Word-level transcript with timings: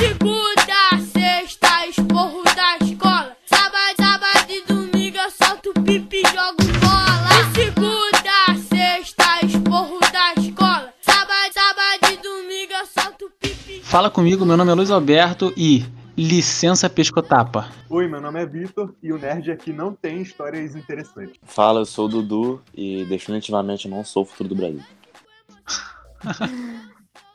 segunda, 0.00 0.98
sexta, 1.12 1.86
esporro 1.86 2.42
da 2.42 2.78
escola. 2.86 3.36
Sábado, 3.44 3.96
sábado 3.98 4.50
e 4.50 4.64
domingo 4.66 5.18
eu 5.18 5.30
solto 5.30 5.74
pipi 5.82 6.22
e 6.22 6.22
jogo 6.22 6.64
bola. 6.80 7.28
De 7.28 7.60
segunda, 7.60 8.56
sexta, 8.74 9.44
esporro 9.44 10.00
da 10.00 10.32
escola. 10.40 10.94
Sábado, 11.02 11.52
sábado 11.52 12.14
e 12.14 12.16
domingo 12.16 12.72
eu 12.72 12.86
solto 12.86 13.30
pipi. 13.38 13.82
Fala 13.82 14.10
comigo, 14.10 14.46
meu 14.46 14.56
nome 14.56 14.70
é 14.72 14.74
Luiz 14.74 14.90
Alberto 14.90 15.52
e 15.54 15.84
licença 16.16 16.88
pescotapa. 16.88 17.68
Oi, 17.90 18.08
meu 18.08 18.22
nome 18.22 18.40
é 18.40 18.46
Vitor 18.46 18.94
e 19.02 19.12
o 19.12 19.18
Nerd 19.18 19.50
aqui 19.50 19.70
não 19.70 19.92
tem 19.92 20.22
histórias 20.22 20.74
interessantes. 20.74 21.34
Fala, 21.42 21.80
eu 21.80 21.86
sou 21.86 22.06
o 22.06 22.08
Dudu 22.08 22.62
e 22.74 23.04
definitivamente 23.04 23.86
não 23.86 24.02
sou 24.02 24.22
o 24.22 24.26
futuro 24.26 24.48
do 24.48 24.54
Brasil. 24.54 24.82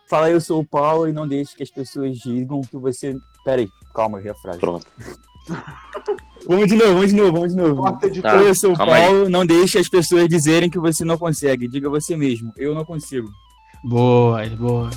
Fala, 0.08 0.30
eu 0.30 0.40
sou 0.40 0.62
o 0.62 0.66
Paulo 0.66 1.08
e 1.08 1.14
não 1.14 1.28
deixe 1.28 1.56
que 1.56 1.64
as 1.64 1.72
pessoas 1.72 2.18
digam 2.20 2.62
que 2.62 2.78
você. 2.78 3.16
Pera 3.44 3.62
aí, 3.62 3.70
calma, 3.94 4.22
eu 4.22 4.36
frase. 4.36 4.60
Pronto. 4.60 4.86
Vamos 6.48 6.68
de 6.68 6.76
novo, 6.76 6.94
vamos 6.94 7.10
de 7.10 7.16
novo, 7.16 7.32
vamos 7.32 7.52
de 7.54 7.58
novo. 7.58 7.82
Corta 7.82 8.10
de 8.10 8.22
Tá. 8.22 8.36
eu 8.36 8.54
sou 8.54 8.74
o 8.74 8.78
calma 8.78 8.94
aí. 8.94 9.02
Paulo, 9.04 9.30
não 9.30 9.44
deixe 9.44 9.80
as 9.80 9.90
pessoas 9.90 10.28
dizerem 10.30 10.70
que 10.70 10.78
você 10.78 11.04
não 11.04 11.18
consegue. 11.18 11.68
Diga 11.68 11.90
você 11.90 12.16
mesmo, 12.16 12.54
eu 12.56 12.76
não 12.76 12.86
consigo. 12.86 13.32
Boa, 13.84 14.46
boa. 14.50 14.92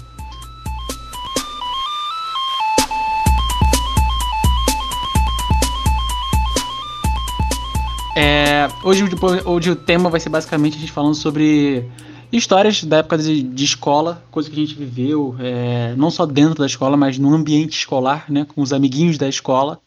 É, 8.15 8.69
hoje, 8.83 9.05
hoje 9.45 9.71
o 9.71 9.77
tema 9.77 10.11
vai 10.11 10.21
ser 10.21 10.29
basicamente 10.29 10.77
a 10.77 10.81
gente 10.81 10.93
falando 10.93 11.15
sobre 11.15 11.89
histórias 12.33 12.85
da 12.85 12.99
época 12.99 13.19
de, 13.19 13.43
de 13.43 13.65
escola, 13.65 14.23
coisa 14.31 14.51
que 14.51 14.57
a 14.57 14.67
gente 14.67 14.75
viveu, 14.75 15.37
é, 15.39 15.95
não 15.97 16.11
só 16.11 16.27
dentro 16.27 16.57
da 16.57 16.67
escola, 16.67 16.97
mas 16.97 17.19
no 17.19 17.35
ambiente 17.35 17.79
escolar, 17.79 18.27
né, 18.29 18.45
com 18.45 18.61
os 18.61 18.73
amiguinhos 18.73 19.17
da 19.17 19.29
escola. 19.29 19.81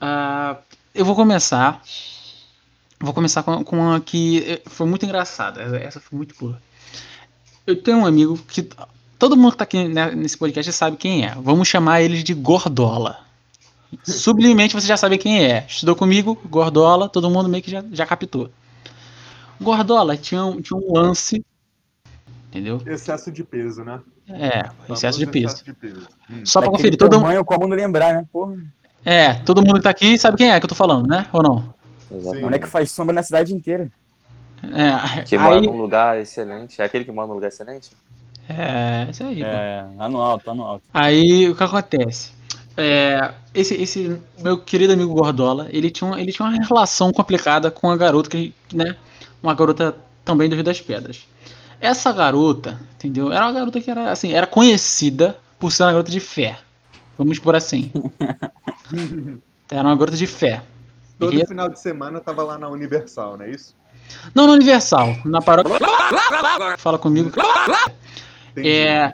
Ah, 0.00 0.56
eu 0.94 1.04
vou 1.04 1.14
começar. 1.14 1.82
Vou 3.00 3.12
começar 3.12 3.42
com, 3.42 3.62
com 3.62 3.78
uma 3.78 4.00
que 4.00 4.42
eh, 4.46 4.62
foi 4.66 4.86
muito 4.86 5.04
engraçada. 5.04 5.62
Essa 5.78 6.00
foi 6.00 6.16
muito 6.16 6.34
boa. 6.38 6.60
Eu 7.66 7.80
tenho 7.82 7.98
um 7.98 8.06
amigo 8.06 8.38
que 8.48 8.66
todo 9.18 9.36
mundo 9.36 9.52
que 9.52 9.58
tá 9.58 9.64
aqui 9.64 9.88
né, 9.88 10.12
nesse 10.12 10.38
podcast 10.38 10.72
sabe 10.72 10.96
quem 10.96 11.26
é. 11.26 11.34
Vamos 11.34 11.68
chamar 11.68 12.00
ele 12.02 12.22
de 12.22 12.32
Gordola. 12.32 13.18
Sublimemente 14.02 14.74
você 14.74 14.86
já 14.86 14.96
sabe 14.96 15.18
quem 15.18 15.44
é. 15.44 15.66
Estudou 15.68 15.94
comigo, 15.94 16.38
Gordola, 16.48 17.08
todo 17.08 17.30
mundo 17.30 17.48
meio 17.48 17.62
que 17.62 17.70
já, 17.70 17.84
já 17.92 18.06
captou. 18.06 18.50
Gordola 19.60 20.16
tinha 20.16 20.44
um, 20.44 20.60
tinha 20.60 20.78
um 20.78 20.92
lance. 20.92 21.44
Entendeu? 22.48 22.80
Excesso 22.86 23.30
de 23.30 23.42
peso, 23.44 23.84
né? 23.84 24.00
É, 24.28 24.68
excesso 24.92 25.18
de 25.18 25.26
peso. 25.26 25.46
Excesso 25.46 25.64
de 25.64 25.72
peso. 25.74 26.08
Hum. 26.30 26.40
Só 26.44 26.60
pra 26.60 26.70
Daquele 26.70 26.76
conferir, 26.78 26.98
todo, 26.98 27.10
tamanho, 27.20 27.44
como 27.44 27.66
não 27.68 27.76
lembrar, 27.76 28.14
né? 28.14 28.24
Porra, 28.32 28.56
é, 29.04 29.34
todo 29.34 29.62
mundo 29.62 29.74
que 29.76 29.82
tá 29.82 29.90
aqui 29.90 30.16
sabe 30.18 30.36
quem 30.38 30.50
é 30.50 30.58
que 30.58 30.64
eu 30.64 30.68
tô 30.68 30.74
falando, 30.74 31.06
né? 31.06 31.26
Ou 31.32 31.42
não? 31.42 31.74
Exatamente. 32.10 32.54
é 32.54 32.58
que 32.58 32.66
faz 32.66 32.90
sombra 32.90 33.14
na 33.14 33.22
cidade 33.22 33.54
inteira? 33.54 33.90
É, 34.62 35.22
Que 35.22 35.36
mora 35.38 35.56
aí, 35.56 35.66
num 35.66 35.76
lugar 35.76 36.18
excelente. 36.20 36.80
É 36.80 36.84
aquele 36.84 37.04
que 37.04 37.12
mora 37.12 37.26
num 37.28 37.34
lugar 37.34 37.48
excelente? 37.48 37.90
é, 38.48 39.08
isso 39.10 39.22
aí. 39.24 39.42
É, 39.42 39.84
lá 39.96 40.08
no 40.08 40.20
alto, 40.20 40.46
lá 40.46 40.54
no 40.54 40.62
alto. 40.64 40.82
Aí 40.94 41.48
o 41.48 41.54
que 41.54 41.62
acontece? 41.62 42.30
É, 42.76 43.32
esse, 43.54 43.74
esse 43.74 44.20
meu 44.38 44.58
querido 44.58 44.92
amigo 44.92 45.14
Gordola, 45.14 45.66
ele 45.70 45.90
tinha, 45.90 46.08
uma- 46.10 46.20
ele 46.20 46.32
tinha 46.32 46.46
uma 46.48 46.56
relação 46.64 47.12
complicada 47.12 47.70
com 47.70 47.90
a 47.90 47.96
garota 47.96 48.28
que, 48.30 48.54
né? 48.72 48.96
Uma 49.42 49.54
garota 49.54 49.96
também 50.24 50.48
do 50.48 50.54
Rio 50.54 50.64
das 50.64 50.80
Pedras. 50.80 51.26
Essa 51.80 52.12
garota, 52.12 52.80
entendeu? 52.94 53.30
Era 53.32 53.46
uma 53.46 53.52
garota 53.52 53.80
que 53.80 53.90
era 53.90 54.10
assim, 54.10 54.32
era 54.32 54.46
conhecida 54.46 55.38
por 55.58 55.70
ser 55.70 55.84
uma 55.84 55.92
garota 55.92 56.10
de 56.10 56.20
fé. 56.20 56.58
Vamos 57.18 57.38
por 57.38 57.54
assim. 57.54 57.90
Era 59.70 59.82
uma 59.82 59.96
garota 59.96 60.16
de 60.16 60.26
fé. 60.26 60.62
Todo 61.18 61.34
E- 61.34 61.46
final 61.46 61.68
de 61.68 61.80
semana 61.80 62.20
tava 62.20 62.42
lá 62.44 62.58
na 62.58 62.68
Universal, 62.68 63.36
não 63.38 63.44
é 63.44 63.50
isso? 63.50 63.74
Não 64.34 64.46
no 64.46 64.52
Universal, 64.52 65.16
na 65.24 65.42
paróquia. 65.42 65.78
Fala 66.78 66.98
comigo. 66.98 67.32
É. 68.56 69.12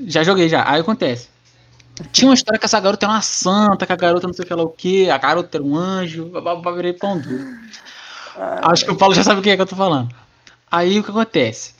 Já 0.00 0.22
joguei 0.22 0.48
já. 0.48 0.68
Aí 0.68 0.80
acontece. 0.80 1.28
Tinha 2.12 2.28
uma 2.28 2.34
história 2.34 2.58
que 2.58 2.64
essa 2.66 2.80
garota 2.80 3.06
era 3.06 3.12
uma 3.14 3.22
santa, 3.22 3.86
que 3.86 3.92
a 3.92 3.96
garota 3.96 4.26
não 4.26 4.34
sei 4.34 4.44
o 4.44 4.48
que 4.48 4.54
lá 4.54 4.62
o 4.62 4.68
que, 4.68 5.10
a 5.10 5.18
garota 5.18 5.56
era 5.58 5.64
um 5.64 5.76
anjo, 5.76 6.26
babá 6.26 6.72
virei 6.72 6.92
pão 6.94 7.18
duro. 7.18 7.44
Acho 8.62 8.84
que 8.84 8.90
o 8.90 8.96
Paulo 8.96 9.14
já 9.14 9.22
sabe 9.22 9.40
o 9.40 9.42
que 9.42 9.50
é 9.50 9.56
que 9.56 9.62
eu 9.62 9.66
tô 9.66 9.76
falando. 9.76 10.08
Aí 10.70 10.98
o 10.98 11.04
que 11.04 11.10
acontece? 11.10 11.74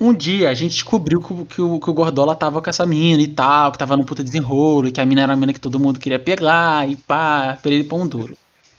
Um 0.00 0.12
dia 0.12 0.50
a 0.50 0.54
gente 0.54 0.72
descobriu 0.72 1.20
que, 1.22 1.32
o- 1.32 1.46
que 1.46 1.62
o, 1.62 1.78
que 1.80 1.90
o 1.90 1.92
Gordola 1.94 2.34
tava 2.34 2.60
com 2.60 2.68
essa 2.68 2.84
mina 2.84 3.22
e 3.22 3.28
tal, 3.28 3.70
que 3.70 3.78
tava 3.78 3.96
num 3.96 4.02
puta 4.04 4.22
desenrolo, 4.24 4.88
e 4.88 4.92
que 4.92 5.00
a 5.00 5.06
mina 5.06 5.22
era 5.22 5.32
a 5.32 5.36
mina 5.36 5.52
que 5.52 5.60
todo 5.60 5.78
mundo 5.78 6.00
queria 6.00 6.18
pegar, 6.18 6.88
e 6.88 6.96
pá, 6.96 7.56
virei 7.62 7.84
pão 7.84 8.06
duro. 8.06 8.36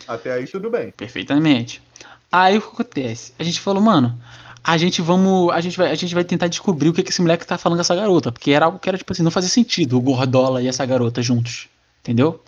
Até 0.07 0.33
aí 0.33 0.45
tudo 0.45 0.69
bem. 0.69 0.91
Perfeitamente. 0.91 1.81
Aí 2.29 2.57
o 2.57 2.61
que 2.61 2.67
acontece? 2.67 3.31
A 3.39 3.43
gente 3.43 3.61
falou, 3.61 3.81
mano, 3.81 4.19
a 4.61 4.75
gente 4.77 5.01
vamos. 5.01 5.49
A 5.53 5.61
gente 5.61 5.77
vai, 5.77 5.91
a 5.91 5.95
gente 5.95 6.13
vai 6.13 6.25
tentar 6.25 6.47
descobrir 6.47 6.89
o 6.89 6.93
que, 6.93 7.01
que 7.03 7.09
esse 7.11 7.21
moleque 7.21 7.47
tá 7.47 7.57
falando 7.57 7.77
com 7.77 7.81
essa 7.81 7.95
garota. 7.95 8.31
Porque 8.31 8.51
era 8.51 8.65
algo 8.65 8.79
que 8.79 8.89
era, 8.89 8.97
tipo 8.97 9.13
assim, 9.13 9.23
não 9.23 9.31
fazia 9.31 9.49
sentido 9.49 9.97
o 9.97 10.01
Gordola 10.01 10.61
e 10.61 10.67
essa 10.67 10.85
garota 10.85 11.21
juntos. 11.21 11.69
Entendeu? 12.01 12.43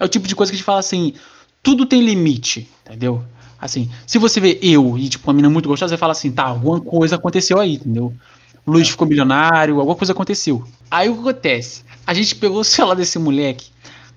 É 0.00 0.04
o 0.04 0.08
tipo 0.08 0.26
de 0.26 0.34
coisa 0.34 0.50
que 0.50 0.56
a 0.56 0.58
gente 0.58 0.64
fala 0.66 0.80
assim, 0.80 1.14
tudo 1.62 1.86
tem 1.86 2.02
limite, 2.02 2.68
entendeu? 2.84 3.22
Assim, 3.60 3.90
se 4.06 4.18
você 4.18 4.38
vê 4.40 4.58
eu 4.62 4.98
e, 4.98 5.08
tipo, 5.08 5.26
uma 5.28 5.34
mina 5.34 5.48
muito 5.48 5.68
gostosa, 5.68 5.94
você 5.94 5.98
fala 5.98 6.12
assim, 6.12 6.30
tá, 6.30 6.44
alguma 6.44 6.80
coisa 6.80 7.16
aconteceu 7.16 7.58
aí, 7.58 7.74
entendeu? 7.74 8.12
O 8.66 8.70
Luiz 8.72 8.88
ficou 8.88 9.06
milionário, 9.06 9.78
alguma 9.78 9.96
coisa 9.96 10.12
aconteceu. 10.12 10.66
Aí 10.90 11.08
o 11.08 11.14
que 11.14 11.20
acontece? 11.20 11.82
A 12.06 12.12
gente 12.12 12.34
pegou 12.34 12.60
o 12.60 12.64
celular 12.64 12.94
desse 12.94 13.18
moleque. 13.18 13.70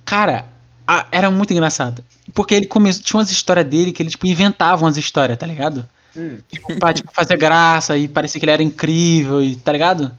Cara, 0.03 0.45
a- 0.87 1.05
era 1.11 1.29
muito 1.31 1.51
engraçado. 1.53 2.03
Porque 2.33 2.53
ele 2.53 2.65
começou. 2.65 3.03
Tinha 3.03 3.19
umas 3.19 3.31
histórias 3.31 3.65
dele 3.65 3.91
que 3.91 4.01
ele, 4.03 4.09
tipo, 4.09 4.27
inventava 4.27 4.83
umas 4.83 4.97
histórias, 4.97 5.37
tá 5.37 5.45
ligado? 5.47 5.87
Hum. 6.17 6.37
Pra, 6.79 6.93
tipo, 6.93 7.11
fazer 7.13 7.37
graça 7.37 7.95
e 7.97 8.07
parecia 8.07 8.39
que 8.39 8.45
ele 8.45 8.51
era 8.51 8.63
incrível, 8.63 9.41
e, 9.41 9.55
tá 9.55 9.71
ligado? 9.71 10.11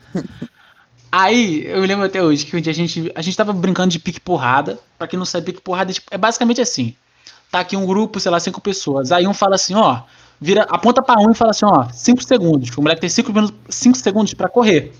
Aí, 1.12 1.64
eu 1.66 1.80
lembro 1.80 2.04
até 2.06 2.22
hoje 2.22 2.47
que 2.47 2.56
um 2.56 2.60
dia 2.60 2.70
a 2.70 2.75
gente, 2.75 3.10
a 3.14 3.20
gente 3.22 3.36
tava 3.36 3.53
brincando 3.53 3.91
de 3.91 3.98
pique 3.98 4.20
porrada. 4.20 4.78
Pra 4.97 5.09
quem 5.09 5.19
não 5.19 5.26
sabe, 5.26 5.47
pique 5.47 5.60
porrada 5.60 5.91
é, 5.91 5.94
tipo, 5.94 6.06
é 6.10 6.16
basicamente 6.16 6.60
assim. 6.60 6.94
Tá 7.50 7.60
aqui 7.60 7.76
um 7.76 7.84
grupo, 7.84 8.20
sei 8.20 8.30
lá, 8.30 8.38
cinco 8.38 8.60
pessoas. 8.60 9.10
Aí 9.10 9.26
um 9.26 9.34
fala 9.34 9.56
assim, 9.56 9.74
ó, 9.74 10.02
vira, 10.40 10.62
aponta 10.70 11.02
pra 11.02 11.20
um 11.20 11.32
e 11.32 11.34
fala 11.34 11.50
assim, 11.50 11.66
ó, 11.66 11.88
cinco 11.92 12.22
segundos. 12.22 12.70
O 12.76 12.82
moleque 12.82 13.00
tem 13.00 13.10
cinco, 13.10 13.32
minutos, 13.32 13.56
cinco 13.68 13.98
segundos 13.98 14.34
pra 14.34 14.48
correr. 14.48 14.92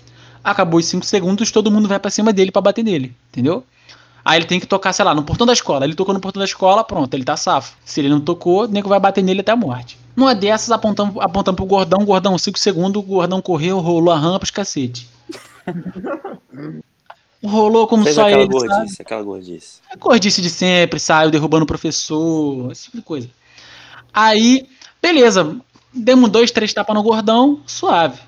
Acabou 0.43 0.79
os 0.79 0.85
cinco 0.85 1.05
segundos, 1.05 1.51
todo 1.51 1.71
mundo 1.71 1.87
vai 1.87 1.99
pra 1.99 2.11
cima 2.11 2.33
dele 2.33 2.51
pra 2.51 2.61
bater 2.61 2.83
nele, 2.83 3.15
entendeu? 3.29 3.63
Aí 4.23 4.37
ele 4.37 4.45
tem 4.45 4.59
que 4.59 4.67
tocar, 4.67 4.93
sei 4.93 5.05
lá, 5.05 5.15
no 5.15 5.23
portão 5.23 5.47
da 5.47 5.53
escola. 5.53 5.85
Ele 5.85 5.95
tocou 5.95 6.13
no 6.13 6.19
portão 6.19 6.39
da 6.39 6.45
escola, 6.45 6.83
pronto, 6.83 7.13
ele 7.13 7.23
tá 7.23 7.37
safo. 7.37 7.75
Se 7.85 8.01
ele 8.01 8.09
não 8.09 8.19
tocou, 8.19 8.63
o 8.63 8.67
nego 8.67 8.89
vai 8.89 8.99
bater 8.99 9.23
nele 9.23 9.41
até 9.41 9.51
a 9.51 9.55
morte. 9.55 9.97
Numa 10.15 10.35
dessas, 10.35 10.71
apontando, 10.71 11.21
apontando 11.21 11.55
pro 11.55 11.65
gordão, 11.65 12.03
gordão, 12.05 12.37
5 12.37 12.59
segundos, 12.59 13.01
o 13.01 13.05
gordão 13.05 13.41
correu, 13.41 13.79
rolou 13.79 14.13
a 14.13 14.17
rampa, 14.17 14.43
os 14.43 14.51
cacete. 14.51 15.07
Rolou 17.43 17.87
como 17.87 18.03
Fez 18.03 18.15
só 18.15 18.27
aquela 18.27 18.43
ele, 18.43 18.53
sabe? 18.53 18.67
gordice, 18.67 19.01
aquela 19.01 19.23
gordice. 19.23 19.79
A 19.91 19.95
gordice 19.95 20.41
de 20.41 20.49
sempre, 20.49 20.99
saiu 20.99 21.31
derrubando 21.31 21.63
o 21.63 21.67
professor, 21.67 22.71
esse 22.71 22.83
tipo 22.85 22.97
de 22.97 23.03
coisa. 23.03 23.29
Aí, 24.13 24.67
beleza, 25.01 25.55
demos 25.91 26.29
dois, 26.29 26.51
três 26.51 26.73
tapas 26.73 26.95
no 26.95 27.01
gordão, 27.01 27.61
suave. 27.65 28.19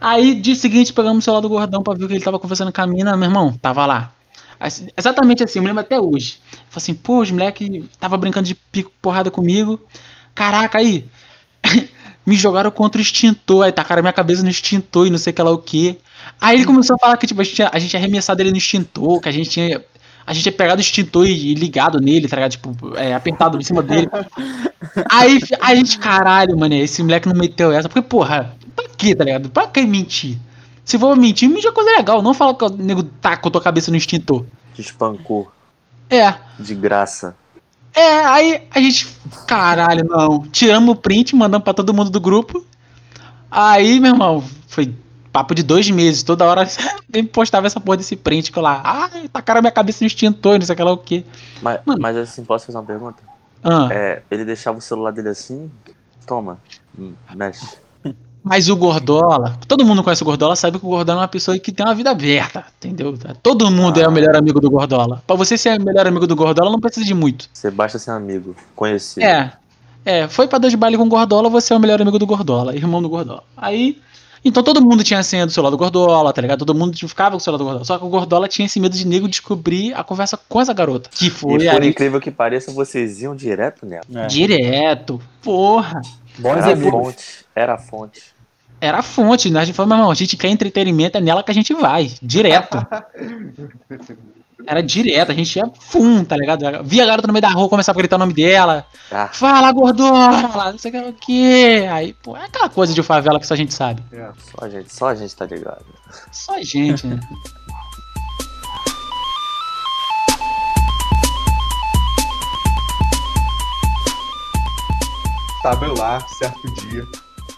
Aí, 0.00 0.34
dia 0.34 0.54
seguinte, 0.54 0.92
pegamos 0.92 1.18
o 1.18 1.24
celular 1.24 1.42
do 1.42 1.48
gordão 1.48 1.82
pra 1.82 1.92
ver 1.92 2.06
que 2.06 2.14
ele 2.14 2.24
tava 2.24 2.38
conversando 2.38 2.72
com 2.72 2.80
a 2.80 2.86
mina, 2.86 3.16
meu 3.16 3.28
irmão, 3.28 3.52
tava 3.60 3.84
lá. 3.84 4.12
Assim, 4.58 4.88
Exatamente 4.96 5.42
assim, 5.42 5.58
eu 5.58 5.62
me 5.62 5.68
lembro 5.68 5.82
até 5.82 5.98
hoje. 5.98 6.38
Falei 6.68 6.76
assim, 6.76 6.94
pô, 6.94 7.20
os 7.20 7.30
moleque 7.30 7.88
tava 7.98 8.16
brincando 8.18 8.46
de 8.46 8.54
pico 8.54 8.92
porrada 9.00 9.30
comigo. 9.30 9.80
Caraca, 10.34 10.78
aí. 10.78 11.06
me 12.26 12.36
jogaram 12.36 12.70
contra 12.70 12.98
o 12.98 13.02
extintor. 13.02 13.64
Aí 13.64 13.72
tacaram 13.72 14.02
minha 14.02 14.12
cabeça 14.12 14.42
no 14.42 14.50
extintor 14.50 15.06
e 15.06 15.10
não 15.10 15.18
sei 15.18 15.32
o 15.32 15.34
que 15.34 15.42
lá 15.42 15.50
o 15.50 15.58
que. 15.58 15.98
Aí 16.40 16.56
ele 16.56 16.64
começou 16.64 16.96
a 16.96 16.98
falar 16.98 17.16
que 17.16 17.26
tipo, 17.26 17.40
a, 17.40 17.44
gente, 17.44 17.56
tinha- 17.56 17.70
a 17.72 17.78
gente 17.78 17.90
tinha 17.90 18.00
arremessado 18.00 18.40
ele 18.42 18.50
no 18.50 18.56
extintor, 18.56 19.20
que 19.20 19.28
a 19.28 19.32
gente 19.32 19.50
tinha. 19.50 19.82
A 20.26 20.32
gente 20.32 20.42
tinha 20.44 20.52
pegado 20.52 20.78
o 20.78 20.80
extintor 20.80 21.26
e, 21.26 21.50
e 21.50 21.54
ligado 21.54 21.98
nele, 22.00 22.28
tá 22.28 22.36
ligado? 22.36 22.52
Tipo, 22.52 22.96
é, 22.96 23.14
apertado 23.14 23.58
em 23.58 23.64
cima 23.64 23.82
dele. 23.82 24.08
Aí 25.10 25.40
a 25.60 25.74
gente, 25.74 25.98
caralho, 25.98 26.56
mano, 26.56 26.74
esse 26.74 27.02
moleque 27.02 27.28
não 27.28 27.34
meteu 27.36 27.72
essa. 27.72 27.88
Porque, 27.88 28.02
porra, 28.02 28.54
pra 28.76 28.84
quê, 28.96 29.14
tá 29.14 29.24
ligado? 29.24 29.50
Pra 29.50 29.66
que 29.66 29.82
mentir? 29.82 30.38
Se 30.84 30.98
for 30.98 31.16
mentir, 31.16 31.48
mentir 31.48 31.68
é 31.68 31.72
coisa 31.72 31.90
legal. 31.96 32.22
Não 32.22 32.34
fala 32.34 32.54
que 32.54 32.64
o 32.64 32.68
nego 32.70 33.02
tacou 33.02 33.50
tua 33.50 33.60
cabeça 33.60 33.90
no 33.90 33.96
extintor. 33.96 34.44
Te 34.74 34.82
espancou. 34.82 35.50
É. 36.08 36.34
De 36.58 36.74
graça. 36.74 37.34
É, 37.94 38.24
aí 38.24 38.62
a 38.70 38.80
gente. 38.80 39.08
Caralho, 39.46 40.04
não. 40.04 40.42
Tiramos 40.48 40.90
o 40.90 40.96
print, 40.96 41.34
mandamos 41.34 41.64
pra 41.64 41.74
todo 41.74 41.94
mundo 41.94 42.10
do 42.10 42.20
grupo. 42.20 42.64
Aí, 43.50 43.98
meu 43.98 44.12
irmão, 44.12 44.44
foi 44.68 44.94
papo 45.32 45.54
de 45.54 45.62
dois 45.62 45.90
meses. 45.90 46.22
Toda 46.22 46.44
hora 46.44 46.66
alguém 47.08 47.24
postava 47.24 47.66
essa 47.66 47.80
porra 47.80 47.98
desse 47.98 48.16
print 48.16 48.52
que 48.52 48.58
eu 48.58 48.62
lá. 48.62 48.80
Ai, 48.84 49.28
tacaram 49.28 49.60
minha 49.60 49.72
cabeça 49.72 49.98
no 50.02 50.06
extintor, 50.06 50.58
não 50.58 50.66
sei 50.66 50.72
o 50.72 50.76
que 50.76 50.82
lá 50.82 50.92
o 50.92 50.98
quê. 50.98 51.24
Mas, 51.62 51.80
Mano. 51.84 52.00
mas 52.00 52.16
assim, 52.16 52.44
posso 52.44 52.66
fazer 52.66 52.78
uma 52.78 52.84
pergunta? 52.84 53.22
Ah, 53.62 53.88
É, 53.90 54.22
ele 54.30 54.44
deixava 54.44 54.78
o 54.78 54.80
celular 54.80 55.10
dele 55.12 55.28
assim, 55.28 55.70
toma, 56.26 56.58
hum, 56.98 57.12
mexe. 57.34 57.66
Mas 58.42 58.70
o 58.70 58.76
Gordola, 58.76 59.58
todo 59.68 59.84
mundo 59.84 60.02
conhece 60.02 60.22
o 60.22 60.24
Gordola, 60.24 60.56
sabe 60.56 60.78
que 60.78 60.86
o 60.86 60.88
Gordola 60.88 61.18
é 61.18 61.22
uma 61.24 61.28
pessoa 61.28 61.58
que 61.58 61.70
tem 61.70 61.84
uma 61.84 61.94
vida 61.94 62.10
aberta, 62.10 62.64
entendeu? 62.78 63.14
Todo 63.42 63.70
mundo 63.70 64.00
é 64.00 64.08
o 64.08 64.10
melhor 64.10 64.34
amigo 64.34 64.58
do 64.58 64.70
Gordola. 64.70 65.22
Pra 65.26 65.36
você 65.36 65.58
ser 65.58 65.78
o 65.78 65.84
melhor 65.84 66.06
amigo 66.06 66.26
do 66.26 66.34
Gordola, 66.34 66.70
não 66.70 66.80
precisa 66.80 67.04
de 67.04 67.12
muito. 67.12 67.50
Você 67.52 67.70
basta 67.70 67.98
ser 67.98 68.12
amigo, 68.12 68.56
conhecido. 68.74 69.22
É. 69.22 69.52
É, 70.06 70.26
foi 70.26 70.48
pra 70.48 70.58
dois 70.58 70.74
baile 70.74 70.96
com 70.96 71.02
o 71.02 71.08
Gordola, 71.08 71.50
você 71.50 71.74
é 71.74 71.76
o 71.76 71.80
melhor 71.80 72.00
amigo 72.00 72.18
do 72.18 72.24
Gordola, 72.26 72.74
irmão 72.74 73.02
do 73.02 73.10
Gordola. 73.10 73.44
Aí. 73.54 74.00
Então 74.44 74.62
todo 74.62 74.80
mundo 74.80 75.04
tinha 75.04 75.20
a 75.20 75.22
senha 75.22 75.44
do 75.44 75.52
celular 75.52 75.70
do 75.70 75.76
Gordola, 75.76 76.32
tá 76.32 76.40
ligado? 76.40 76.60
Todo 76.64 76.74
mundo 76.74 76.96
ficava 76.96 77.32
com 77.32 77.36
o 77.36 77.40
celular 77.40 77.58
do 77.58 77.64
Gordola. 77.64 77.84
Só 77.84 77.98
que 77.98 78.04
o 78.04 78.08
Gordola 78.08 78.48
tinha 78.48 78.64
esse 78.66 78.80
medo 78.80 78.96
de 78.96 79.06
nego 79.06 79.28
descobrir 79.28 79.92
a 79.94 80.02
conversa 80.02 80.38
com 80.48 80.60
essa 80.60 80.72
garota. 80.72 81.10
Que 81.12 81.26
E 81.26 81.30
foi 81.30 81.58
por 81.68 81.82
aí. 81.82 81.88
incrível 81.88 82.20
que 82.20 82.30
pareça, 82.30 82.72
vocês 82.72 83.20
iam 83.20 83.36
direto 83.36 83.84
nela. 83.84 84.02
É. 84.14 84.26
Direto. 84.26 85.20
Porra. 85.42 86.00
Bons 86.38 86.56
Era 86.56 86.66
a 86.66 86.72
amigos. 86.72 86.90
fonte. 86.90 87.24
Era 87.54 87.74
a 87.74 87.78
fonte. 87.78 88.22
Era 88.80 88.98
a 89.00 89.02
fonte, 89.02 89.50
né? 89.50 89.60
A 89.60 89.64
gente 89.66 89.74
falou, 89.74 89.88
meu 89.88 89.98
irmão, 89.98 90.10
a 90.10 90.14
gente 90.14 90.38
quer 90.38 90.48
entretenimento, 90.48 91.18
é 91.18 91.20
nela 91.20 91.42
que 91.42 91.50
a 91.50 91.54
gente 91.54 91.74
vai. 91.74 92.10
Direto. 92.22 92.78
Era 94.70 94.84
direto, 94.84 95.32
a 95.32 95.34
gente 95.34 95.56
ia 95.56 95.68
fum, 95.80 96.24
tá 96.24 96.36
ligado? 96.36 96.64
Via 96.84 97.02
a 97.02 97.06
garota 97.06 97.26
no 97.26 97.32
meio 97.32 97.42
da 97.42 97.48
rua, 97.48 97.68
começava 97.68 97.98
a 97.98 98.02
gritar 98.02 98.14
o 98.14 98.18
nome 98.20 98.32
dela. 98.32 98.86
Ah, 99.10 99.26
Fala, 99.26 99.72
gordola, 99.72 100.70
não 100.70 100.78
sei 100.78 100.92
o 101.08 101.12
que. 101.12 101.84
Aí, 101.90 102.12
pô, 102.12 102.36
é 102.36 102.44
aquela 102.44 102.68
coisa 102.68 102.94
de 102.94 103.02
favela 103.02 103.40
que 103.40 103.48
só 103.48 103.54
a 103.54 103.56
gente 103.56 103.74
sabe. 103.74 104.00
É. 104.12 104.30
só 104.38 104.64
a 104.64 104.68
gente, 104.68 104.94
só 104.94 105.08
a 105.08 105.14
gente 105.16 105.34
tá 105.34 105.44
ligado. 105.44 105.84
Só 106.30 106.54
a 106.54 106.62
gente, 106.62 107.04
né? 107.04 107.18
Tava 115.64 115.84
eu 115.84 115.94
lá, 115.94 116.20
certo 116.28 116.72
dia, 116.74 117.02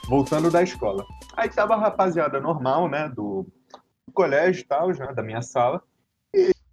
voltando 0.08 0.50
da 0.50 0.62
escola. 0.62 1.04
Aí 1.36 1.50
tava 1.50 1.74
a 1.74 1.78
rapaziada 1.78 2.40
normal, 2.40 2.88
né, 2.88 3.06
do, 3.10 3.46
do 4.06 4.12
colégio 4.14 4.62
e 4.62 4.64
tal, 4.64 4.94
já, 4.94 5.12
da 5.12 5.22
minha 5.22 5.42
sala. 5.42 5.82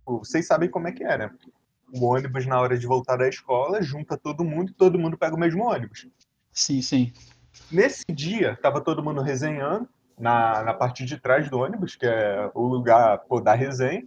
Pô, 0.09 0.17
vocês 0.17 0.47
sabem 0.47 0.67
como 0.67 0.87
é 0.87 0.91
que 0.91 1.03
é, 1.03 1.19
né? 1.19 1.31
O 1.93 2.03
ônibus, 2.03 2.43
na 2.47 2.59
hora 2.59 2.75
de 2.75 2.87
voltar 2.87 3.15
da 3.15 3.29
escola, 3.29 3.79
junta 3.79 4.17
todo 4.17 4.43
mundo 4.43 4.71
e 4.71 4.73
todo 4.73 4.97
mundo 4.97 5.15
pega 5.15 5.35
o 5.35 5.39
mesmo 5.39 5.63
ônibus. 5.63 6.07
Sim, 6.51 6.81
sim. 6.81 7.13
Nesse 7.71 8.05
dia, 8.11 8.57
tava 8.59 8.81
todo 8.81 9.03
mundo 9.03 9.21
resenhando 9.21 9.87
na, 10.17 10.63
na 10.63 10.73
parte 10.73 11.05
de 11.05 11.19
trás 11.19 11.47
do 11.47 11.59
ônibus, 11.59 11.95
que 11.95 12.07
é 12.07 12.49
o 12.55 12.65
lugar 12.65 13.19
pô, 13.19 13.39
da 13.39 13.53
resenha. 13.53 14.03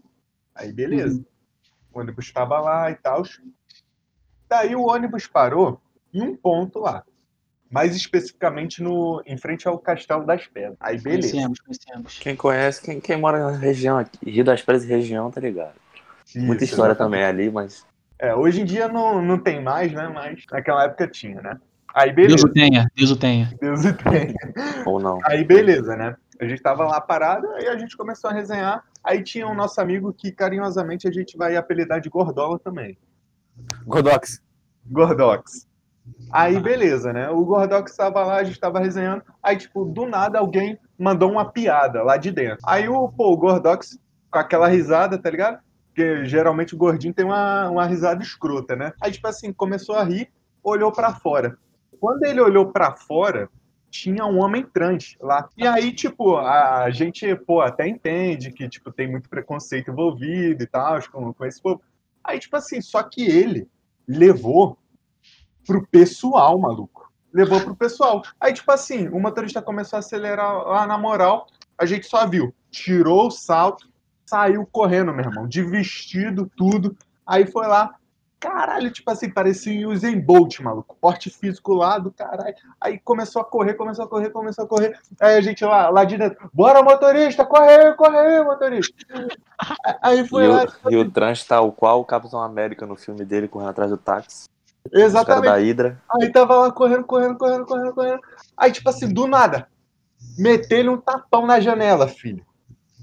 Aí, 0.52 0.72
beleza. 0.72 1.24
O 1.94 2.00
ônibus 2.00 2.24
estava 2.24 2.58
lá 2.58 2.90
e 2.90 2.96
tal. 2.96 3.22
Daí 4.48 4.74
o 4.74 4.88
ônibus 4.88 5.28
parou 5.28 5.80
em 6.12 6.20
um 6.20 6.36
ponto 6.36 6.80
lá. 6.80 7.04
Mais 7.70 7.94
especificamente 7.94 8.82
no, 8.82 9.22
em 9.24 9.36
frente 9.36 9.68
ao 9.68 9.78
Castelo 9.78 10.26
das 10.26 10.48
Pedras. 10.48 10.76
Aí, 10.80 11.00
beleza. 11.00 11.30
Conhecemos, 11.30 11.60
conhecemos. 11.60 12.18
Quem 12.18 12.34
conhece, 12.34 12.82
quem, 12.82 13.00
quem 13.00 13.16
mora 13.16 13.52
na 13.52 13.56
região 13.56 13.96
aqui, 13.98 14.28
Rio 14.28 14.44
das 14.44 14.62
Pedras 14.62 14.82
e 14.82 14.88
região, 14.88 15.30
tá 15.30 15.40
ligado. 15.40 15.80
Muita 16.36 16.64
Isso, 16.64 16.72
história 16.72 16.92
exatamente. 16.92 17.20
também 17.22 17.24
ali, 17.24 17.50
mas 17.50 17.84
É, 18.18 18.34
hoje 18.34 18.60
em 18.60 18.64
dia 18.64 18.88
não, 18.88 19.20
não 19.20 19.38
tem 19.38 19.62
mais, 19.62 19.92
né? 19.92 20.08
Mas 20.08 20.44
naquela 20.50 20.84
época 20.84 21.08
tinha, 21.08 21.40
né? 21.40 21.58
Aí, 21.94 22.12
Deus 22.12 22.28
beleza. 22.28 22.46
o 22.46 22.52
tenha, 22.52 22.86
Deus 22.96 23.10
o 23.10 23.16
tenha. 23.16 23.52
Deus 23.60 23.84
o 23.84 23.92
tenha. 23.92 24.34
ou 24.86 24.98
não. 24.98 25.18
Aí 25.24 25.44
beleza, 25.44 25.94
né? 25.96 26.16
A 26.40 26.46
gente 26.46 26.62
tava 26.62 26.84
lá 26.84 27.00
parado, 27.00 27.46
aí 27.52 27.68
a 27.68 27.76
gente 27.76 27.96
começou 27.96 28.30
a 28.30 28.32
resenhar. 28.32 28.82
Aí 29.04 29.22
tinha 29.22 29.46
um 29.46 29.54
nosso 29.54 29.80
amigo 29.80 30.12
que 30.12 30.32
carinhosamente 30.32 31.06
a 31.06 31.12
gente 31.12 31.36
vai 31.36 31.54
apelidar 31.56 32.00
de 32.00 32.08
Gordola 32.08 32.58
também. 32.58 32.96
Gordox. 33.84 34.42
Gordox. 34.86 35.68
Aí 36.32 36.58
beleza, 36.58 37.12
né? 37.12 37.28
O 37.28 37.44
Gordox 37.44 37.94
tava 37.94 38.24
lá, 38.24 38.36
a 38.36 38.44
gente 38.44 38.58
tava 38.58 38.80
resenhando. 38.80 39.22
Aí, 39.42 39.56
tipo, 39.56 39.84
do 39.84 40.06
nada 40.06 40.38
alguém 40.38 40.78
mandou 40.98 41.30
uma 41.30 41.44
piada 41.52 42.02
lá 42.02 42.16
de 42.16 42.30
dentro. 42.30 42.58
Aí 42.66 42.88
o, 42.88 43.08
pô, 43.08 43.32
o 43.32 43.36
Gordox, 43.36 43.98
com 44.30 44.38
aquela 44.38 44.66
risada, 44.66 45.18
tá 45.18 45.30
ligado? 45.30 45.58
Porque 45.92 46.24
geralmente 46.24 46.74
o 46.74 46.78
gordinho 46.78 47.12
tem 47.12 47.24
uma, 47.24 47.68
uma 47.68 47.84
risada 47.84 48.22
escrota, 48.22 48.74
né? 48.74 48.94
Aí, 49.00 49.12
tipo 49.12 49.28
assim, 49.28 49.52
começou 49.52 49.94
a 49.94 50.02
rir, 50.02 50.30
olhou 50.64 50.90
pra 50.90 51.14
fora. 51.14 51.58
Quando 52.00 52.24
ele 52.24 52.40
olhou 52.40 52.72
pra 52.72 52.96
fora, 52.96 53.50
tinha 53.90 54.24
um 54.24 54.40
homem 54.40 54.64
trans 54.64 55.16
lá. 55.20 55.46
E 55.56 55.66
aí, 55.66 55.92
tipo, 55.92 56.38
a 56.38 56.90
gente, 56.90 57.36
pô, 57.36 57.60
até 57.60 57.86
entende 57.86 58.50
que, 58.50 58.66
tipo, 58.68 58.90
tem 58.90 59.06
muito 59.06 59.28
preconceito 59.28 59.90
envolvido 59.90 60.64
e 60.64 60.66
tal, 60.66 60.98
com, 61.10 61.32
com 61.34 61.44
esse 61.44 61.60
povo. 61.60 61.82
Aí, 62.24 62.38
tipo 62.38 62.56
assim, 62.56 62.80
só 62.80 63.02
que 63.02 63.22
ele 63.22 63.68
levou 64.08 64.78
pro 65.66 65.86
pessoal, 65.86 66.58
maluco. 66.58 67.12
Levou 67.30 67.60
pro 67.60 67.76
pessoal. 67.76 68.22
Aí, 68.40 68.54
tipo 68.54 68.72
assim, 68.72 69.08
o 69.08 69.20
motorista 69.20 69.60
começou 69.60 69.98
a 69.98 70.00
acelerar 70.00 70.66
lá 70.66 70.86
na 70.86 70.96
moral, 70.96 71.46
a 71.76 71.84
gente 71.84 72.06
só 72.06 72.26
viu. 72.26 72.54
Tirou 72.70 73.26
o 73.26 73.30
salto, 73.30 73.91
saiu 74.32 74.66
correndo, 74.72 75.12
meu 75.12 75.26
irmão, 75.26 75.46
de 75.46 75.62
vestido, 75.62 76.50
tudo. 76.56 76.96
Aí 77.26 77.46
foi 77.46 77.66
lá, 77.66 77.94
caralho, 78.40 78.90
tipo 78.90 79.10
assim, 79.10 79.28
parecia 79.28 79.86
o 79.86 79.92
Usain 79.92 80.18
Bolt, 80.18 80.58
maluco. 80.60 80.96
Porte 80.98 81.28
físico 81.28 81.74
lá 81.74 81.98
do 81.98 82.10
caralho. 82.10 82.54
Aí 82.80 82.98
começou 82.98 83.42
a 83.42 83.44
correr, 83.44 83.74
começou 83.74 84.06
a 84.06 84.08
correr, 84.08 84.30
começou 84.30 84.64
a 84.64 84.68
correr. 84.68 84.98
Aí 85.20 85.36
a 85.36 85.40
gente 85.42 85.62
lá, 85.62 85.90
lá 85.90 86.04
de 86.04 86.16
dentro, 86.16 86.48
bora 86.50 86.82
motorista, 86.82 87.44
corre 87.44 87.76
aí, 87.76 87.94
corre 87.94 88.16
aí, 88.16 88.42
motorista. 88.42 88.94
Aí 90.00 90.26
foi 90.26 90.44
E 90.44 90.48
lá, 90.48 90.66
o, 90.82 90.90
e 90.90 90.96
o 90.96 91.10
trans 91.10 91.44
tal 91.44 91.70
qual 91.70 92.00
o 92.00 92.04
Capitão 92.04 92.42
América 92.42 92.86
no 92.86 92.96
filme 92.96 93.26
dele, 93.26 93.46
correndo 93.46 93.70
atrás 93.70 93.90
do 93.90 93.98
táxi. 93.98 94.48
Exatamente. 94.90 95.44
da 95.44 95.56
Hydra. 95.56 96.02
Aí 96.10 96.32
tava 96.32 96.56
lá 96.56 96.72
correndo, 96.72 97.04
correndo, 97.04 97.36
correndo, 97.36 97.66
correndo, 97.66 97.94
correndo. 97.94 98.20
Aí, 98.56 98.72
tipo 98.72 98.88
assim, 98.88 99.12
do 99.12 99.26
nada, 99.26 99.68
meteu-lhe 100.38 100.88
um 100.88 100.96
tapão 100.96 101.46
na 101.46 101.60
janela, 101.60 102.08
filho. 102.08 102.44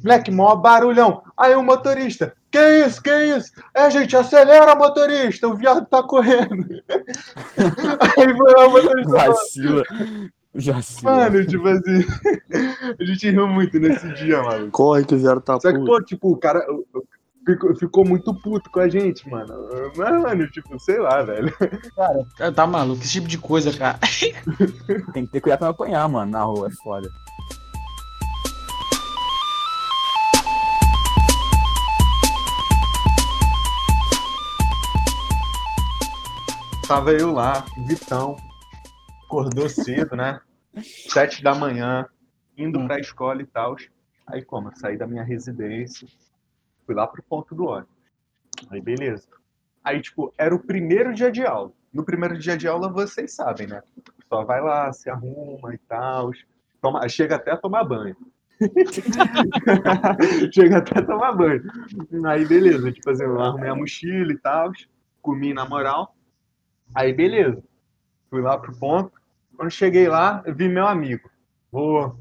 Moleque, 0.03 0.31
maior 0.31 0.55
barulhão. 0.55 1.23
Aí 1.37 1.55
o 1.55 1.63
motorista, 1.63 2.33
que 2.51 2.59
isso, 2.59 3.01
que 3.01 3.11
isso? 3.11 3.51
É, 3.73 3.89
gente, 3.91 4.15
acelera, 4.15 4.75
motorista, 4.75 5.47
o 5.47 5.55
viado 5.55 5.85
tá 5.85 6.01
correndo. 6.01 6.65
Aí 8.17 8.37
foi 8.37 8.53
lá 8.53 8.67
o 8.67 8.71
motorista 8.71 9.11
Vacila. 9.11 9.83
Vacila. 10.53 11.11
Mano, 11.11 11.45
tipo 11.45 11.67
assim, 11.67 12.05
a 12.99 13.03
gente 13.03 13.29
riu 13.29 13.47
muito 13.47 13.79
nesse 13.79 14.11
dia, 14.13 14.41
mano. 14.41 14.71
Corre 14.71 15.05
que 15.05 15.15
o 15.15 15.19
Zero 15.19 15.41
tá 15.41 15.59
Só 15.59 15.71
que, 15.71 15.77
puto. 15.77 15.85
pô, 15.85 16.01
tipo, 16.01 16.31
o 16.31 16.37
cara 16.37 16.65
ficou, 17.45 17.75
ficou 17.75 18.05
muito 18.05 18.33
puto 18.33 18.69
com 18.71 18.79
a 18.79 18.89
gente, 18.89 19.29
mano. 19.29 19.53
Mas, 19.95 20.21
mano, 20.21 20.49
tipo, 20.49 20.79
sei 20.79 20.99
lá, 20.99 21.21
velho. 21.21 21.53
Cara, 22.37 22.51
tá 22.51 22.65
maluco, 22.65 23.03
esse 23.03 23.11
tipo 23.11 23.27
de 23.27 23.37
coisa, 23.37 23.71
cara. 23.77 23.99
Tem 25.13 25.25
que 25.25 25.31
ter 25.31 25.41
cuidado 25.41 25.59
pra 25.59 25.67
não 25.67 25.73
apanhar, 25.73 26.09
mano, 26.09 26.31
na 26.31 26.43
rua, 26.43 26.67
é 26.67 26.71
foda. 26.83 27.09
Tava 36.89 37.11
eu 37.11 37.31
lá, 37.31 37.63
Vitão, 37.85 38.35
acordou 39.23 39.69
cedo, 39.69 40.15
né? 40.15 40.41
Sete 41.07 41.43
da 41.43 41.53
manhã, 41.53 42.07
indo 42.57 42.83
pra 42.87 42.99
escola 42.99 43.43
e 43.43 43.45
tal. 43.45 43.75
Aí 44.25 44.43
como? 44.43 44.69
Eu 44.69 44.75
saí 44.75 44.97
da 44.97 45.05
minha 45.05 45.21
residência, 45.21 46.07
fui 46.87 46.95
lá 46.95 47.05
pro 47.05 47.21
ponto 47.21 47.53
do 47.53 47.65
ônibus. 47.67 47.93
Aí 48.71 48.81
beleza. 48.81 49.27
Aí, 49.83 50.01
tipo, 50.01 50.33
era 50.35 50.53
o 50.55 50.57
primeiro 50.57 51.13
dia 51.13 51.31
de 51.31 51.45
aula. 51.45 51.71
No 51.93 52.03
primeiro 52.03 52.39
dia 52.39 52.57
de 52.57 52.67
aula, 52.67 52.91
vocês 52.91 53.35
sabem, 53.35 53.67
né? 53.67 53.83
Só 54.27 54.43
vai 54.43 54.59
lá, 54.59 54.91
se 54.91 55.11
arruma 55.11 55.75
e 55.75 55.77
tal. 55.77 56.31
Toma, 56.81 57.07
chega 57.07 57.35
até 57.35 57.51
a 57.51 57.57
tomar 57.57 57.83
banho. 57.83 58.17
chega 60.51 60.79
até 60.79 61.01
a 61.01 61.05
tomar 61.05 61.33
banho. 61.33 61.61
Aí 62.25 62.47
beleza, 62.47 62.91
tipo 62.91 63.11
assim, 63.11 63.25
eu 63.25 63.39
arrumei 63.39 63.69
a 63.69 63.75
mochila 63.75 64.33
e 64.33 64.37
tal, 64.39 64.71
comi 65.21 65.53
na 65.53 65.69
moral. 65.69 66.15
Aí, 66.93 67.13
beleza. 67.13 67.63
Fui 68.29 68.41
lá 68.41 68.57
pro 68.57 68.75
ponto. 68.75 69.11
Quando 69.55 69.71
cheguei 69.71 70.07
lá, 70.07 70.41
eu 70.45 70.55
vi 70.55 70.67
meu 70.67 70.87
amigo. 70.87 71.29
Vou 71.71 72.17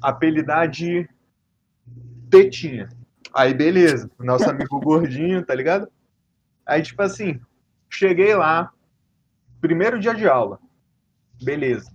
apelidar 0.00 0.68
de 0.68 1.08
Tetinha. 2.30 2.88
Aí, 3.32 3.52
beleza. 3.52 4.10
Nosso 4.18 4.48
amigo 4.48 4.78
gordinho, 4.80 5.44
tá 5.44 5.54
ligado? 5.54 5.88
Aí, 6.64 6.82
tipo 6.82 7.02
assim, 7.02 7.40
cheguei 7.90 8.34
lá. 8.34 8.72
Primeiro 9.60 9.98
dia 9.98 10.14
de 10.14 10.28
aula. 10.28 10.58
Beleza. 11.42 11.92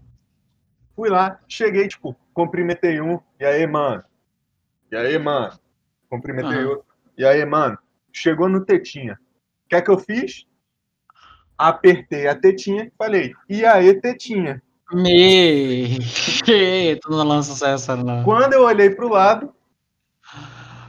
Fui 0.95 1.09
lá, 1.09 1.39
cheguei, 1.47 1.87
tipo, 1.87 2.15
cumprimentei 2.33 2.99
um. 2.99 3.19
E 3.39 3.45
aí, 3.45 3.65
mano? 3.65 4.03
E 4.91 4.95
aí, 4.95 5.17
mano? 5.17 5.57
Cumprimentei 6.09 6.57
Aham. 6.57 6.69
outro. 6.69 6.85
E 7.17 7.25
aí, 7.25 7.45
mano? 7.45 7.77
Chegou 8.11 8.49
no 8.49 8.65
Tetinha. 8.65 9.19
O 9.65 9.69
que 9.69 9.75
é 9.75 9.81
que 9.81 9.89
eu 9.89 9.97
fiz? 9.97 10.45
Apertei 11.59 12.27
a 12.27 12.33
tetinha 12.35 12.85
e 12.85 12.91
falei, 12.97 13.33
e 13.49 13.65
aí, 13.65 13.93
tetinha? 13.99 14.61
Me. 14.91 15.99
tu 17.01 17.09
não 17.11 17.23
lança 17.23 17.67
essa, 17.67 17.95
não. 17.95 18.23
Quando 18.23 18.53
eu 18.53 18.63
olhei 18.63 18.89
pro 18.89 19.09
lado, 19.09 19.53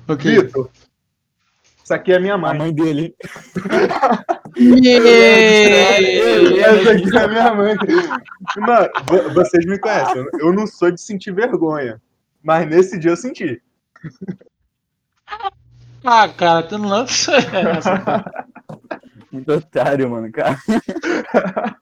Ok. 0.08 0.30
Vitor, 0.42 0.70
isso 1.84 1.94
aqui 1.94 2.12
é 2.12 2.18
minha 2.18 2.34
A 2.34 2.38
mãe. 2.38 2.58
mãe 2.58 2.72
dele. 2.74 3.14
Essa 6.64 6.92
aqui 6.92 7.16
é 7.16 7.20
a 7.24 7.28
minha 7.28 7.54
mãe. 7.54 7.74
Mano, 8.58 8.88
vo- 9.06 9.34
vocês 9.34 9.64
me 9.66 9.78
conhecem. 9.78 10.24
Eu 10.40 10.52
não 10.52 10.66
sou 10.66 10.90
de 10.90 11.00
sentir 11.00 11.32
vergonha. 11.32 12.00
Mas 12.42 12.66
nesse 12.68 12.98
dia 12.98 13.10
eu 13.12 13.16
senti. 13.16 13.60
Ah, 16.04 16.28
cara, 16.28 16.62
tu 16.62 16.78
não 16.78 16.88
lança 16.88 17.32
essa. 17.36 18.44
Muito 19.30 19.52
otário, 19.52 20.10
mano, 20.10 20.30
cara. 20.32 20.58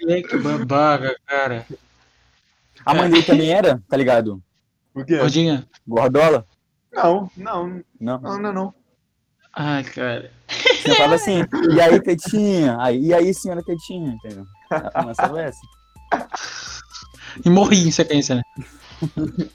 Moleque 0.00 0.36
babaca, 0.38 1.16
cara. 1.26 1.66
A 2.84 2.94
mãe 2.94 3.10
dele 3.10 3.22
também 3.22 3.52
era, 3.52 3.80
tá 3.88 3.96
ligado? 3.96 4.42
O 4.94 5.04
quê? 5.04 5.18
Gordinha. 5.18 5.66
Gordola? 5.86 6.46
Não, 6.92 7.30
não, 7.36 7.82
Não. 8.00 8.20
não, 8.20 8.38
não, 8.40 8.52
não. 8.52 8.74
Ai, 9.52 9.84
cara. 9.84 10.30
Você 10.48 10.94
falava 10.94 11.14
assim, 11.14 11.44
e 11.72 11.80
aí, 11.80 12.00
Tetinha? 12.00 12.76
Aí, 12.80 13.06
e 13.06 13.14
aí, 13.14 13.32
senhora 13.34 13.62
Tetinha? 13.62 14.12
Entendeu? 14.12 14.44
A 14.94 15.02
nossa 15.02 15.22
essa. 15.40 15.60
E 17.44 17.50
morri 17.50 17.86
em 17.86 17.90
sequência, 17.90 18.36
né? 18.36 18.42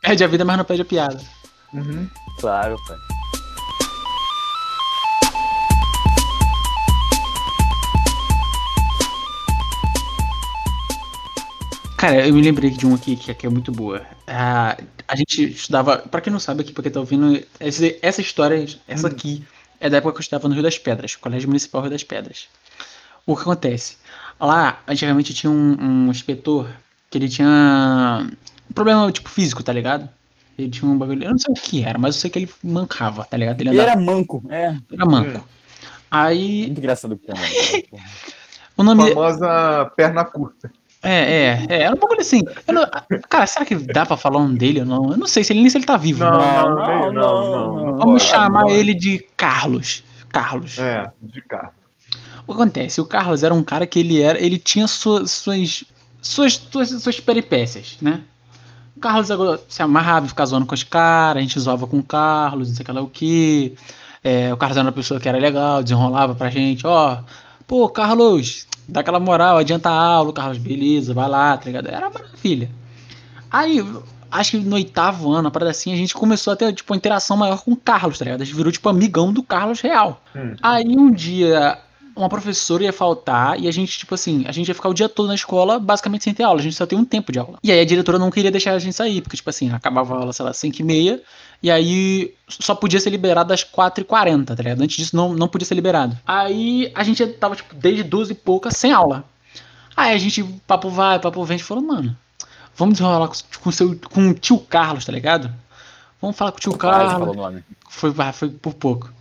Perde 0.00 0.24
a 0.24 0.28
vida, 0.28 0.44
mas 0.44 0.56
não 0.56 0.64
perde 0.64 0.82
a 0.82 0.86
piada. 0.86 1.20
Uhum. 1.72 2.08
Claro, 2.40 2.76
pai. 2.86 2.96
Cara, 11.98 12.26
eu 12.26 12.32
me 12.32 12.40
lembrei 12.40 12.70
de 12.70 12.86
um 12.86 12.94
aqui 12.94 13.16
que, 13.16 13.34
que 13.34 13.46
é 13.46 13.50
muito 13.50 13.72
boa. 13.72 14.02
Ah, 14.26 14.76
a 15.06 15.16
gente 15.16 15.42
estudava. 15.50 15.98
Pra 15.98 16.20
quem 16.20 16.32
não 16.32 16.38
sabe 16.40 16.62
aqui, 16.62 16.72
porque 16.72 16.90
tá 16.90 17.00
ouvindo, 17.00 17.42
esse- 17.58 17.98
essa 18.00 18.20
história, 18.20 18.64
essa 18.86 19.08
aqui, 19.08 19.44
é 19.80 19.90
da 19.90 19.96
época 19.96 20.12
que 20.12 20.18
eu 20.18 20.22
estudava 20.22 20.48
no 20.48 20.54
Rio 20.54 20.62
das 20.62 20.78
Pedras, 20.78 21.16
Colégio 21.16 21.48
Municipal 21.48 21.82
Rio 21.82 21.90
das 21.90 22.04
Pedras. 22.04 22.46
O 23.26 23.34
que 23.34 23.42
acontece? 23.42 23.96
Lá, 24.40 24.80
antigamente 24.86 25.34
tinha 25.34 25.50
um, 25.50 25.76
um 26.06 26.10
inspetor 26.10 26.68
que 27.10 27.18
ele 27.18 27.28
tinha 27.28 27.48
um 28.70 28.72
problema, 28.72 29.10
tipo, 29.10 29.28
físico, 29.28 29.62
tá 29.64 29.72
ligado? 29.72 30.08
Ele 30.56 30.70
tinha 30.70 30.88
um 30.88 30.96
bagulho. 30.96 31.24
Eu 31.24 31.30
não 31.32 31.38
sei 31.38 31.52
o 31.52 31.60
que 31.60 31.82
era, 31.82 31.98
mas 31.98 32.14
eu 32.14 32.20
sei 32.20 32.30
que 32.30 32.38
ele 32.38 32.50
mancava, 32.62 33.24
tá 33.24 33.36
ligado? 33.36 33.60
Ele 33.60 33.70
Ele 33.70 33.80
era 33.80 33.96
manco, 33.96 34.44
é. 34.48 34.76
era 34.92 35.04
manco. 35.04 35.44
Aí, 36.10 36.66
Muito 36.66 36.78
engraçado 36.78 37.12
o 37.12 37.18
cara. 37.18 37.38
o 38.76 38.82
nome. 38.84 39.08
Famosa 39.08 39.92
perna 39.96 40.24
curta. 40.24 40.70
É, 41.02 41.12
é, 41.12 41.66
é, 41.68 41.82
era 41.82 41.94
um 41.94 41.98
bagulho 41.98 42.20
assim. 42.20 42.42
eu 42.66 42.74
não- 42.74 42.86
cara, 43.28 43.46
será 43.46 43.64
que 43.64 43.74
dá 43.76 44.04
pra 44.04 44.16
falar 44.16 44.40
nome 44.40 44.58
dele 44.58 44.80
ou 44.80 44.86
não? 44.86 45.10
Eu 45.12 45.16
não 45.16 45.26
sei 45.26 45.44
se 45.44 45.52
ele 45.52 45.60
nem 45.60 45.70
se 45.70 45.78
ele 45.78 45.86
tá 45.86 45.96
vivo. 45.96 46.24
Não, 46.24 46.30
não, 46.32 46.40
não, 46.40 46.76
não, 46.76 47.12
não, 47.12 47.12
não, 47.12 47.76
não. 47.76 47.86
não 47.86 47.96
Vamos 47.98 48.22
chamar 48.22 48.62
não. 48.62 48.70
ele 48.70 48.94
de 48.94 49.24
Carlos. 49.36 50.02
Carlos. 50.28 50.78
É, 50.78 51.10
de 51.22 51.40
carro. 51.42 51.72
O 52.46 52.52
que 52.54 52.60
acontece? 52.60 53.00
O 53.00 53.06
Carlos 53.06 53.42
era 53.42 53.54
um 53.54 53.62
cara 53.62 53.86
que 53.86 53.98
ele 54.00 54.20
era. 54.20 54.40
Ele 54.40 54.58
tinha 54.58 54.86
suas. 54.88 55.30
suas. 55.30 55.84
suas, 56.20 56.54
suas, 56.54 56.88
suas 57.02 57.20
peripécias, 57.20 57.96
né? 58.00 58.22
O 58.96 59.00
Carlos 59.00 59.30
agora 59.30 59.60
se 59.68 59.80
amarrava 59.80 60.26
e 60.26 60.28
ficava 60.28 60.46
zoando 60.46 60.66
com 60.66 60.74
os 60.74 60.82
caras, 60.82 61.38
a 61.38 61.40
gente 61.42 61.60
zoava 61.60 61.86
com 61.86 61.98
o 61.98 62.02
Carlos, 62.02 62.68
não 62.68 62.74
sei 62.74 62.82
o 62.82 62.86
que 62.86 62.92
lá 62.92 63.00
o 63.00 63.08
que. 63.08 63.74
É, 64.24 64.52
o 64.52 64.56
Carlos 64.56 64.76
era 64.76 64.84
uma 64.86 64.92
pessoa 64.92 65.20
que 65.20 65.28
era 65.28 65.38
legal, 65.38 65.82
desenrolava 65.84 66.34
pra 66.34 66.50
gente, 66.50 66.84
ó. 66.84 67.18
Pô, 67.66 67.88
Carlos, 67.88 68.66
dá 68.88 69.00
aquela 69.00 69.20
moral, 69.20 69.58
adianta 69.58 69.90
a 69.90 69.92
aula, 69.92 70.32
Carlos, 70.32 70.58
beleza, 70.58 71.12
vai 71.12 71.28
lá, 71.28 71.56
tá 71.56 71.66
ligado? 71.66 71.88
Era 71.88 72.08
maravilha. 72.08 72.70
Aí, 73.50 73.84
acho 74.30 74.52
que 74.52 74.58
no 74.58 74.76
oitavo 74.76 75.30
ano, 75.30 75.48
a 75.48 75.50
parada 75.50 75.70
assim, 75.70 75.92
a 75.92 75.96
gente 75.96 76.14
começou 76.14 76.52
a 76.52 76.56
ter, 76.56 76.72
tipo, 76.72 76.92
uma 76.92 76.96
interação 76.96 77.36
maior 77.36 77.62
com 77.62 77.72
o 77.72 77.76
Carlos, 77.76 78.18
tá 78.18 78.24
ligado? 78.24 78.40
A 78.40 78.44
gente 78.44 78.56
virou, 78.56 78.72
tipo, 78.72 78.88
amigão 78.88 79.32
do 79.32 79.42
Carlos 79.42 79.80
real. 79.80 80.22
Hum. 80.34 80.54
Aí 80.62 80.96
um 80.96 81.10
dia, 81.10 81.78
uma 82.16 82.28
professora 82.28 82.84
ia 82.84 82.92
faltar 82.92 83.60
e 83.60 83.68
a 83.68 83.70
gente, 83.70 83.98
tipo 83.98 84.14
assim, 84.14 84.44
a 84.46 84.52
gente 84.52 84.68
ia 84.68 84.74
ficar 84.74 84.88
o 84.88 84.94
dia 84.94 85.08
todo 85.08 85.28
na 85.28 85.34
escola, 85.34 85.78
basicamente 85.78 86.24
sem 86.24 86.34
ter 86.34 86.42
aula. 86.42 86.60
A 86.60 86.62
gente 86.62 86.76
só 86.76 86.86
tem 86.86 86.98
um 86.98 87.04
tempo 87.04 87.30
de 87.30 87.38
aula. 87.38 87.58
E 87.62 87.70
aí 87.70 87.80
a 87.80 87.84
diretora 87.84 88.18
não 88.18 88.30
queria 88.30 88.50
deixar 88.50 88.72
a 88.72 88.78
gente 88.78 88.94
sair, 88.94 89.20
porque, 89.20 89.36
tipo 89.36 89.50
assim, 89.50 89.70
acabava 89.70 90.14
a 90.14 90.18
aula, 90.18 90.32
sei 90.32 90.44
lá, 90.44 90.52
5 90.52 90.80
e 90.80 90.82
meia, 90.82 91.22
e 91.62 91.70
aí 91.70 92.34
só 92.48 92.74
podia 92.74 93.00
ser 93.00 93.10
liberado 93.10 93.52
às 93.52 93.64
4h40, 93.64 94.44
tá 94.46 94.54
ligado? 94.54 94.80
Antes 94.80 94.96
disso 94.96 95.16
não, 95.16 95.34
não 95.34 95.48
podia 95.48 95.66
ser 95.66 95.74
liberado. 95.74 96.16
Aí 96.26 96.92
a 96.94 97.02
gente 97.02 97.26
tava, 97.26 97.56
tipo, 97.56 97.74
desde 97.74 98.02
12 98.04 98.32
e 98.32 98.34
pouca 98.34 98.70
sem 98.70 98.92
aula. 98.92 99.24
Aí 99.96 100.14
a 100.14 100.18
gente, 100.18 100.44
papo 100.66 100.88
vai, 100.88 101.18
papo 101.18 101.44
vem, 101.44 101.56
a 101.56 101.58
gente 101.58 101.66
falou, 101.66 101.82
mano, 101.82 102.16
vamos 102.76 102.94
desenrolar 102.94 103.28
com, 103.28 103.34
com, 103.60 103.72
seu, 103.72 103.98
com 103.98 104.30
o 104.30 104.34
tio 104.34 104.58
Carlos, 104.60 105.04
tá 105.04 105.10
ligado? 105.10 105.52
Vamos 106.20 106.36
falar 106.36 106.52
com 106.52 106.58
o 106.58 106.60
tio 106.60 106.76
Carlos. 106.76 107.12
falou 107.12 107.34
o 107.34 107.36
nome. 107.36 107.64
Foi, 107.88 108.12
foi 108.32 108.50
por 108.50 108.74
pouco. 108.74 109.12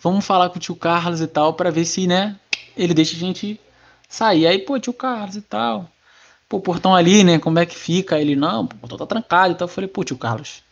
Vamos 0.00 0.24
falar 0.24 0.50
com 0.50 0.56
o 0.56 0.60
tio 0.60 0.74
Carlos 0.74 1.20
e 1.20 1.26
tal, 1.28 1.54
pra 1.54 1.70
ver 1.70 1.84
se, 1.84 2.08
né, 2.08 2.36
ele 2.76 2.94
deixa 2.94 3.14
a 3.14 3.18
gente 3.18 3.60
sair. 4.08 4.48
Aí, 4.48 4.58
pô, 4.58 4.78
tio 4.80 4.92
Carlos 4.92 5.36
e 5.36 5.42
tal. 5.42 5.88
Pô, 6.48 6.56
o 6.56 6.60
portão 6.60 6.94
ali, 6.94 7.22
né, 7.22 7.38
como 7.38 7.58
é 7.60 7.66
que 7.66 7.76
fica? 7.76 8.16
Aí 8.16 8.22
Ele, 8.22 8.34
não, 8.34 8.62
o 8.62 8.66
portão 8.66 8.98
tá 8.98 9.06
trancado 9.06 9.52
e 9.52 9.56
tal. 9.56 9.68
Eu 9.68 9.72
falei, 9.72 9.86
pô, 9.86 10.02
tio 10.02 10.18
Carlos, 10.18 10.62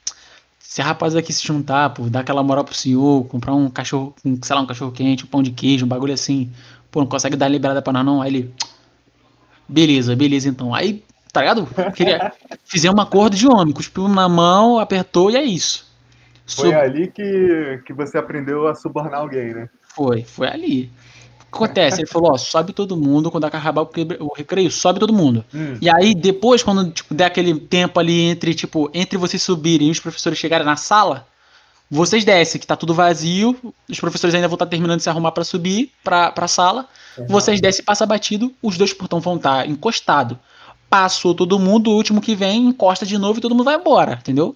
se 0.69 0.83
a 0.83 0.85
rapaziada 0.85 1.21
aqui 1.21 1.33
se 1.33 1.47
juntar, 1.47 1.91
pô, 1.91 2.09
dar 2.11 2.21
aquela 2.21 2.43
moral 2.43 2.65
pro 2.65 2.75
senhor, 2.75 3.25
comprar 3.29 3.55
um 3.55 3.69
cachorro, 3.71 4.15
um, 4.25 4.39
sei 4.43 4.55
lá, 4.57 4.63
um 4.63 4.67
cachorro 4.67 4.93
quente, 4.93 5.25
um 5.25 5.29
pão 5.29 5.43
de 5.43 5.51
queijo, 5.51 5.85
um 5.85 5.89
bagulho 5.89 6.13
assim, 6.13 6.51
pô, 6.91 7.01
não 7.01 7.07
consegue 7.07 7.37
dar 7.37 7.49
liberada 7.49 7.81
pra 7.81 7.93
nós 7.93 8.05
não? 8.05 8.21
Aí 8.23 8.31
ele, 8.31 8.55
beleza, 9.69 10.15
beleza 10.17 10.49
então. 10.49 10.75
Aí, 10.75 11.03
tá 11.33 11.41
ligado? 11.41 11.67
Queria, 11.95 12.33
fizemos 12.65 12.99
um 12.99 13.03
acordo 13.03 13.37
de 13.37 13.47
homem, 13.47 13.73
cuspiu 13.75 14.09
na 14.09 14.29
mão, 14.29 14.79
apertou 14.79 15.31
e 15.31 15.37
é 15.37 15.43
isso. 15.43 15.87
Foi 16.47 16.73
Sob- 16.73 16.75
ali 16.75 17.09
que, 17.11 17.83
que 17.85 17.93
você 17.93 18.19
aprendeu 18.19 18.67
a 18.69 18.75
subornar 18.75 19.21
alguém, 19.21 19.53
né? 19.53 19.69
Foi, 19.95 20.23
foi 20.23 20.49
ali. 20.49 20.91
O 21.57 21.59
que 21.59 21.65
acontece? 21.65 22.01
Ele 22.01 22.09
falou, 22.09 22.33
ó, 22.33 22.37
sobe 22.37 22.73
todo 22.73 22.97
mundo, 22.97 23.31
quando 23.31 23.45
acabar 23.45 23.83
o 23.83 24.35
recreio, 24.35 24.71
sobe 24.71 25.01
todo 25.01 25.13
mundo. 25.13 25.45
Hum. 25.55 25.77
E 25.81 25.89
aí, 25.89 26.15
depois, 26.15 26.63
quando 26.63 26.91
tipo, 26.91 27.15
der 27.15 27.27
aquele 27.27 27.59
tempo 27.59 27.99
ali 27.99 28.23
entre, 28.23 28.55
tipo, 28.55 28.91
entre 28.95 29.19
vocês 29.19 29.43
subirem 29.43 29.89
e 29.89 29.91
os 29.91 30.01
professores 30.01 30.39
chegarem 30.39 30.67
na 30.67 30.77
sala, 30.77 31.27
vocês 31.91 32.25
descem, 32.25 32.61
que 32.61 32.67
tá 32.67 32.77
tudo 32.77 32.93
vazio, 32.95 33.57
os 33.89 34.01
professores 34.01 34.35
ainda 34.35 34.49
vão 34.49 34.57
estar 34.57 34.67
terminando 34.67 34.99
de 34.99 35.05
se 35.05 35.11
arrumar 35.11 35.33
pra 35.33 35.45
subir 35.45 35.93
pra, 36.03 36.33
pra 36.33 36.49
sala, 36.49 36.87
vocês 37.29 37.61
descem 37.61 37.83
e 37.83 37.85
passa 37.85 38.05
batido, 38.05 38.53
os 38.63 38.77
dois 38.77 38.93
portão 38.93 39.21
vão 39.21 39.37
estar 39.37 39.69
encostados. 39.69 40.37
Passou 40.91 41.35
todo 41.35 41.59
mundo, 41.59 41.91
o 41.91 41.95
último 41.95 42.21
que 42.21 42.35
vem 42.35 42.67
encosta 42.67 43.05
de 43.07 43.19
novo 43.19 43.39
e 43.39 43.43
todo 43.43 43.55
mundo 43.55 43.65
vai 43.65 43.77
embora, 43.77 44.19
entendeu? 44.21 44.55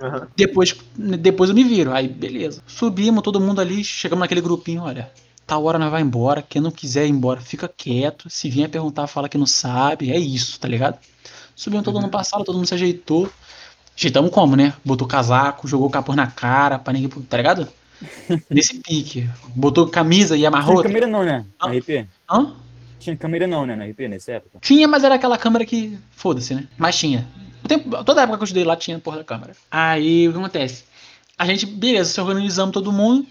Aham. 0.00 0.28
Depois, 0.36 0.76
depois 0.96 1.50
eu 1.50 1.56
me 1.56 1.64
viro. 1.64 1.92
Aí, 1.92 2.06
beleza. 2.06 2.62
Subimos, 2.66 3.22
todo 3.22 3.40
mundo 3.40 3.60
ali, 3.60 3.82
chegamos 3.82 4.20
naquele 4.20 4.40
grupinho, 4.40 4.82
olha. 4.82 5.10
Tal 5.48 5.64
hora 5.64 5.78
nós 5.78 5.90
vai 5.90 6.02
embora. 6.02 6.42
Quem 6.46 6.60
não 6.60 6.70
quiser 6.70 7.06
ir 7.06 7.10
embora, 7.10 7.40
fica 7.40 7.66
quieto. 7.66 8.28
Se 8.28 8.50
vier 8.50 8.68
perguntar, 8.68 9.06
fala 9.06 9.30
que 9.30 9.38
não 9.38 9.46
sabe. 9.46 10.12
É 10.12 10.18
isso, 10.18 10.60
tá 10.60 10.68
ligado? 10.68 10.98
Subimos 11.56 11.84
todo 11.86 11.98
mundo 11.98 12.10
pra 12.10 12.22
sala, 12.22 12.44
todo 12.44 12.56
mundo 12.56 12.66
se 12.66 12.74
ajeitou. 12.74 13.30
Ajeitamos 13.96 14.30
como, 14.30 14.54
né? 14.54 14.74
Botou 14.84 15.08
casaco, 15.08 15.66
jogou 15.66 15.88
capuz 15.88 16.14
na 16.14 16.26
cara, 16.26 16.78
pra 16.78 16.92
ninguém. 16.92 17.08
Tá 17.08 17.38
ligado? 17.38 17.66
Nesse 18.50 18.78
pique. 18.80 19.26
Botou 19.56 19.88
camisa 19.88 20.36
e 20.36 20.44
amarrou. 20.44 20.76
Tinha 20.82 20.84
câmera 20.84 21.06
não, 21.06 21.24
né? 21.24 21.46
Na 21.58 21.72
RP? 21.72 22.06
Hã? 22.30 22.52
Tinha 23.00 23.16
câmera 23.16 23.46
não, 23.46 23.64
né? 23.64 23.74
Na 23.74 23.86
RP 23.86 24.00
nessa 24.06 24.32
época? 24.32 24.58
Tinha, 24.60 24.86
mas 24.86 25.02
era 25.02 25.14
aquela 25.14 25.38
câmera 25.38 25.64
que. 25.64 25.98
Foda-se, 26.10 26.54
né? 26.54 26.68
Mas 26.76 26.98
tinha. 26.98 27.26
Tempo- 27.66 28.04
toda 28.04 28.20
época 28.22 28.36
que 28.36 28.42
eu 28.42 28.44
estudei 28.44 28.64
lá 28.64 28.76
tinha 28.76 28.98
porra 28.98 29.16
da 29.18 29.24
câmera. 29.24 29.54
Aí 29.70 30.28
o 30.28 30.32
que 30.32 30.38
acontece? 30.38 30.84
A 31.38 31.46
gente, 31.46 31.64
beleza, 31.64 32.10
se 32.12 32.20
organizamos 32.20 32.72
todo 32.74 32.92
mundo. 32.92 33.26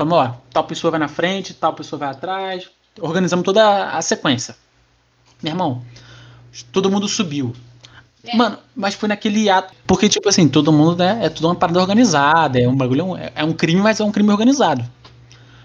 Falamos, 0.00 0.18
ó, 0.30 0.40
tal 0.50 0.64
pessoa 0.64 0.90
vai 0.90 0.98
na 1.00 1.08
frente, 1.08 1.52
tal 1.52 1.74
pessoa 1.74 1.98
vai 2.00 2.08
atrás. 2.08 2.70
Organizamos 2.98 3.44
toda 3.44 3.90
a, 3.90 4.00
sequência. 4.00 4.56
Meu 5.42 5.52
irmão, 5.52 5.82
todo 6.72 6.90
mundo 6.90 7.06
subiu. 7.06 7.54
Mano, 8.34 8.58
mas 8.74 8.94
foi 8.94 9.10
naquele 9.10 9.50
ato. 9.50 9.74
Porque, 9.86 10.08
tipo 10.08 10.26
assim, 10.30 10.48
todo 10.48 10.72
mundo, 10.72 10.96
né? 10.96 11.18
É 11.22 11.28
tudo 11.28 11.48
uma 11.48 11.54
parada 11.54 11.78
organizada. 11.80 12.58
É 12.58 12.66
um 12.66 12.74
bagulho, 12.74 13.00
é 13.00 13.04
um- 13.04 13.16
é 13.36 13.44
um 13.44 13.52
crime, 13.52 13.82
mas 13.82 14.00
é 14.00 14.04
um 14.04 14.10
crime 14.10 14.30
organizado. 14.30 14.82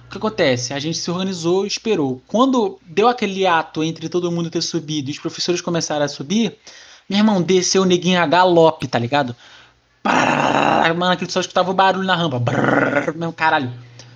O 0.07 0.11
que 0.11 0.17
acontece? 0.17 0.73
A 0.73 0.79
gente 0.79 0.97
se 0.97 1.09
organizou, 1.09 1.65
esperou. 1.65 2.21
Quando 2.27 2.77
deu 2.85 3.07
aquele 3.07 3.47
ato 3.47 3.81
entre 3.85 4.09
todo 4.09 4.29
mundo 4.29 4.49
ter 4.49 4.61
subido 4.61 5.09
e 5.09 5.13
os 5.13 5.19
professores 5.19 5.61
começaram 5.61 6.03
a 6.03 6.09
subir, 6.09 6.57
meu 7.09 7.19
irmão, 7.19 7.41
desceu 7.41 7.83
o 7.83 7.85
neguinho 7.85 8.21
a 8.21 8.25
galope, 8.25 8.85
tá 8.85 8.99
ligado? 8.99 9.33
Mano, 10.03 11.11
aquele 11.13 11.31
só 11.31 11.39
escutava 11.39 11.71
o 11.71 11.73
barulho 11.73 12.05
na 12.05 12.15
rampa. 12.17 12.41
Meu 13.15 13.31
caralho. 13.31 13.71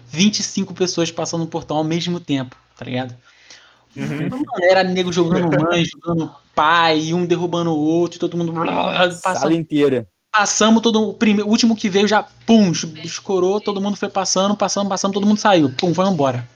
25 0.10 0.74
pessoas 0.74 1.12
passando 1.12 1.42
no 1.42 1.48
portão 1.48 1.78
ao 1.78 1.84
mesmo 1.84 2.20
tempo, 2.20 2.56
tá 2.78 2.86
ligado? 2.86 3.16
Mano, 3.96 4.46
Era 4.62 4.84
nego 4.84 5.12
jogando 5.12 5.50
mãe, 5.62 5.84
jogando 5.86 6.34
pai, 6.56 7.14
um 7.14 7.26
derrubando 7.26 7.72
o 7.72 7.78
outro, 7.80 8.20
todo 8.20 8.38
mundo. 8.38 8.52
brrr, 8.54 9.12
Sala 9.12 9.12
Passando, 9.22 9.54
inteira. 9.56 10.08
passamos, 10.32 10.82
todo 10.82 11.10
o 11.10 11.14
primeiro, 11.14 11.50
último 11.50 11.76
que 11.76 11.90
veio 11.90 12.08
já, 12.08 12.24
pum, 12.46 12.72
escorou, 13.04 13.60
todo 13.62 13.82
mundo 13.82 13.98
foi 13.98 14.10
passando, 14.10 14.56
passando, 14.56 14.90
passando, 14.90 15.14
todo 15.14 15.26
mundo 15.26 15.40
saiu, 15.40 15.70
pum, 15.74 15.94
foi 15.94 16.06
embora. 16.08 16.48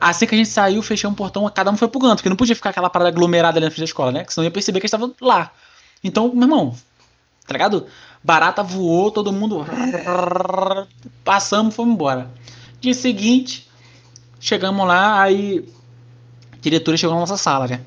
Assim 0.00 0.26
que 0.26 0.34
a 0.34 0.38
gente 0.38 0.50
saiu, 0.50 0.82
fechamos 0.82 1.14
o 1.14 1.16
portão, 1.16 1.48
cada 1.54 1.70
um 1.70 1.76
foi 1.76 1.88
pro 1.88 2.00
canto, 2.00 2.16
porque 2.16 2.28
não 2.28 2.36
podia 2.36 2.56
ficar 2.56 2.70
aquela 2.70 2.90
parada 2.90 3.08
aglomerada 3.10 3.58
ali 3.58 3.64
na 3.64 3.70
frente 3.70 3.80
da 3.80 3.84
escola, 3.86 4.12
né? 4.12 4.24
Que 4.24 4.34
senão 4.34 4.44
ia 4.44 4.50
perceber 4.50 4.80
que 4.80 4.84
eles 4.86 4.92
estavam 4.92 5.14
lá. 5.20 5.52
Então, 6.02 6.28
meu 6.34 6.42
irmão, 6.42 6.74
tá 7.46 7.52
ligado? 7.54 7.86
Barata 8.22 8.62
voou, 8.62 9.10
todo 9.10 9.32
mundo. 9.32 9.64
Passamos, 11.24 11.74
fomos 11.74 11.94
embora. 11.94 12.30
Dia 12.84 12.92
seguinte, 12.92 13.66
chegamos 14.38 14.86
lá, 14.86 15.22
aí 15.22 15.64
a 16.52 16.56
diretora 16.60 16.98
chegou 16.98 17.14
na 17.14 17.20
nossa 17.20 17.38
sala, 17.38 17.66
né? 17.66 17.80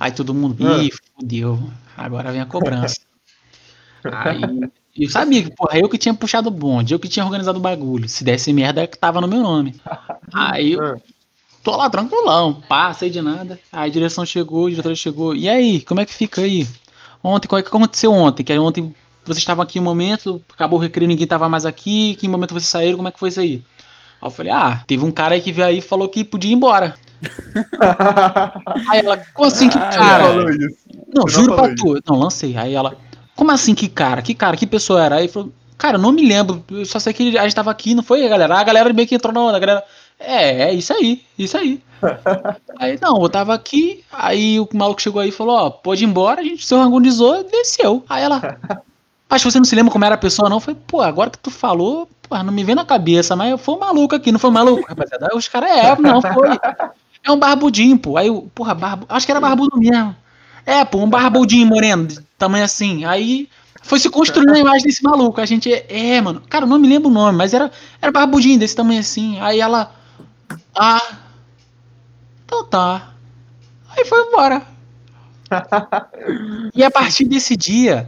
Aí 0.00 0.10
todo 0.10 0.32
mundo, 0.32 0.56
Ah. 0.66 0.78
ih, 0.82 0.90
fudeu, 1.14 1.70
agora 1.94 2.32
vem 2.32 2.40
a 2.40 2.46
cobrança. 2.46 2.96
aí 4.10 4.40
eu 4.96 5.10
sabia 5.10 5.42
que, 5.42 5.50
porra, 5.54 5.78
eu 5.78 5.86
que 5.86 5.98
tinha 5.98 6.14
puxado 6.14 6.48
o 6.48 6.50
bonde, 6.50 6.94
eu 6.94 6.98
que 6.98 7.08
tinha 7.10 7.26
organizado 7.26 7.58
o 7.58 7.60
bagulho. 7.60 8.08
Se 8.08 8.24
desse 8.24 8.50
merda, 8.54 8.86
que 8.86 8.96
tava 8.96 9.20
no 9.20 9.28
meu 9.28 9.42
nome. 9.42 9.74
Aí 10.32 10.72
eu 10.72 10.82
Ah. 10.82 10.96
tô 11.62 11.76
lá 11.76 11.90
tranquilão, 11.90 12.62
pá, 12.66 12.94
sei 12.94 13.10
de 13.10 13.20
nada. 13.20 13.60
Aí 13.70 13.90
a 13.90 13.92
direção 13.92 14.24
chegou, 14.24 14.68
a 14.68 14.70
diretora 14.70 14.94
chegou. 14.94 15.36
E 15.36 15.46
aí, 15.46 15.82
como 15.82 16.00
é 16.00 16.06
que 16.06 16.14
fica 16.14 16.40
aí? 16.40 16.66
Ontem, 17.22 17.46
qual 17.48 17.58
é 17.58 17.62
que 17.62 17.68
aconteceu 17.68 18.12
ontem? 18.14 18.42
Que 18.44 18.52
aí 18.52 18.58
ontem 18.58 18.94
vocês 19.26 19.36
estavam 19.36 19.62
aqui 19.62 19.78
um 19.78 19.82
momento, 19.82 20.42
acabou 20.54 20.78
o 20.78 20.82
recreio, 20.82 21.06
ninguém 21.06 21.26
tava 21.26 21.50
mais 21.50 21.66
aqui. 21.66 22.16
Que 22.18 22.26
momento 22.26 22.54
vocês 22.54 22.68
saíram? 22.68 22.96
Como 22.96 23.08
é 23.08 23.12
que 23.12 23.18
foi 23.18 23.28
isso 23.28 23.40
aí? 23.40 23.62
Aí 24.20 24.26
eu 24.26 24.30
falei, 24.30 24.52
ah, 24.52 24.82
teve 24.86 25.04
um 25.04 25.10
cara 25.10 25.34
aí 25.34 25.40
que 25.40 25.52
veio 25.52 25.68
aí 25.68 25.78
e 25.78 25.82
falou 25.82 26.08
que 26.08 26.24
podia 26.24 26.50
ir 26.50 26.54
embora. 26.54 26.94
Aí 28.90 29.00
ela, 29.00 29.16
como 29.34 29.48
assim 29.48 29.68
que 29.68 29.78
Ah, 29.78 29.90
cara? 29.90 30.24
falou 30.24 30.50
isso. 30.50 30.76
Não, 31.12 31.22
não 31.22 31.28
juro 31.28 31.54
pra 31.54 31.64
falou 31.64 31.74
tu. 31.74 32.02
Não, 32.06 32.18
lancei. 32.18 32.56
Aí 32.56 32.74
ela, 32.74 32.96
como 33.34 33.50
assim 33.50 33.74
que 33.74 33.88
cara? 33.88 34.22
Que 34.22 34.34
cara? 34.34 34.56
Que 34.56 34.66
pessoa 34.66 35.04
era? 35.04 35.16
Aí 35.16 35.28
falou, 35.28 35.52
cara, 35.76 35.96
eu 35.96 36.00
não 36.00 36.12
me 36.12 36.26
lembro. 36.26 36.62
Eu 36.70 36.84
só 36.84 36.98
sei 36.98 37.12
que 37.12 37.36
a 37.38 37.42
gente 37.42 37.54
tava 37.54 37.70
aqui, 37.70 37.94
não 37.94 38.02
foi, 38.02 38.28
galera? 38.28 38.56
A 38.56 38.64
galera 38.64 38.92
meio 38.92 39.08
que 39.08 39.14
entrou 39.14 39.32
na 39.32 39.40
onda. 39.40 39.56
A 39.56 39.60
galera, 39.60 39.84
é, 40.18 40.70
é 40.70 40.74
isso 40.74 40.92
aí, 40.92 41.22
isso 41.38 41.56
aí. 41.56 41.82
aí, 42.78 42.98
não, 43.00 43.22
eu 43.22 43.28
tava 43.28 43.54
aqui, 43.54 44.04
aí 44.12 44.60
o 44.60 44.68
maluco 44.72 45.02
chegou 45.02 45.20
aí 45.20 45.30
e 45.30 45.32
falou, 45.32 45.56
ó, 45.56 45.70
pode 45.70 46.04
ir 46.04 46.06
embora, 46.06 46.40
a 46.40 46.44
gente 46.44 46.64
se 46.64 46.74
organizou 46.74 47.40
e 47.40 47.44
desceu. 47.44 48.04
Aí 48.08 48.22
ela, 48.22 48.40
acho 49.30 49.44
que 49.44 49.50
você 49.50 49.58
não 49.58 49.64
se 49.64 49.74
lembra 49.74 49.92
como 49.92 50.04
era 50.04 50.14
a 50.14 50.18
pessoa, 50.18 50.48
não? 50.48 50.56
Eu 50.56 50.60
falei, 50.60 50.80
pô, 50.86 51.00
agora 51.00 51.30
que 51.30 51.38
tu 51.38 51.50
falou, 51.50 52.08
pô, 52.28 52.42
não 52.42 52.52
me 52.52 52.64
vem 52.64 52.74
na 52.74 52.84
cabeça, 52.84 53.34
mas 53.34 53.60
foi 53.60 53.74
um 53.74 53.78
maluco 53.78 54.14
aqui, 54.14 54.30
não 54.30 54.38
foi 54.38 54.50
um 54.50 54.52
maluco, 54.52 54.86
rapaziada? 54.88 55.28
Os 55.34 55.48
caras, 55.48 55.70
é, 55.70 55.98
não, 55.98 56.20
foi. 56.20 56.48
É 57.24 57.32
um 57.32 57.38
barbudinho, 57.38 57.98
pô. 57.98 58.16
Aí, 58.16 58.30
porra, 58.54 58.74
barbu... 58.74 59.06
acho 59.08 59.26
que 59.26 59.32
era 59.32 59.40
barbudo 59.40 59.76
mesmo. 59.76 60.14
É, 60.64 60.84
pô, 60.84 60.98
um 60.98 61.08
barbudinho 61.08 61.66
moreno, 61.66 62.08
tamanho 62.38 62.64
assim. 62.64 63.04
Aí 63.04 63.48
foi 63.82 63.98
se 63.98 64.10
construindo 64.10 64.54
a 64.54 64.58
imagem 64.58 64.86
desse 64.86 65.02
maluco. 65.02 65.40
A 65.40 65.46
gente, 65.46 65.72
é, 65.72 66.20
mano, 66.20 66.42
cara, 66.48 66.66
não 66.66 66.78
me 66.78 66.88
lembro 66.88 67.08
o 67.08 67.12
nome, 67.12 67.36
mas 67.36 67.54
era, 67.54 67.70
era 68.00 68.12
barbudinho 68.12 68.58
desse 68.58 68.76
tamanho 68.76 69.00
assim. 69.00 69.40
Aí 69.40 69.60
ela, 69.60 69.92
ah, 70.78 71.16
então 72.44 72.64
tá. 72.64 73.10
Aí 73.96 74.04
foi 74.04 74.20
embora. 74.26 74.62
E 76.74 76.84
a 76.84 76.90
partir 76.90 77.24
desse 77.24 77.56
dia, 77.56 78.06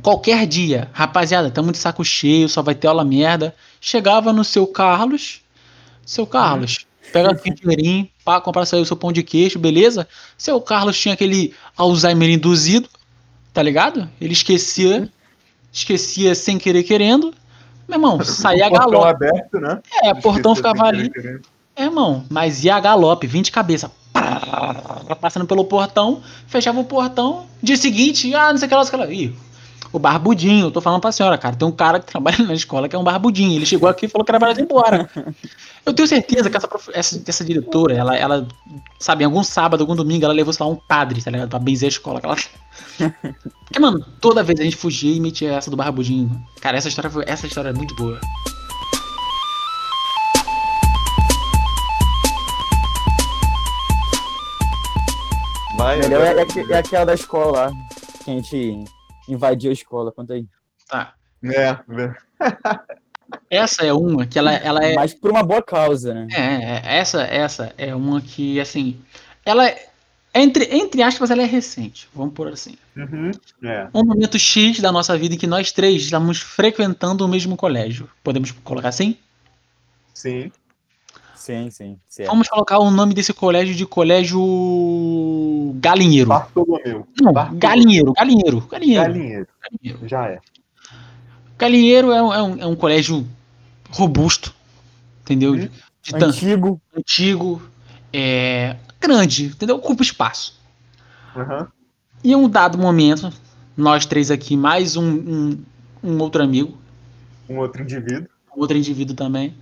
qualquer 0.00 0.46
dia, 0.46 0.88
rapaziada, 0.92 1.50
tamo 1.50 1.72
de 1.72 1.78
saco 1.78 2.04
cheio, 2.04 2.48
só 2.48 2.62
vai 2.62 2.74
ter 2.74 2.88
aula 2.88 3.04
merda. 3.04 3.54
Chegava 3.80 4.32
no 4.32 4.44
seu 4.44 4.66
Carlos, 4.66 5.40
seu 6.04 6.26
Carlos, 6.26 6.86
pega 7.12 7.30
aqui 7.30 7.50
um 7.50 7.54
dinheirinho, 7.54 8.08
pá, 8.24 8.40
comprar 8.40 8.66
seu, 8.66 8.84
seu 8.84 8.96
pão 8.96 9.12
de 9.12 9.22
queijo, 9.22 9.58
beleza? 9.58 10.06
Seu 10.36 10.60
Carlos 10.60 10.98
tinha 10.98 11.14
aquele 11.14 11.54
Alzheimer 11.76 12.30
induzido, 12.30 12.88
tá 13.52 13.62
ligado? 13.62 14.08
Ele 14.20 14.32
esquecia, 14.32 15.08
esquecia 15.72 16.34
sem 16.34 16.58
querer 16.58 16.82
querendo. 16.82 17.34
Meu 17.88 17.96
irmão, 17.96 18.22
saía 18.24 18.66
a 18.66 18.70
Portão 18.70 18.90
galope. 18.90 19.24
aberto, 19.24 19.60
né? 19.60 19.80
É, 20.02 20.14
portão 20.14 20.52
Esqueceu 20.52 20.72
ficava 20.72 20.88
ali. 20.88 21.10
É, 21.76 21.84
irmão, 21.84 22.24
mas 22.28 22.64
ia 22.64 22.76
a 22.76 22.80
galope, 22.80 23.26
20 23.26 23.50
cabeça. 23.50 23.90
Pá, 24.12 25.16
Passando 25.20 25.46
pelo 25.46 25.64
portão, 25.64 26.22
fechava 26.46 26.78
o 26.78 26.84
portão. 26.84 27.46
Dia 27.62 27.76
seguinte, 27.76 28.34
ah, 28.34 28.52
não 28.52 28.58
sei 28.58 28.66
o 28.66 28.68
que 28.68 28.74
lá, 28.74 28.80
não 28.80 28.86
sei 28.86 28.98
o 28.98 29.02
que 29.02 29.06
lá. 29.06 29.12
Ih, 29.12 29.34
o 29.92 29.98
barbudinho, 29.98 30.66
eu 30.66 30.70
tô 30.70 30.80
falando 30.80 31.00
pra 31.00 31.10
senhora, 31.10 31.36
cara. 31.36 31.56
Tem 31.56 31.66
um 31.66 31.72
cara 31.72 31.98
que 31.98 32.06
trabalha 32.06 32.38
na 32.44 32.54
escola 32.54 32.88
que 32.88 32.94
é 32.94 32.98
um 32.98 33.04
barbudinho. 33.04 33.56
Ele 33.56 33.66
chegou 33.66 33.88
aqui 33.88 34.06
e 34.06 34.08
falou 34.08 34.24
que 34.24 34.30
era 34.30 34.38
pra 34.38 34.52
ir 34.52 34.60
embora. 34.60 35.08
Eu 35.84 35.94
tenho 35.94 36.06
certeza 36.06 36.50
que 36.50 36.56
essa, 36.58 36.68
essa, 36.92 37.22
essa 37.26 37.44
diretora, 37.44 37.94
ela, 37.94 38.14
ela, 38.14 38.46
sabe, 38.98 39.22
em 39.22 39.26
algum 39.26 39.42
sábado, 39.42 39.80
algum 39.80 39.96
domingo, 39.96 40.26
ela 40.26 40.34
levou, 40.34 40.52
sei 40.52 40.64
lá, 40.64 40.70
um 40.70 40.76
padre, 40.76 41.22
tá 41.22 41.30
ligado? 41.30 41.48
Pra 41.48 41.58
benzer 41.58 41.86
a 41.86 41.88
escola. 41.88 42.18
Aquela... 42.18 42.36
Porque, 43.64 43.80
mano, 43.80 44.04
toda 44.20 44.42
vez 44.42 44.60
a 44.60 44.62
gente 44.62 44.76
fugia 44.76 45.16
e 45.16 45.18
metia 45.18 45.54
essa 45.54 45.70
do 45.70 45.78
barbudinho. 45.78 46.30
Cara, 46.60 46.76
essa 46.76 46.88
história, 46.88 47.10
foi, 47.10 47.24
essa 47.26 47.46
história 47.46 47.70
é 47.70 47.72
muito 47.72 47.94
boa. 47.96 48.20
Vai, 55.78 55.98
Melhor 55.98 56.20
é, 56.26 56.42
é 56.42 56.72
é 56.72 56.78
aquela 56.78 57.06
da 57.06 57.14
escola 57.14 57.52
lá, 57.52 57.72
que 58.22 58.30
a 58.30 58.34
gente 58.34 58.84
invadiu 59.32 59.70
a 59.70 59.74
escola, 59.74 60.12
conta 60.12 60.34
aí. 60.34 60.46
Tá. 60.88 61.14
É, 61.42 61.78
Essa 63.48 63.84
é 63.84 63.92
uma 63.92 64.26
que 64.26 64.38
ela, 64.38 64.52
ela 64.52 64.84
é. 64.84 64.94
Mas 64.94 65.14
por 65.14 65.30
uma 65.30 65.42
boa 65.42 65.62
causa, 65.62 66.12
né? 66.12 66.28
É, 66.32 66.94
é, 66.94 66.98
essa, 66.98 67.22
essa 67.22 67.72
é 67.78 67.94
uma 67.94 68.20
que, 68.20 68.60
assim, 68.60 69.00
ela 69.44 69.68
é, 69.68 69.88
entre, 70.34 70.64
entre 70.76 71.02
aspas, 71.02 71.30
ela 71.30 71.42
é 71.42 71.46
recente, 71.46 72.08
vamos 72.14 72.34
por 72.34 72.48
assim. 72.48 72.76
Uhum. 72.96 73.30
É. 73.62 73.88
Um 73.94 74.04
momento 74.04 74.38
X 74.38 74.80
da 74.80 74.92
nossa 74.92 75.16
vida 75.16 75.34
em 75.34 75.38
que 75.38 75.46
nós 75.46 75.72
três 75.72 76.02
estamos 76.02 76.40
frequentando 76.40 77.24
o 77.24 77.28
mesmo 77.28 77.56
colégio. 77.56 78.08
Podemos 78.22 78.50
colocar 78.50 78.88
assim? 78.88 79.16
Sim. 80.14 80.52
Sim, 81.40 81.70
sim. 81.70 81.98
Certo. 82.06 82.28
Vamos 82.28 82.48
colocar 82.48 82.78
o 82.78 82.90
nome 82.90 83.14
desse 83.14 83.32
colégio 83.32 83.74
de 83.74 83.86
colégio 83.86 84.40
Galinheiro. 85.80 86.28
Bartolomeu. 86.28 87.06
Não, 87.20 87.32
Bartolomeu. 87.32 87.58
Galinheiro, 87.60 88.12
Galinheiro, 88.12 88.60
Galinheiro. 88.70 89.02
Galinheiro. 89.12 89.46
Galinheiro. 89.62 90.08
Já 90.08 90.26
é. 90.26 90.38
Galinheiro 91.58 92.12
é 92.12 92.22
um, 92.22 92.32
é 92.34 92.42
um, 92.42 92.58
é 92.62 92.66
um 92.66 92.76
colégio 92.76 93.26
robusto, 93.90 94.54
entendeu? 95.22 95.52
Uhum. 95.52 95.68
De 96.02 96.12
tan- 96.12 96.26
Antigo. 96.28 96.80
antigo, 96.96 97.62
é, 98.12 98.76
grande, 99.00 99.46
entendeu? 99.46 99.76
Ocupa 99.76 100.02
espaço. 100.02 100.58
Aham. 101.36 101.68
E 102.22 102.32
em 102.32 102.36
um 102.36 102.48
dado 102.48 102.76
momento, 102.78 103.32
nós 103.76 104.04
três 104.04 104.30
aqui, 104.30 104.56
mais 104.56 104.96
um, 104.96 105.04
um, 105.10 105.58
um 106.04 106.18
outro 106.20 106.42
amigo, 106.42 106.76
Um 107.48 107.58
outro 107.58 107.82
indivíduo. 107.82 108.28
um 108.54 108.60
outro 108.60 108.76
indivíduo 108.76 109.14
também, 109.16 109.54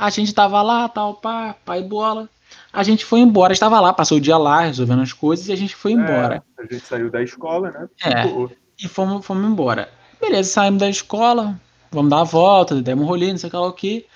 a 0.00 0.08
gente 0.08 0.32
tava 0.34 0.62
lá, 0.62 0.88
tal, 0.88 1.14
pá, 1.14 1.54
pai 1.62 1.82
bola. 1.82 2.26
A 2.72 2.82
gente 2.82 3.04
foi 3.04 3.20
embora, 3.20 3.52
estava 3.52 3.78
lá, 3.80 3.92
passou 3.92 4.16
o 4.16 4.20
dia 4.20 4.38
lá, 4.38 4.62
resolvendo 4.62 5.02
as 5.02 5.12
coisas, 5.12 5.48
e 5.48 5.52
a 5.52 5.56
gente 5.56 5.76
foi 5.76 5.92
embora. 5.92 6.42
É, 6.58 6.62
a 6.62 6.62
gente 6.62 6.86
saiu 6.86 7.10
da 7.10 7.22
escola, 7.22 7.70
né? 7.70 7.88
É. 8.02 8.26
Pô, 8.26 8.50
E 8.78 8.88
fomos, 8.88 9.26
fomos 9.26 9.44
embora. 9.44 9.90
Beleza, 10.18 10.50
saímos 10.50 10.80
da 10.80 10.88
escola, 10.88 11.60
vamos 11.90 12.10
dar 12.10 12.20
a 12.20 12.24
volta, 12.24 12.80
demos 12.80 13.04
um 13.04 13.08
rolê, 13.08 13.30
não 13.30 13.36
sei 13.36 13.48
o 13.48 13.50
que 13.50 13.56
lá 13.56 13.66
o 13.66 13.72
que. 13.74 14.06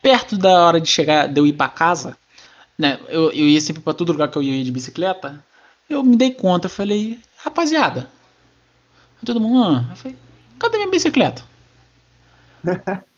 Perto 0.00 0.38
da 0.38 0.66
hora 0.66 0.80
de 0.80 0.88
chegar, 0.88 1.28
de 1.28 1.38
eu 1.38 1.46
ir 1.46 1.52
pra 1.52 1.68
casa, 1.68 2.16
né? 2.78 2.98
Eu, 3.08 3.30
eu 3.32 3.46
ia 3.46 3.60
sempre 3.60 3.82
pra 3.82 3.92
todo 3.92 4.12
lugar 4.12 4.28
que 4.28 4.38
eu 4.38 4.42
ia 4.42 4.64
de 4.64 4.72
bicicleta. 4.72 5.44
Eu 5.90 6.02
me 6.02 6.16
dei 6.16 6.30
conta, 6.30 6.66
eu 6.66 6.70
falei, 6.70 7.20
rapaziada. 7.36 8.08
Todo 9.24 9.40
mundo, 9.40 9.62
ah. 9.62 9.84
eu 9.90 9.96
falei, 9.96 10.18
cadê 10.58 10.78
minha 10.78 10.90
bicicleta? 10.90 11.42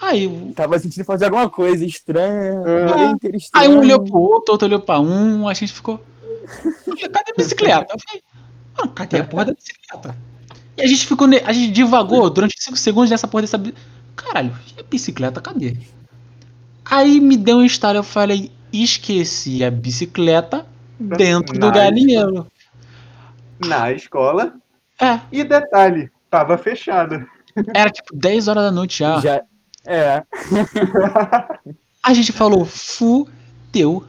Aí, 0.00 0.24
eu- 0.24 0.52
Tava 0.54 0.78
sentindo 0.78 1.04
fazer 1.04 1.24
alguma 1.26 1.48
coisa 1.48 1.84
estranha. 1.84 2.52
É. 2.66 3.04
inteiro 3.10 3.38
aí 3.52 3.68
um 3.68 3.78
olhou 3.78 4.02
pro 4.04 4.18
outro, 4.18 4.52
outro 4.52 4.66
olhou 4.68 4.80
pra 4.80 5.00
um, 5.00 5.48
a 5.48 5.54
gente 5.54 5.72
ficou. 5.72 6.04
falei, 6.84 7.08
cadê 7.08 7.32
a 7.32 7.34
bicicleta? 7.36 7.94
Eu 7.94 7.98
falei, 8.06 8.22
mano, 8.78 8.92
cadê 8.92 9.18
a 9.20 9.24
porra 9.24 9.46
da 9.46 9.52
bicicleta? 9.54 10.16
E 10.76 10.82
a 10.82 10.86
gente 10.86 11.06
ficou. 11.06 11.26
ne- 11.26 11.40
A 11.44 11.52
gente 11.52 11.72
divagou 11.72 12.28
durante 12.28 12.54
5 12.58 12.76
segundos 12.76 13.10
nessa 13.10 13.26
porra 13.26 13.42
dessa. 13.42 13.60
Caralho, 14.14 14.54
e 14.76 14.80
a 14.80 14.82
bicicleta, 14.82 15.40
cadê? 15.40 15.76
Aí 16.84 17.20
me 17.20 17.36
deu 17.36 17.56
um 17.58 17.64
estalo, 17.64 17.98
eu 17.98 18.02
falei, 18.04 18.52
esqueci 18.72 19.64
a 19.64 19.70
bicicleta 19.70 20.66
dentro 21.00 21.58
do 21.58 21.66
Nice. 21.68 21.78
galinheiro. 21.78 22.46
Na 23.58 23.90
escola. 23.92 24.54
É, 25.00 25.20
E 25.32 25.42
detalhe, 25.42 26.10
tava 26.30 26.56
fechada. 26.58 27.26
era 27.74 27.90
tipo 27.90 28.14
10 28.14 28.46
horas 28.48 28.64
da 28.64 28.70
noite 28.70 28.98
já. 29.00 29.20
Já. 29.20 29.42
É. 29.86 30.22
A 32.02 32.14
gente 32.14 32.32
falou, 32.32 32.64
fudeu. 32.64 34.04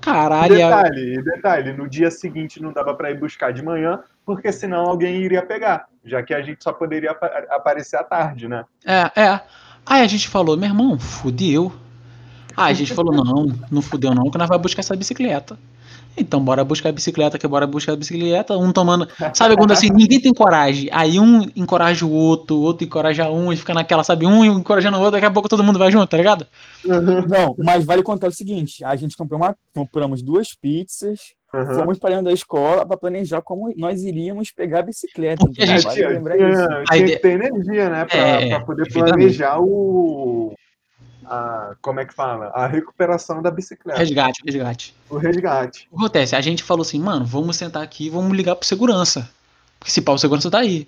Caralho, 0.00 0.56
detalhe, 0.56 1.22
detalhe, 1.22 1.72
no 1.72 1.88
dia 1.88 2.10
seguinte 2.10 2.60
não 2.60 2.72
dava 2.72 2.92
pra 2.92 3.10
ir 3.12 3.20
buscar 3.20 3.52
de 3.52 3.62
manhã, 3.62 4.00
porque 4.26 4.50
senão 4.50 4.86
alguém 4.86 5.22
iria 5.22 5.42
pegar, 5.46 5.86
já 6.04 6.20
que 6.24 6.34
a 6.34 6.42
gente 6.42 6.64
só 6.64 6.72
poderia 6.72 7.12
apa- 7.12 7.46
aparecer 7.50 7.96
à 7.96 8.02
tarde, 8.02 8.48
né? 8.48 8.64
É, 8.84 9.20
é. 9.20 9.40
Aí 9.86 10.02
a 10.02 10.06
gente 10.08 10.28
falou, 10.28 10.56
meu 10.56 10.68
irmão, 10.68 10.98
fudeu. 10.98 11.72
Aí 12.56 12.72
a 12.72 12.74
gente 12.74 12.92
falou, 12.92 13.14
não, 13.14 13.46
não 13.70 13.80
fudeu 13.80 14.12
não, 14.12 14.28
que 14.28 14.36
nós 14.36 14.48
vamos 14.48 14.62
buscar 14.62 14.80
essa 14.80 14.96
bicicleta. 14.96 15.56
Então 16.16 16.44
bora 16.44 16.62
buscar 16.64 16.90
a 16.90 16.92
bicicleta, 16.92 17.38
que 17.38 17.46
bora 17.48 17.66
buscar 17.66 17.92
a 17.92 17.96
bicicleta, 17.96 18.56
um 18.56 18.72
tomando. 18.72 19.08
Sabe 19.34 19.56
quando 19.56 19.72
assim, 19.72 19.90
ninguém 19.90 20.20
tem 20.20 20.32
coragem. 20.32 20.88
Aí 20.92 21.18
um 21.18 21.42
encoraja 21.56 22.04
o 22.04 22.10
outro, 22.12 22.56
o 22.56 22.60
outro 22.62 22.84
encoraja 22.84 23.30
um, 23.30 23.52
e 23.52 23.56
fica 23.56 23.72
naquela, 23.72 24.04
sabe, 24.04 24.26
um 24.26 24.44
encorajando 24.44 24.96
o 24.96 25.00
outro, 25.00 25.12
daqui 25.12 25.26
a 25.26 25.30
pouco 25.30 25.48
todo 25.48 25.64
mundo 25.64 25.78
vai 25.78 25.90
junto, 25.90 26.06
tá 26.06 26.16
ligado? 26.16 26.46
Não, 26.84 27.54
mas 27.58 27.84
vale 27.84 28.02
contar 28.02 28.28
o 28.28 28.32
seguinte: 28.32 28.84
a 28.84 28.94
gente 28.96 29.16
comprou 29.16 29.40
uma, 29.40 29.56
compramos 29.74 30.22
duas 30.22 30.48
pizzas, 30.54 31.20
Aham. 31.54 31.74
fomos 31.74 31.98
para 31.98 32.10
dentro 32.10 32.24
da 32.26 32.32
escola 32.32 32.84
para 32.86 32.96
planejar 32.96 33.40
como 33.42 33.72
nós 33.76 34.02
iríamos 34.02 34.50
pegar 34.50 34.80
a 34.80 34.82
bicicleta. 34.82 35.44
Porque 35.44 35.62
a 35.62 35.66
gente 35.66 35.84
Vale 35.84 35.96
Tinha, 35.96 36.08
lembrar 36.08 36.36
isso. 36.36 36.66
tinha- 36.66 36.82
A 36.88 36.94
tinha 36.94 37.06
que 37.06 37.18
ter 37.18 37.32
energia, 37.42 37.88
né? 37.90 38.04
Pra, 38.04 38.18
É, 38.20 38.58
poder 38.60 38.92
planejar 38.92 39.60
o, 39.60 40.52
a. 41.26 41.74
Como 41.80 42.00
é 42.00 42.04
que 42.04 42.14
fala? 42.14 42.46
A 42.48 42.66
recuperação 42.66 43.40
da 43.42 43.50
bicicleta. 43.50 43.98
Resgate, 43.98 44.42
resgate. 44.44 44.94
O 45.10 45.16
resgate. 45.18 45.88
O 45.90 45.96
que 45.96 46.02
acontece? 46.04 46.36
A 46.36 46.40
gente 46.40 46.62
falou 46.62 46.82
assim, 46.82 47.00
mano, 47.00 47.24
vamos 47.24 47.56
sentar 47.56 47.82
aqui 47.82 48.06
e 48.06 48.10
vamos 48.10 48.36
ligar 48.36 48.54
pro 48.56 48.66
segurança. 48.66 49.28
Porque 49.78 49.90
se 49.90 50.00
pau, 50.00 50.14
o 50.14 50.18
segurança 50.18 50.50
tá 50.50 50.58
aí. 50.58 50.86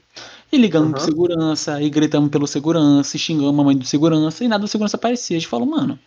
E 0.53 0.57
ligamos 0.57 0.91
pro 0.93 1.01
Uhum. 1.01 1.07
segurança, 1.07 1.83
e 1.83 1.91
gritamos 1.91 2.31
pelo 2.31 2.47
segurança, 2.47 3.17
e 3.17 3.19
xingamos 3.19 3.59
a 3.59 3.65
mãe 3.65 3.77
do 3.77 3.85
segurança, 3.85 4.45
e 4.45 4.49
nada 4.49 4.61
do 4.63 4.69
segurança 4.69 4.97
aparecia. 4.97 5.37
A 5.37 5.41
gente 5.41 5.49
falou, 5.49 5.67
mano, 5.67 5.99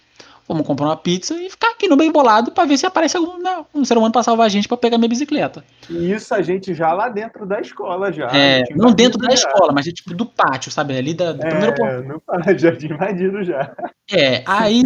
vamos 0.47 0.65
comprar 0.65 0.85
uma 0.85 0.97
pizza 0.97 1.33
e 1.35 1.49
ficar 1.49 1.71
aqui 1.71 1.87
no 1.87 1.97
bem 1.97 2.11
bolado 2.11 2.51
pra 2.51 2.65
ver 2.65 2.77
se 2.77 2.85
aparece 2.85 3.17
algum 3.17 3.37
né, 3.41 3.65
um 3.73 3.83
ser 3.83 3.97
humano 3.97 4.13
pra 4.13 4.23
salvar 4.23 4.45
a 4.45 4.49
gente 4.49 4.67
pra 4.67 4.77
pegar 4.77 4.97
minha 4.97 5.09
bicicleta. 5.09 5.63
E 5.89 6.11
isso 6.11 6.33
a 6.33 6.41
gente 6.41 6.73
já 6.73 6.93
lá 6.93 7.09
dentro 7.09 7.45
da 7.45 7.59
escola 7.59 8.11
já. 8.11 8.27
É, 8.27 8.61
A 8.61 8.75
não 8.75 8.91
dentro 8.93 9.19
da 9.19 9.29
já. 9.29 9.33
escola, 9.35 9.73
mas 9.73 9.85
tipo 9.85 10.13
do 10.13 10.25
pátio, 10.25 10.71
sabe? 10.71 10.95
Ali 10.97 11.13
da, 11.13 11.33
do 11.33 11.39
primeiro 11.39 11.75
ponto. 11.75 11.89
É, 11.89 12.01
não 12.03 12.19
fala, 12.25 12.57
já 12.57 12.75
tinha 12.75 12.93
invadido 12.93 13.43
já. 13.43 13.75
É, 14.11 14.43
aí 14.45 14.83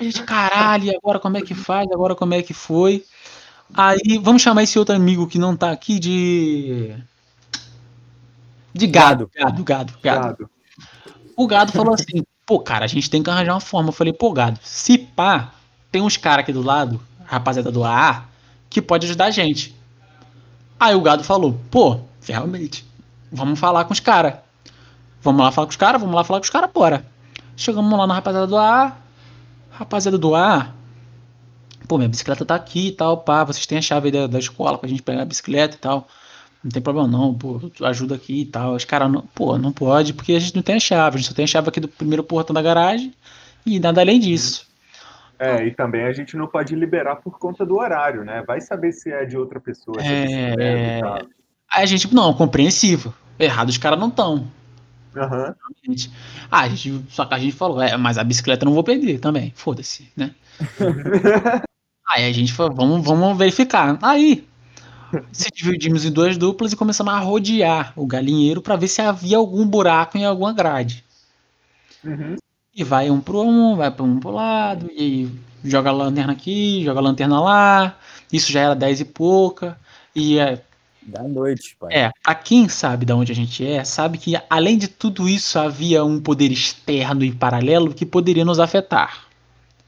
a 0.00 0.02
gente, 0.02 0.22
caralho, 0.22 0.90
agora 0.96 1.20
como 1.20 1.36
é 1.36 1.42
que 1.42 1.54
faz? 1.54 1.86
Agora 1.92 2.14
como 2.14 2.34
é 2.34 2.42
que 2.42 2.54
foi? 2.54 3.04
Aí 3.72 4.18
vamos 4.22 4.42
chamar 4.42 4.62
esse 4.62 4.78
outro 4.78 4.94
amigo 4.94 5.26
que 5.26 5.38
não 5.38 5.56
tá 5.56 5.70
aqui 5.70 5.98
de. 5.98 6.94
De 8.72 8.86
gado. 8.86 9.30
Gado, 9.34 9.62
gado, 9.62 9.92
gado. 10.02 10.22
Gado. 10.22 10.50
O 11.36 11.46
gado 11.46 11.72
falou 11.72 11.94
assim: 11.94 12.24
pô, 12.46 12.60
cara, 12.60 12.84
a 12.84 12.88
gente 12.88 13.08
tem 13.08 13.22
que 13.22 13.30
arranjar 13.30 13.54
uma 13.54 13.60
forma. 13.60 13.88
Eu 13.88 13.92
falei, 13.92 14.12
pô, 14.12 14.32
gado, 14.32 14.58
se 14.62 14.98
pá, 14.98 15.52
tem 15.90 16.02
uns 16.02 16.16
caras 16.16 16.42
aqui 16.42 16.52
do 16.52 16.62
lado, 16.62 17.00
rapaziada 17.24 17.70
do 17.70 17.84
AA, 17.84 18.24
que 18.68 18.82
pode 18.82 19.06
ajudar 19.06 19.26
a 19.26 19.30
gente. 19.30 19.74
Aí 20.78 20.94
o 20.94 21.00
gado 21.00 21.24
falou: 21.24 21.58
pô, 21.70 22.00
realmente, 22.26 22.84
vamos 23.30 23.58
falar 23.58 23.84
com 23.84 23.92
os 23.92 24.00
caras. 24.00 24.34
Vamos 25.22 25.42
lá 25.42 25.50
falar 25.50 25.66
com 25.66 25.70
os 25.70 25.76
caras, 25.76 26.00
vamos 26.00 26.14
lá 26.14 26.24
falar 26.24 26.40
com 26.40 26.44
os 26.44 26.50
caras, 26.50 26.70
bora. 26.72 27.06
Chegamos 27.56 27.98
lá 27.98 28.06
na 28.06 28.14
rapaziada 28.14 28.46
do 28.46 28.56
AA. 28.56 28.96
Rapaziada 29.70 30.18
do 30.18 30.34
AA, 30.34 30.72
pô, 31.88 31.96
minha 31.96 32.08
bicicleta 32.08 32.44
tá 32.44 32.54
aqui 32.54 32.88
e 32.88 32.92
tal, 32.92 33.18
pá, 33.18 33.42
vocês 33.42 33.66
têm 33.66 33.78
a 33.78 33.82
chave 33.82 34.10
da, 34.10 34.26
da 34.26 34.38
escola 34.38 34.78
pra 34.78 34.88
gente 34.88 35.02
pegar 35.02 35.22
a 35.22 35.24
bicicleta 35.24 35.76
e 35.76 35.78
tal. 35.78 36.06
Não 36.64 36.70
tem 36.70 36.80
problema 36.80 37.06
não, 37.06 37.34
pô, 37.34 37.60
ajuda 37.82 38.14
aqui 38.14 38.40
e 38.40 38.46
tal. 38.46 38.74
Os 38.74 38.86
caras, 38.86 39.12
pô, 39.34 39.58
não 39.58 39.70
pode 39.70 40.14
porque 40.14 40.32
a 40.32 40.40
gente 40.40 40.56
não 40.56 40.62
tem 40.62 40.76
a 40.76 40.80
chave, 40.80 41.16
a 41.16 41.18
gente 41.18 41.28
só 41.28 41.34
tem 41.34 41.44
a 41.44 41.48
chave 41.48 41.68
aqui 41.68 41.78
do 41.78 41.88
primeiro 41.88 42.24
portão 42.24 42.54
da 42.54 42.62
garagem 42.62 43.12
e 43.66 43.78
nada 43.78 44.00
além 44.00 44.18
disso. 44.18 44.66
É, 45.38 45.66
e 45.66 45.72
também 45.72 46.04
a 46.04 46.12
gente 46.12 46.36
não 46.36 46.46
pode 46.46 46.74
liberar 46.74 47.16
por 47.16 47.38
conta 47.38 47.66
do 47.66 47.76
horário, 47.76 48.24
né? 48.24 48.42
Vai 48.46 48.62
saber 48.62 48.92
se 48.92 49.12
é 49.12 49.26
de 49.26 49.36
outra 49.36 49.60
pessoa. 49.60 49.98
É, 50.00 50.54
é. 50.58 51.00
a 51.70 51.84
gente, 51.84 52.12
não, 52.14 52.32
compreensível. 52.32 53.12
Errado 53.38 53.68
os 53.68 53.76
caras 53.76 53.98
não 53.98 54.08
estão. 54.08 54.46
Aham. 55.14 55.54
gente. 55.84 56.10
Ah, 56.50 56.62
a 56.62 56.68
gente, 56.68 57.04
só 57.10 57.26
que 57.26 57.34
a 57.34 57.38
gente 57.38 57.54
falou, 57.54 57.82
é, 57.82 57.96
mas 57.96 58.16
a 58.16 58.24
bicicleta 58.24 58.64
eu 58.64 58.66
não 58.66 58.74
vou 58.74 58.84
perder 58.84 59.18
também, 59.18 59.52
foda-se, 59.54 60.10
né? 60.16 60.34
Aí 62.08 62.28
a 62.28 62.32
gente 62.32 62.52
falou, 62.52 62.74
vamos, 62.74 63.04
vamos 63.04 63.36
verificar. 63.36 63.98
Aí, 64.02 64.46
se 65.32 65.50
dividimos 65.54 66.04
em 66.04 66.10
duas 66.12 66.36
duplas 66.36 66.72
e 66.72 66.76
começamos 66.76 67.12
a 67.12 67.18
rodear 67.18 67.92
o 67.96 68.06
galinheiro 68.06 68.60
para 68.62 68.76
ver 68.76 68.88
se 68.88 69.00
havia 69.00 69.36
algum 69.36 69.66
buraco 69.66 70.16
em 70.18 70.24
alguma 70.24 70.52
grade. 70.52 71.04
Uhum. 72.04 72.36
E 72.74 72.84
vai 72.84 73.10
um 73.10 73.20
pro 73.20 73.40
um, 73.42 73.76
vai 73.76 73.90
para 73.90 74.04
um 74.04 74.18
pro 74.18 74.30
lado, 74.30 74.90
e 74.92 75.28
joga 75.64 75.90
a 75.90 75.92
lanterna 75.92 76.32
aqui, 76.32 76.82
joga 76.84 77.00
a 77.00 77.02
lanterna 77.02 77.40
lá. 77.40 77.98
Isso 78.32 78.50
já 78.50 78.60
era 78.60 78.74
10 78.74 79.00
e 79.00 79.04
pouca. 79.04 79.78
E 80.14 80.38
é, 80.38 80.60
Da 81.02 81.22
noite, 81.22 81.76
pai. 81.78 81.92
é, 81.94 82.10
pra 82.22 82.34
quem 82.34 82.68
sabe 82.68 83.06
de 83.06 83.12
onde 83.12 83.30
a 83.32 83.34
gente 83.34 83.64
é, 83.66 83.84
sabe 83.84 84.18
que 84.18 84.34
além 84.50 84.76
de 84.78 84.88
tudo 84.88 85.28
isso 85.28 85.58
havia 85.58 86.04
um 86.04 86.20
poder 86.20 86.50
externo 86.50 87.24
e 87.24 87.32
paralelo 87.32 87.94
que 87.94 88.04
poderia 88.06 88.44
nos 88.44 88.58
afetar. 88.58 89.24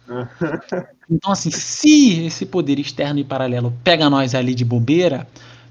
Então, 1.09 1.31
assim, 1.31 1.51
se 1.53 2.27
esse 2.27 2.45
poder 2.45 2.79
externo 2.81 3.21
e 3.21 3.25
paralelo 3.25 3.73
pega 3.85 4.11
nós 4.11 4.35
ali 4.35 4.55
de 4.57 4.64
bobeira, 4.64 5.27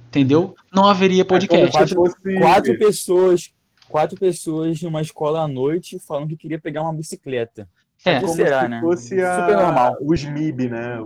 entendeu? 0.07 0.55
Não 0.73 0.87
haveria 0.87 1.25
podcast. 1.25 1.75
É 1.77 1.87
se 1.87 1.93
fosse- 1.93 2.15
Quatro 2.39 2.77
pessoas, 2.77 3.51
quatro 3.89 4.17
pessoas 4.17 4.81
numa 4.81 5.01
escola 5.01 5.41
à 5.41 5.47
noite 5.47 5.99
falando 5.99 6.29
que 6.29 6.37
queria 6.37 6.59
pegar 6.59 6.83
uma 6.83 6.93
bicicleta. 6.93 7.67
É, 8.05 8.15
Como 8.15 8.27
como 8.27 8.35
será, 8.35 8.61
se 8.61 8.67
né? 8.69 8.79
fosse 8.81 9.21
a- 9.21 9.39
Super 9.41 9.57
normal. 9.57 9.97
os 10.01 10.23
MIB, 10.23 10.69
né? 10.69 10.99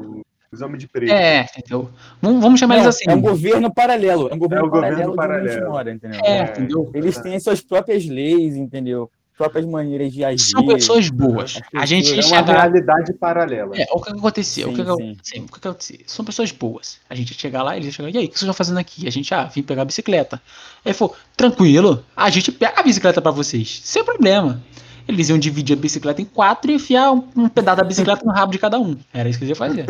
Os 0.51 0.61
homens 0.61 0.79
de 0.79 0.87
preto. 0.87 1.11
é, 1.11 1.41
entendeu? 1.57 1.89
Vamos, 2.21 2.41
vamos 2.41 2.59
chamar 2.59 2.75
Não, 2.77 2.83
eles 2.83 2.95
assim. 2.95 3.05
É 3.09 3.15
um 3.15 3.21
governo 3.21 3.73
paralelo. 3.73 4.29
É 4.29 4.33
um 4.33 4.37
governo, 4.39 4.65
É 4.65 4.67
o 4.67 4.71
governo 4.71 5.15
paralelo, 5.15 5.47
gente 5.47 5.59
paralelo. 5.59 5.69
mora, 5.71 5.91
entendeu? 5.91 6.19
É, 6.23 6.37
É. 6.39 6.43
entendeu? 6.51 6.91
Eles 6.93 7.17
têm 7.19 7.39
suas 7.39 7.61
próprias 7.61 8.05
leis, 8.05 8.55
entendeu? 8.55 9.09
Próprias 9.39 9.65
maneiras 9.65 10.11
de 10.11 10.21
agir. 10.21 10.51
São 10.51 10.65
pessoas 10.65 11.09
boas. 11.09 11.61
A 11.73 11.85
gente 11.85 12.13
É 12.19 12.25
uma 12.25 12.41
realidade 12.41 13.13
paralela. 13.13 13.73
É, 13.73 13.85
o 13.93 14.01
que 14.01 14.11
acontecia? 14.11 14.67
o 14.67 14.71
Sim, 14.71 14.75
que, 14.75 14.83
que- 14.83 14.95
sim. 14.97 15.17
sim, 15.23 15.39
o 15.43 15.47
que 15.47 15.65
acontecia? 15.65 15.99
São 16.07 16.25
pessoas 16.25 16.51
boas. 16.51 16.97
A 17.09 17.15
gente 17.15 17.31
ia 17.31 17.39
chegar 17.39 17.63
lá, 17.63 17.77
eles 17.77 17.85
iam 17.85 17.93
chegar, 17.93 18.09
e 18.09 18.17
aí, 18.17 18.25
o 18.25 18.27
que 18.27 18.33
vocês 18.33 18.41
estão 18.41 18.53
fazendo 18.53 18.77
aqui? 18.79 19.07
A 19.07 19.09
gente, 19.09 19.33
ah, 19.33 19.45
vim 19.45 19.61
pegar 19.61 19.83
a 19.83 19.85
bicicleta. 19.85 20.41
Aí 20.83 20.91
falou, 20.91 21.15
tranquilo, 21.37 22.03
a 22.17 22.29
gente 22.29 22.51
pega 22.51 22.81
a 22.81 22.83
bicicleta 22.83 23.21
pra 23.21 23.31
vocês, 23.31 23.79
sem 23.81 24.03
problema. 24.03 24.61
Eles 25.07 25.29
iam 25.29 25.39
dividir 25.39 25.77
a 25.77 25.79
bicicleta 25.79 26.21
em 26.21 26.25
quatro 26.25 26.69
e 26.69 26.75
enfiar 26.75 27.13
um, 27.13 27.25
um 27.33 27.47
pedaço 27.47 27.77
da 27.77 27.83
bicicleta 27.85 28.25
no 28.25 28.33
rabo 28.33 28.51
de 28.51 28.59
cada 28.59 28.77
um. 28.77 28.97
Era 29.13 29.29
isso 29.29 29.39
que 29.39 29.45
eles 29.45 29.57
iam 29.57 29.67
fazer. 29.67 29.85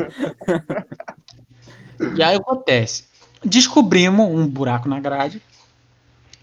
e 2.16 2.22
aí 2.22 2.36
acontece. 2.36 3.06
Descobrimos 3.44 4.28
um 4.30 4.48
buraco 4.48 4.88
na 4.88 5.00
grade. 5.00 5.42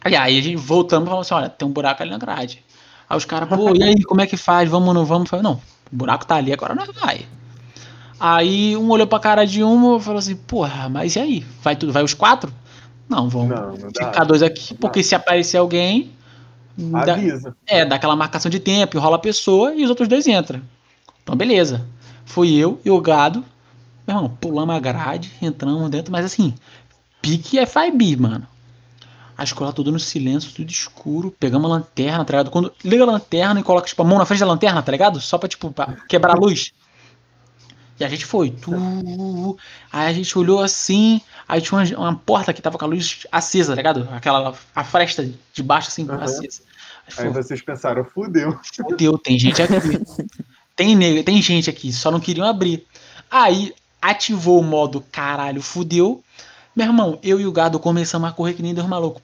E 0.08 0.14
aí 0.14 0.38
a 0.38 0.42
gente 0.42 0.56
voltamos 0.56 1.06
e 1.06 1.08
falamos 1.08 1.26
assim: 1.26 1.34
olha, 1.34 1.48
tem 1.48 1.66
um 1.66 1.70
buraco 1.72 2.02
ali 2.02 2.10
na 2.10 2.18
grade. 2.18 2.64
Aí 3.08 3.16
os 3.16 3.24
caras, 3.24 3.48
pô, 3.48 3.74
e 3.74 3.82
aí, 3.82 4.02
como 4.02 4.20
é 4.20 4.26
que 4.26 4.36
faz? 4.36 4.68
Vamos 4.68 4.88
ou 4.88 4.94
não 4.94 5.04
vamos? 5.04 5.26
Eu 5.26 5.30
falei, 5.30 5.42
não, 5.44 5.54
o 5.92 5.96
buraco 5.96 6.26
tá 6.26 6.36
ali, 6.36 6.52
agora 6.52 6.74
nós 6.74 6.88
vai. 7.00 7.26
Aí 8.18 8.76
um 8.76 8.88
olhou 8.90 9.06
pra 9.06 9.20
cara 9.20 9.44
de 9.44 9.62
um 9.62 9.96
e 9.96 10.00
falou 10.00 10.18
assim, 10.18 10.34
porra, 10.34 10.88
mas 10.88 11.14
e 11.16 11.20
aí? 11.20 11.46
Vai, 11.62 11.76
tudo, 11.76 11.92
vai 11.92 12.02
os 12.02 12.14
quatro? 12.14 12.52
Não, 13.08 13.28
vamos 13.28 13.50
Não, 13.50 13.76
não 13.76 13.92
dá. 13.92 14.06
ficar 14.06 14.24
dois 14.24 14.42
aqui, 14.42 14.74
porque 14.74 15.02
se 15.02 15.14
aparecer 15.14 15.58
alguém, 15.58 16.10
dá, 16.76 17.12
Avisa. 17.12 17.54
é, 17.66 17.84
dá 17.84 17.96
aquela 17.96 18.16
marcação 18.16 18.50
de 18.50 18.58
tempo, 18.58 18.96
enrola 18.96 19.16
a 19.16 19.20
pessoa 19.20 19.74
e 19.74 19.84
os 19.84 19.90
outros 19.90 20.08
dois 20.08 20.26
entram. 20.26 20.60
Então, 21.22 21.36
beleza. 21.36 21.86
Fui 22.24 22.52
eu 22.54 22.80
e 22.84 22.90
o 22.90 23.00
gado, 23.00 23.44
meu 24.06 24.16
irmão, 24.16 24.36
pulamos 24.40 24.74
a 24.74 24.80
grade, 24.80 25.30
entramos 25.40 25.88
dentro, 25.90 26.10
mas 26.10 26.24
assim, 26.24 26.54
pique 27.22 27.58
FIB, 27.64 28.16
mano. 28.16 28.46
A 29.37 29.44
escola 29.44 29.72
toda 29.72 29.90
no 29.90 30.01
silêncio, 30.01 30.53
tudo 30.53 30.70
escuro. 30.70 31.31
Pegamos 31.38 31.70
a 31.70 31.75
lanterna, 31.75 32.25
tá 32.25 32.33
ligado? 32.33 32.51
Quando 32.51 32.72
liga 32.83 33.05
a 33.05 33.07
lanterna 33.07 33.61
e 33.61 33.62
coloca 33.62 33.87
tipo, 33.87 34.01
a 34.03 34.05
mão 34.05 34.18
na 34.18 34.25
frente 34.25 34.40
da 34.40 34.46
lanterna, 34.46 34.83
tá 34.83 34.90
ligado? 34.90 35.20
Só 35.20 35.37
pra, 35.37 35.49
tipo, 35.49 35.70
pra 35.70 35.94
quebrar 36.09 36.35
a 36.35 36.38
luz. 36.38 36.72
E 37.99 38.05
a 38.05 38.09
gente 38.09 38.25
foi. 38.27 38.51
Tu... 38.51 39.57
Aí 39.92 40.07
a 40.09 40.12
gente 40.12 40.38
olhou 40.38 40.62
assim. 40.62 41.20
Aí 41.49 41.61
tinha 41.61 41.79
uma, 41.79 41.99
uma 41.99 42.16
porta 42.16 42.53
que 42.53 42.61
tava 42.61 42.79
com 42.79 42.85
a 42.85 42.88
luz 42.88 43.27
acesa, 43.33 43.72
tá 43.72 43.77
ligado? 43.77 44.09
Aquela 44.12 44.55
a 44.75 44.85
fresta 44.85 45.29
de 45.53 45.62
baixo, 45.62 45.88
assim, 45.88 46.07
Aham. 46.09 46.22
acesa. 46.22 46.62
Aí 47.18 47.27
Aí 47.27 47.33
vocês 47.33 47.62
pensaram, 47.62 48.05
fudeu. 48.05 48.59
Fudeu, 48.75 49.16
tem 49.18 49.38
gente 49.38 49.62
aqui. 49.62 49.77
tem, 50.75 50.96
nego, 50.96 51.22
tem 51.22 51.40
gente 51.40 51.70
aqui, 51.70 51.92
só 51.92 52.11
não 52.11 52.20
queriam 52.20 52.46
abrir. 52.46 52.85
Aí 53.31 53.72
ativou 54.03 54.61
o 54.61 54.64
modo 54.64 55.05
caralho, 55.12 55.62
fudeu. 55.62 56.22
Meu 56.75 56.87
irmão, 56.87 57.18
eu 57.22 57.40
e 57.40 57.46
o 57.46 57.53
gado 57.53 57.79
começamos 57.79 58.29
a 58.29 58.33
correr 58.33 58.55
que 58.55 58.62
nem 58.62 58.75
dois 58.75 58.87
malucos. 58.87 59.22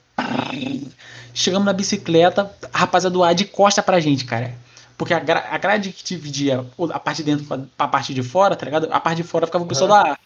Chegamos 1.33 1.65
na 1.65 1.73
bicicleta, 1.73 2.51
a 2.71 2.77
rapaziada 2.77 3.13
do 3.13 3.23
ar 3.23 3.33
de 3.33 3.45
costa 3.45 3.81
pra 3.81 3.99
gente, 3.99 4.23
cara. 4.25 4.53
Porque 4.97 5.13
a, 5.13 5.19
gra 5.19 5.47
a 5.49 5.57
grade 5.57 5.91
que 5.91 6.03
dividia 6.03 6.63
a 6.93 6.99
parte 6.99 7.17
de 7.17 7.23
dentro 7.23 7.45
pra, 7.45 7.59
pra 7.75 7.87
parte 7.87 8.13
de 8.13 8.21
fora, 8.21 8.55
tá 8.55 8.65
ligado? 8.65 8.87
A 8.91 8.99
parte 8.99 9.17
de 9.17 9.23
fora 9.23 9.47
ficava 9.47 9.63
o 9.63 9.67
pessoal 9.67 9.89
da 9.89 10.13
A. 10.13 10.17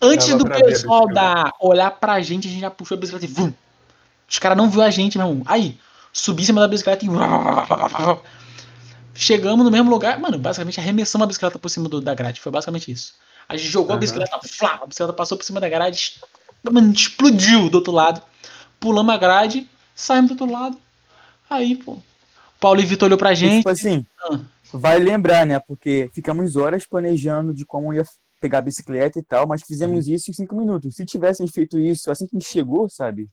Antes 0.00 0.28
do 0.34 0.46
a 0.46 0.50
pessoal 0.64 1.06
da 1.08 1.44
A 1.48 1.52
olhar 1.60 1.90
pra 1.92 2.20
gente, 2.20 2.46
a 2.46 2.50
gente 2.50 2.60
já 2.60 2.70
puxou 2.70 2.96
a 2.96 3.00
bicicleta 3.00 3.24
e 3.24 3.28
vum. 3.28 3.52
Os 4.28 4.38
caras 4.38 4.56
não 4.58 4.68
viu 4.68 4.82
a 4.82 4.90
gente, 4.90 5.16
meu 5.16 5.26
irmão. 5.28 5.42
Aí, 5.46 5.78
subi 6.12 6.42
em 6.42 6.46
cima 6.46 6.60
da 6.60 6.68
bicicleta 6.68 7.04
e. 7.06 7.08
Chegamos 9.14 9.64
no 9.64 9.70
mesmo 9.70 9.90
lugar, 9.90 10.18
mano, 10.18 10.38
basicamente 10.38 10.80
arremessamos 10.80 11.24
a 11.24 11.28
bicicleta 11.28 11.58
por 11.58 11.68
cima 11.68 11.88
do- 11.88 12.00
da 12.00 12.14
grade. 12.14 12.40
Foi 12.40 12.50
basicamente 12.50 12.90
isso. 12.90 13.14
A 13.48 13.56
gente 13.56 13.68
jogou 13.68 13.90
a 13.90 13.94
Aham. 13.94 14.00
bicicleta, 14.00 14.38
flá, 14.46 14.80
a 14.82 14.86
bicicleta 14.86 15.12
passou 15.12 15.36
por 15.36 15.44
cima 15.44 15.60
da 15.60 15.68
grade, 15.68 16.14
mano, 16.62 16.92
explodiu 16.92 17.68
do 17.68 17.76
outro 17.76 17.92
lado. 17.92 18.22
Pulamos 18.82 19.14
a 19.14 19.16
grade, 19.16 19.66
saímos 19.94 20.30
do 20.30 20.32
outro 20.42 20.50
lado. 20.52 20.76
Aí, 21.48 21.76
pô. 21.76 21.96
Paulo 22.60 22.80
e 22.80 22.84
Vitor 22.84 23.06
olhou 23.06 23.18
pra 23.18 23.32
E, 23.32 23.36
gente. 23.36 23.56
tipo 23.58 23.68
assim, 23.70 24.04
Ah. 24.28 24.38
vai 24.74 24.98
lembrar, 24.98 25.46
né? 25.46 25.58
Porque 25.60 26.10
ficamos 26.12 26.56
horas 26.56 26.84
planejando 26.86 27.54
de 27.54 27.64
como 27.64 27.94
ia 27.94 28.04
pegar 28.40 28.58
a 28.58 28.62
bicicleta 28.62 29.18
e 29.18 29.22
tal, 29.22 29.46
mas 29.46 29.62
fizemos 29.62 30.06
Uhum. 30.08 30.14
isso 30.14 30.30
em 30.30 30.34
cinco 30.34 30.56
minutos. 30.56 30.96
Se 30.96 31.04
tivéssemos 31.06 31.52
feito 31.52 31.78
isso 31.78 32.10
assim 32.10 32.26
que 32.26 32.36
a 32.36 32.38
gente 32.40 32.48
chegou, 32.50 32.88
sabe? 32.90 33.28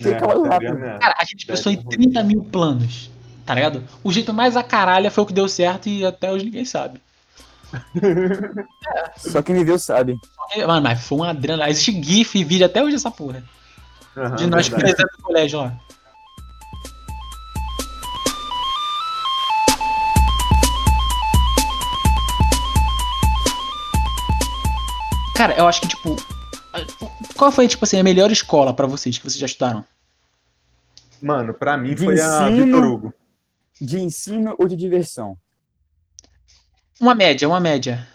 É, 0.00 0.14
tá 0.14 0.58
né? 0.58 0.98
Cara, 1.00 1.14
a 1.18 1.24
gente 1.24 1.46
pensou 1.46 1.70
em 1.70 1.80
30 1.82 2.22
mil 2.24 2.42
planos. 2.42 3.10
Tá 3.46 3.54
ligado? 3.54 3.84
O 4.02 4.10
jeito 4.10 4.32
mais 4.32 4.56
a 4.56 4.62
caralha 4.62 5.10
foi 5.10 5.22
o 5.22 5.26
que 5.26 5.32
deu 5.34 5.46
certo 5.48 5.86
e 5.88 6.04
até 6.04 6.32
hoje 6.32 6.46
ninguém 6.46 6.64
sabe. 6.64 6.98
Só 9.16 9.42
quem 9.42 9.54
viveu 9.54 9.78
sabe. 9.78 10.16
Mano, 10.66 10.82
mas 10.82 11.00
foi 11.06 11.18
uma 11.18 11.30
adrenalina. 11.30 11.68
Existe 11.70 12.02
GIF 12.02 12.38
e 12.38 12.44
vídeo 12.44 12.66
até 12.66 12.82
hoje 12.82 12.96
essa 12.96 13.10
porra. 13.10 13.42
Uhum, 14.16 14.36
de 14.36 14.46
nós 14.46 14.68
verdade. 14.68 14.92
que 14.92 14.96
fizemos 14.96 15.12
no 15.18 15.24
colégio 15.24 15.58
lá. 15.60 15.80
Cara, 25.36 25.54
eu 25.58 25.66
acho 25.66 25.80
que, 25.80 25.88
tipo. 25.88 26.16
Qual 27.36 27.50
foi, 27.50 27.66
tipo 27.68 27.84
assim, 27.84 27.98
a 27.98 28.04
melhor 28.04 28.30
escola 28.30 28.72
para 28.72 28.86
vocês 28.86 29.18
que 29.18 29.24
vocês 29.24 29.38
já 29.38 29.46
estudaram? 29.46 29.84
Mano, 31.20 31.52
para 31.54 31.76
mim 31.76 31.94
de 31.94 32.04
foi 32.04 32.14
ensino, 32.14 32.34
a 32.34 32.50
Vitor 32.50 32.84
Hugo. 32.84 33.14
De 33.80 34.00
ensino 34.00 34.54
ou 34.58 34.68
de 34.68 34.76
diversão? 34.76 35.36
Uma 37.00 37.14
média, 37.14 37.48
uma 37.48 37.60
média. 37.60 38.06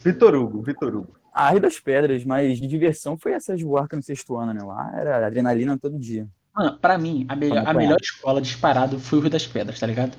Vitor 0.00 0.34
Hugo, 0.34 0.62
Vitor 0.62 0.94
Hugo. 0.94 1.21
A 1.32 1.50
Rio 1.50 1.60
das 1.60 1.80
Pedras, 1.80 2.24
mas 2.24 2.60
de 2.60 2.66
diversão 2.66 3.16
foi 3.16 3.32
essa 3.32 3.56
de 3.56 3.64
Buarca 3.64 3.96
no 3.96 4.02
sexto 4.02 4.36
ano, 4.36 4.52
né? 4.52 4.62
Lá 4.62 4.92
era 4.94 5.26
adrenalina 5.26 5.78
todo 5.78 5.98
dia. 5.98 6.26
Mano, 6.54 6.76
pra 6.78 6.98
mim, 6.98 7.24
a, 7.28 7.34
melhor- 7.34 7.66
a 7.66 7.72
melhor 7.72 7.98
escola 8.00 8.40
disparado 8.40 8.98
foi 8.98 9.18
o 9.18 9.22
Rio 9.22 9.30
das 9.30 9.46
Pedras, 9.46 9.80
tá 9.80 9.86
ligado? 9.86 10.12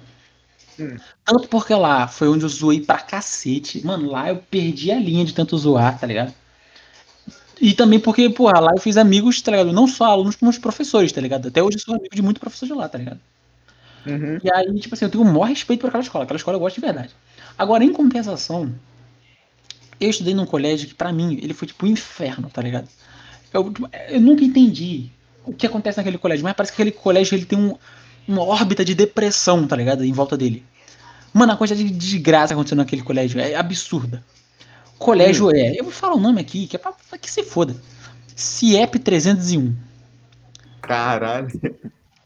Hum. 0.79 0.97
Tanto 1.23 1.47
porque 1.47 1.73
lá 1.75 2.07
foi 2.07 2.27
onde 2.27 2.43
eu 2.43 2.49
zoei 2.49 2.81
pra 2.81 2.97
cacete. 2.97 3.85
Mano, 3.85 4.09
lá 4.09 4.29
eu 4.29 4.37
perdi 4.37 4.91
a 4.91 4.97
linha 4.97 5.23
de 5.23 5.33
tanto 5.33 5.55
zoar, 5.55 5.99
tá 5.99 6.07
ligado? 6.07 6.33
E 7.61 7.73
também 7.75 7.99
porque, 7.99 8.27
porra, 8.29 8.59
lá 8.59 8.71
eu 8.73 8.81
fiz 8.81 8.97
amigos, 8.97 9.39
tá 9.41 9.51
ligado? 9.51 9.71
Não 9.71 9.87
só 9.87 10.05
alunos, 10.05 10.35
como 10.35 10.49
os 10.49 10.57
professores, 10.57 11.11
tá 11.11 11.21
ligado? 11.21 11.47
Até 11.47 11.61
hoje 11.61 11.77
eu 11.77 11.81
sou 11.81 11.95
amigo 11.95 12.15
de 12.15 12.21
muito 12.23 12.39
professor 12.39 12.65
de 12.65 12.73
lá, 12.73 12.89
tá 12.89 12.97
ligado? 12.97 13.19
Uhum. 14.05 14.39
E 14.43 14.51
aí, 14.51 14.79
tipo 14.79 14.95
assim, 14.95 15.05
eu 15.05 15.11
tenho 15.11 15.23
o 15.23 15.27
maior 15.27 15.45
respeito 15.45 15.81
por 15.81 15.87
aquela 15.87 16.03
escola. 16.03 16.23
Aquela 16.23 16.37
escola 16.37 16.55
eu 16.57 16.59
gosto 16.59 16.75
de 16.75 16.81
verdade. 16.81 17.11
Agora, 17.57 17.83
em 17.83 17.93
compensação, 17.93 18.73
eu 19.99 20.09
estudei 20.09 20.33
num 20.33 20.45
colégio 20.45 20.87
que, 20.87 20.93
pra 20.93 21.11
mim, 21.11 21.39
ele 21.41 21.53
foi 21.53 21.67
tipo 21.67 21.85
um 21.85 21.89
inferno, 21.89 22.49
tá 22.49 22.61
ligado? 22.61 22.87
Eu, 23.53 23.71
tipo, 23.71 23.89
eu 24.09 24.21
nunca 24.21 24.43
entendi 24.43 25.09
o 25.45 25.53
que 25.53 25.67
acontece 25.67 25.97
naquele 25.97 26.17
colégio, 26.17 26.43
mas 26.43 26.53
parece 26.53 26.71
que 26.73 26.81
aquele 26.81 26.95
colégio 26.95 27.35
ele 27.35 27.45
tem 27.45 27.57
um, 27.59 27.75
uma 28.27 28.43
órbita 28.43 28.83
de 28.83 28.95
depressão, 28.95 29.67
tá 29.67 29.75
ligado? 29.75 30.03
Em 30.03 30.11
volta 30.11 30.37
dele. 30.37 30.65
Mano, 31.33 31.53
a 31.53 31.57
quantidade 31.57 31.83
de 31.83 31.91
desgraça 31.91 32.53
acontecendo 32.53 32.79
naquele 32.79 33.01
colégio 33.01 33.39
é 33.39 33.55
absurda. 33.55 34.23
Colégio 34.97 35.51
é. 35.51 35.77
Eu 35.77 35.83
vou 35.83 35.93
falar 35.93 36.15
o 36.15 36.19
nome 36.19 36.39
aqui, 36.39 36.67
que 36.67 36.75
é 36.75 36.79
pra, 36.79 36.93
pra 37.09 37.17
que 37.17 37.29
se 37.29 37.43
foda. 37.43 37.75
CIEP 38.35 38.99
301. 38.99 39.75
Caralho. 40.81 41.47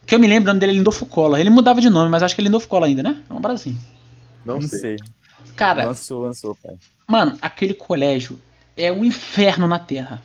Que 0.06 0.16
eu 0.16 0.20
me 0.20 0.28
lembro, 0.28 0.44
o 0.44 0.48
nome 0.48 0.60
dele 0.60 0.74
é 0.74 0.76
Lindolfo 0.76 1.06
Collor. 1.06 1.40
Ele 1.40 1.50
mudava 1.50 1.82
de 1.82 1.90
nome, 1.90 2.10
mas 2.10 2.24
acho 2.24 2.36
que 2.36 2.42
é 2.42 2.44
Lindolfo 2.44 2.68
Collor 2.68 2.88
ainda, 2.88 3.04
né? 3.04 3.18
É 3.30 3.34
parada 3.34 3.54
assim. 3.54 3.78
Não, 4.46 4.56
Não 4.56 4.68
sei. 4.68 4.80
sei. 4.80 4.98
Cara, 5.56 5.86
Lançou, 5.86 6.24
lançou, 6.24 6.56
pai. 6.56 6.76
mano, 7.08 7.38
aquele 7.42 7.74
colégio 7.74 8.40
é 8.76 8.92
um 8.92 9.04
inferno 9.04 9.68
na 9.68 9.80
Terra. 9.80 10.22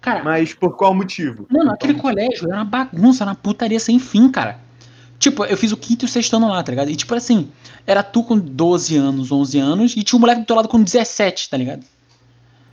Cara, 0.00 0.22
Mas 0.24 0.54
por 0.54 0.76
qual 0.76 0.94
motivo? 0.94 1.46
mano, 1.50 1.72
aquele 1.72 1.94
colégio 1.94 2.46
era 2.46 2.56
uma 2.56 2.64
bagunça, 2.64 3.22
era 3.24 3.30
uma 3.32 3.36
putaria 3.36 3.78
sem 3.78 3.98
fim, 3.98 4.30
cara. 4.30 4.58
Tipo, 5.18 5.44
eu 5.44 5.56
fiz 5.56 5.70
o 5.72 5.76
quinto 5.76 6.04
e 6.04 6.06
o 6.06 6.08
sexto 6.08 6.34
ano 6.36 6.48
lá, 6.48 6.62
tá 6.62 6.72
ligado? 6.72 6.90
E 6.90 6.96
tipo 6.96 7.14
assim, 7.14 7.50
era 7.86 8.02
tu 8.02 8.22
com 8.24 8.38
12 8.38 8.96
anos, 8.96 9.30
11 9.30 9.58
anos, 9.58 9.96
e 9.96 10.02
tinha 10.02 10.16
um 10.16 10.20
moleque 10.20 10.40
do 10.40 10.46
teu 10.46 10.56
lado 10.56 10.68
com 10.68 10.82
17, 10.82 11.50
tá 11.50 11.56
ligado? 11.58 11.84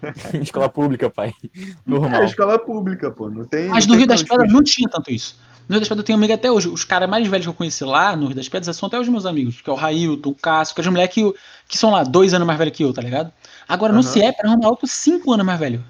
Escola 0.41 0.69
pública, 0.69 1.09
pai. 1.09 1.33
É 1.43 1.59
Normal. 1.85 2.23
escola 2.23 2.57
pública, 2.59 3.11
pô. 3.11 3.29
Não 3.29 3.43
tem. 3.45 3.67
Mas 3.67 3.85
não 3.85 3.95
no 3.95 3.97
tem 3.97 3.97
Rio 3.97 4.07
das 4.07 4.23
Pedras 4.23 4.53
não 4.53 4.63
tinha 4.63 4.87
tanto 4.87 5.11
isso. 5.11 5.37
No 5.67 5.73
Rio 5.73 5.79
das 5.81 5.89
Pedras 5.89 6.03
eu 6.03 6.05
tenho 6.05 6.17
amigo 6.17 6.33
até 6.33 6.49
hoje. 6.49 6.69
Os 6.69 6.83
caras 6.83 7.09
mais 7.09 7.27
velhos 7.27 7.45
que 7.45 7.49
eu 7.49 7.53
conheci 7.53 7.83
lá 7.83 8.15
no 8.15 8.27
Rio 8.27 8.35
das 8.35 8.47
Pedras 8.47 8.75
são 8.75 8.87
até 8.87 8.99
os 8.99 9.07
meus 9.09 9.25
amigos, 9.25 9.61
que 9.61 9.69
é 9.69 9.73
o 9.73 9.75
Railton, 9.75 10.29
o 10.29 10.35
Cássio, 10.35 10.73
que 10.73 10.81
é 10.81 10.83
os 10.83 10.87
moleques 10.87 11.15
que, 11.15 11.33
que 11.67 11.77
são 11.77 11.91
lá, 11.91 12.03
dois 12.03 12.33
anos 12.33 12.47
mais 12.47 12.57
velhos 12.57 12.75
que 12.75 12.83
eu, 12.83 12.93
tá 12.93 13.01
ligado? 13.01 13.33
Agora 13.67 13.91
no 13.91 13.99
Aham. 13.99 14.09
CIEP 14.09 14.35
era 14.39 14.49
um 14.49 14.57
maluco 14.57 14.87
cinco 14.87 15.33
anos 15.33 15.45
mais 15.45 15.59
velho. 15.59 15.83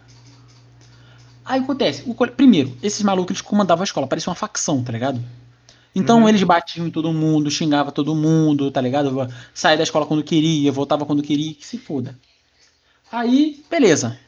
Aí 1.45 1.61
acontece, 1.61 2.03
o 2.05 2.13
primeiro, 2.13 2.75
esses 2.83 3.01
malucos 3.03 3.31
eles 3.31 3.41
comandavam 3.41 3.83
a 3.83 3.85
escola, 3.85 4.05
parecia 4.07 4.29
uma 4.29 4.35
facção, 4.35 4.83
tá 4.83 4.91
ligado? 4.91 5.23
Então 5.95 6.21
Uhum. 6.21 6.29
eles 6.29 6.43
batiam 6.43 6.85
em 6.85 6.91
todo 6.91 7.13
mundo, 7.13 7.49
xingavam 7.49 7.91
todo 7.91 8.13
mundo, 8.13 8.69
tá 8.69 8.81
ligado? 8.81 9.29
Saía 9.53 9.77
da 9.77 9.83
escola 9.83 10.05
quando 10.05 10.23
queria, 10.23 10.71
voltava 10.71 11.05
quando 11.05 11.23
queria, 11.23 11.53
que 11.53 11.65
se 11.65 11.77
foda. 11.77 12.17
Aí, 13.11 13.63
beleza. 13.69 14.19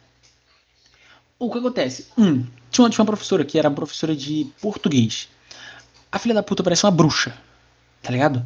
O 1.38 1.52
que 1.52 1.58
acontece? 1.58 2.08
Um, 2.18 2.46
tinha 2.72 2.84
uma, 2.84 2.90
tinha 2.90 3.02
uma 3.02 3.06
professora 3.06 3.44
que 3.44 3.60
era 3.60 3.68
uma 3.68 3.76
professora 3.76 4.16
de 4.16 4.48
português. 4.62 5.28
A 6.12 6.18
filha 6.20 6.34
da 6.34 6.44
puta 6.44 6.64
parece 6.64 6.84
uma 6.86 6.92
bruxa, 6.92 7.34
tá 8.02 8.12
ligado? 8.12 8.46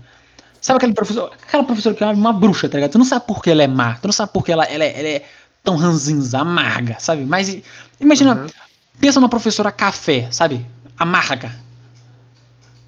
Sabe 0.61 0.77
aquele 0.77 0.93
professor, 0.93 1.31
aquela 1.45 1.63
professora 1.63 1.95
que 1.95 2.03
é 2.03 2.07
uma 2.07 2.33
bruxa, 2.33 2.69
tá 2.69 2.77
ligado? 2.77 2.91
Tu 2.91 2.97
não 2.97 3.05
sabe 3.05 3.25
por 3.27 3.41
que 3.41 3.49
ela 3.49 3.63
é 3.63 3.67
má, 3.67 3.95
tu 3.95 4.07
não 4.07 4.13
sabe 4.13 4.31
por 4.31 4.43
que 4.45 4.51
ela, 4.51 4.63
ela, 4.65 4.83
é, 4.83 4.99
ela 4.99 5.07
é 5.09 5.25
tão 5.63 5.75
ranzinza, 5.75 6.39
amarga, 6.39 6.97
sabe? 6.99 7.25
Mas 7.25 7.61
imagina, 7.99 8.35
Uhum. 8.35 8.47
pensa 8.99 9.19
numa 9.19 9.29
professora 9.29 9.71
café, 9.71 10.29
sabe? 10.31 10.65
Amarga. 10.97 11.53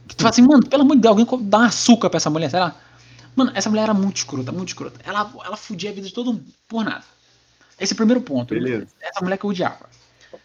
Que 0.08 0.16
tu 0.16 0.22
fala 0.22 0.30
assim, 0.30 0.42
mano, 0.42 0.66
pelo 0.68 0.84
amor 0.84 0.96
de 0.96 1.02
Deus, 1.02 1.18
alguém 1.18 1.50
dá 1.50 1.60
um 1.60 1.64
açúcar 1.64 2.10
pra 2.10 2.18
essa 2.18 2.30
mulher, 2.30 2.50
sei 2.50 2.60
lá. 2.60 2.76
Mano, 3.36 3.52
essa 3.54 3.70
mulher 3.70 3.84
era 3.84 3.94
muito 3.94 4.18
escrota, 4.18 4.52
muito 4.52 4.70
escrota. 4.70 5.00
Ela, 5.04 5.30
ela 5.44 5.58
fudia 5.58 5.90
a 5.90 5.94
vida 5.94 6.08
de 6.08 6.14
todo 6.14 6.32
mundo 6.34 6.46
por 6.68 6.84
nada. 6.86 7.04
Esse 7.80 7.92
é 7.92 7.96
o 7.96 7.98
primeiro 7.98 8.22
ponto. 8.22 8.54
Beleza. 8.54 8.88
Essa 9.02 9.20
mulher 9.22 9.38
que 9.38 9.46
eu 9.46 9.50
odiava. 9.50 9.90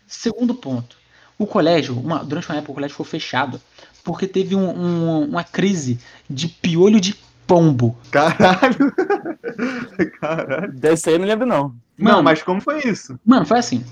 Segundo 0.07 0.55
ponto. 0.55 0.97
O 1.38 1.47
colégio, 1.47 1.97
uma- 1.99 2.25
durante 2.25 2.49
uma 2.49 2.57
época, 2.59 2.73
o 2.73 2.75
colégio 2.75 2.95
ficou 2.95 3.07
fechado 3.07 3.61
porque 4.04 4.26
teve 4.26 4.54
um- 4.54 4.70
um- 4.70 5.24
uma 5.28 5.44
crise 5.44 5.98
de 6.28 6.48
piolho 6.48 7.00
de 7.00 7.14
pombo. 7.46 7.96
Caralho. 8.10 8.92
Caralho. 10.20 10.72
Dessa 10.72 11.10
aí 11.10 11.16
eu 11.16 11.20
não 11.20 11.26
lembro, 11.26 11.46
não. 11.46 11.74
Não, 11.98 12.12
Mano. 12.12 12.22
mas 12.22 12.42
como 12.42 12.60
foi 12.60 12.80
isso? 12.86 13.18
Mano, 13.24 13.44
foi 13.44 13.58
assim. 13.58 13.84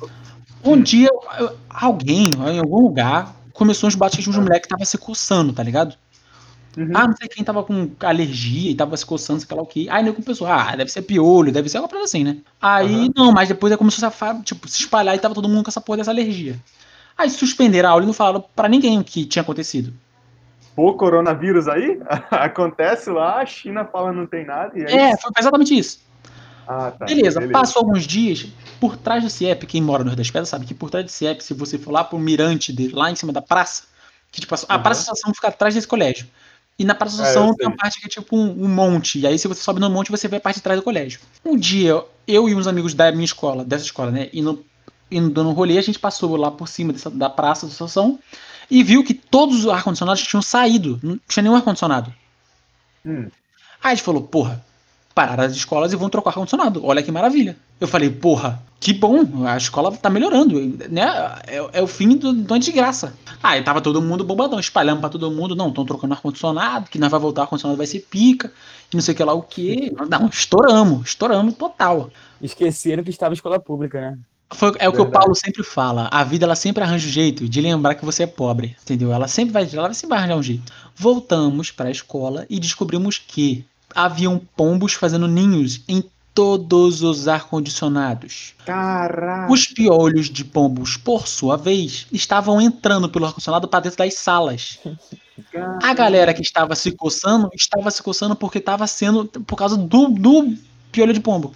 Um 0.64 0.80
dia, 0.80 1.08
alguém, 1.68 2.30
em 2.30 2.58
algum 2.58 2.80
lugar, 2.82 3.34
começou 3.52 3.88
uns 3.88 3.94
bates 3.94 4.22
de 4.22 4.30
uns 4.30 4.36
moleques 4.36 4.62
que 4.62 4.68
tava 4.68 4.84
se 4.84 4.96
coçando, 4.98 5.52
tá 5.52 5.62
ligado? 5.62 5.94
Uhum. 6.76 6.90
Ah, 6.94 7.08
não 7.08 7.16
sei 7.16 7.28
quem 7.28 7.42
tava 7.44 7.62
com 7.64 7.90
alergia 8.00 8.70
e 8.70 8.74
tava 8.74 8.96
se 8.96 9.04
coçando, 9.04 9.40
sei 9.40 9.56
lá 9.56 9.62
o 9.62 9.66
que. 9.66 9.88
Aí 9.90 10.02
nego 10.02 10.22
pensou, 10.22 10.46
ah, 10.46 10.74
deve 10.76 10.90
ser 10.92 11.02
piolho, 11.02 11.50
deve 11.52 11.68
ser 11.68 11.78
alguma 11.78 11.90
coisa 11.90 12.04
assim, 12.04 12.22
né? 12.24 12.36
Aí, 12.60 12.94
Aham. 13.06 13.10
não, 13.16 13.32
mas 13.32 13.48
depois 13.48 13.72
aí 13.72 13.76
começou 13.78 14.06
a 14.08 14.34
tipo, 14.44 14.68
se 14.68 14.80
espalhar 14.80 15.14
e 15.14 15.18
tava 15.18 15.34
todo 15.34 15.48
mundo 15.48 15.64
com 15.64 15.70
essa 15.70 15.80
porra 15.80 15.98
dessa 15.98 16.10
alergia. 16.10 16.56
Aí 17.18 17.28
suspenderam 17.28 17.88
a 17.88 17.92
aula 17.92 18.04
e 18.04 18.06
não 18.06 18.12
falaram 18.12 18.44
pra 18.54 18.68
ninguém 18.68 19.00
o 19.00 19.04
que 19.04 19.26
tinha 19.26 19.42
acontecido. 19.42 19.92
Pô, 20.76 20.94
coronavírus 20.94 21.66
aí? 21.66 22.00
Acontece 22.30 23.10
lá, 23.10 23.40
a 23.40 23.46
China 23.46 23.84
fala 23.84 24.12
não 24.12 24.24
tem 24.24 24.46
nada. 24.46 24.78
E 24.78 24.86
aí... 24.86 24.96
É, 24.96 25.16
foi 25.16 25.32
exatamente 25.36 25.76
isso. 25.76 26.06
Ah, 26.70 26.92
tá. 26.92 27.06
beleza, 27.06 27.48
passou 27.48 27.80
alguns 27.80 28.06
dias, 28.06 28.46
por 28.78 28.94
trás 28.94 29.24
do 29.24 29.30
CIEP, 29.30 29.66
quem 29.66 29.80
mora 29.80 30.04
no 30.04 30.10
Rio 30.10 30.18
das 30.18 30.30
Pedras 30.30 30.50
sabe 30.50 30.66
que 30.66 30.74
por 30.74 30.90
trás 30.90 31.04
do 31.04 31.10
CIEP, 31.10 31.42
se 31.42 31.54
você 31.54 31.78
for 31.78 31.90
lá 31.90 32.04
pro 32.04 32.18
mirante 32.18 32.72
dele, 32.72 32.92
lá 32.92 33.10
em 33.10 33.16
cima 33.16 33.32
da 33.32 33.40
praça, 33.40 33.84
que 34.30 34.40
tipo, 34.40 34.54
a 34.54 34.58
Uhum. 34.58 34.82
praça 34.82 35.00
da 35.00 35.12
estação 35.14 35.34
fica 35.34 35.48
atrás 35.48 35.74
desse 35.74 35.88
colégio. 35.88 36.28
E 36.78 36.84
na 36.84 36.94
praça 36.94 37.16
da 37.16 37.28
É, 37.28 37.32
tem 37.56 37.66
uma 37.66 37.76
parte 37.76 37.98
que 37.98 38.06
é 38.06 38.08
tipo 38.08 38.36
um, 38.36 38.64
um 38.64 38.68
monte. 38.68 39.18
E 39.18 39.26
aí, 39.26 39.36
se 39.36 39.48
você 39.48 39.60
sobe 39.62 39.80
no 39.80 39.90
monte, 39.90 40.12
você 40.12 40.28
vê 40.28 40.36
a 40.36 40.40
parte 40.40 40.56
de 40.56 40.62
trás 40.62 40.78
do 40.78 40.84
colégio. 40.84 41.18
Um 41.44 41.56
dia, 41.56 42.00
eu 42.26 42.48
e 42.48 42.54
uns 42.54 42.68
amigos 42.68 42.94
da 42.94 43.10
minha 43.10 43.24
escola, 43.24 43.64
dessa 43.64 43.84
escola, 43.84 44.10
né, 44.12 44.28
indo, 44.32 44.64
indo 45.10 45.30
dando 45.30 45.50
um 45.50 45.52
rolê, 45.52 45.78
a 45.78 45.82
gente 45.82 45.98
passou 45.98 46.36
lá 46.36 46.50
por 46.50 46.68
cima 46.68 46.92
dessa- 46.92 47.10
da 47.10 47.30
praça 47.30 47.66
da 47.66 47.72
estação 47.72 48.18
e 48.70 48.82
viu 48.82 49.04
que 49.04 49.14
todos 49.14 49.64
os 49.64 49.68
ar-condicionados 49.68 50.22
tinham 50.22 50.42
saído. 50.42 50.98
Não 51.02 51.18
tinha 51.26 51.42
nenhum 51.42 51.56
ar-condicionado. 51.56 52.12
Hum. 53.04 53.28
Aí 53.82 53.92
a 53.92 53.94
gente 53.94 54.04
falou, 54.04 54.22
porra, 54.22 54.64
pararam 55.14 55.44
as 55.44 55.52
escolas 55.52 55.92
e 55.92 55.96
vão 55.96 56.08
trocar 56.08 56.30
ar-condicionado. 56.30 56.84
Olha 56.84 57.02
que 57.02 57.10
maravilha. 57.10 57.56
Eu 57.80 57.88
falei, 57.88 58.10
porra, 58.10 58.62
que 58.80 58.92
bom, 58.92 59.46
a 59.46 59.56
escola 59.56 59.96
tá 59.96 60.10
melhorando, 60.10 60.60
né? 60.90 61.02
É, 61.46 61.78
é 61.78 61.82
o 61.82 61.86
fim 61.86 62.16
do, 62.16 62.32
do 62.32 62.58
desgraça. 62.58 63.14
Aí 63.42 63.62
tava 63.62 63.80
todo 63.80 64.02
mundo 64.02 64.24
bombadão, 64.24 64.58
espalhando 64.58 65.00
pra 65.00 65.08
todo 65.08 65.30
mundo, 65.30 65.56
não, 65.56 65.68
estão 65.68 65.84
trocando 65.84 66.14
ar-condicionado, 66.14 66.90
que 66.90 66.98
nós 66.98 67.10
vai 67.10 67.20
voltar, 67.20 67.42
ar-condicionado 67.42 67.76
vai 67.76 67.86
ser 67.86 68.00
pica, 68.00 68.52
e 68.92 68.96
não 68.96 69.00
sei 69.00 69.14
o 69.14 69.16
que 69.16 69.24
lá 69.24 69.32
o 69.32 69.42
que. 69.42 69.92
Não, 70.08 70.26
estouramos, 70.28 71.08
estouramos 71.08 71.54
total. 71.54 72.10
Esqueceram 72.40 73.02
que 73.02 73.10
estava 73.10 73.34
escola 73.34 73.58
pública, 73.58 74.00
né? 74.00 74.18
Foi, 74.50 74.72
é 74.78 74.88
o 74.88 74.92
que 74.92 75.00
o. 75.00 75.10
Paulo 75.10 75.34
sempre 75.34 75.62
fala. 75.62 76.08
A 76.10 76.24
vida 76.24 76.44
ela 76.44 76.56
sempre 76.56 76.82
arranja 76.82 77.06
um 77.06 77.10
jeito 77.10 77.48
de 77.48 77.60
lembrar 77.60 77.94
que 77.94 78.04
você 78.04 78.22
é 78.22 78.26
pobre, 78.26 78.76
entendeu? 78.82 79.12
Ela 79.12 79.28
sempre 79.28 79.52
vai, 79.52 79.68
ela 79.72 79.92
sempre 79.92 80.10
vai 80.10 80.18
arranjar 80.18 80.36
um 80.36 80.42
jeito. 80.42 80.72
Voltamos 80.96 81.70
para 81.70 81.88
a 81.88 81.92
escola 81.92 82.46
e 82.48 82.58
descobrimos 82.58 83.18
que 83.18 83.64
haviam 83.94 84.40
pombos 84.56 84.94
fazendo 84.94 85.28
ninhos 85.28 85.82
em 85.86 86.02
todos 86.34 87.02
os 87.02 87.26
ar-condicionados. 87.26 88.54
Caraca. 88.64 89.52
Os 89.52 89.66
piolhos 89.66 90.30
de 90.30 90.44
pombos, 90.44 90.96
por 90.96 91.26
sua 91.26 91.56
vez, 91.56 92.06
estavam 92.12 92.60
entrando 92.60 93.08
pelo 93.08 93.26
ar-condicionado 93.26 93.66
para 93.66 93.80
dentro 93.80 93.98
das 93.98 94.14
salas. 94.14 94.78
A 95.82 95.92
galera 95.94 96.32
que 96.32 96.42
estava 96.42 96.74
se 96.74 96.92
coçando, 96.92 97.50
estava 97.54 97.90
se 97.90 98.02
coçando 98.02 98.36
porque 98.36 98.58
estava 98.58 98.86
sendo 98.86 99.24
por 99.26 99.56
causa 99.56 99.76
do, 99.76 100.08
do 100.08 100.56
piolho 100.92 101.12
de 101.12 101.20
pombo. 101.20 101.52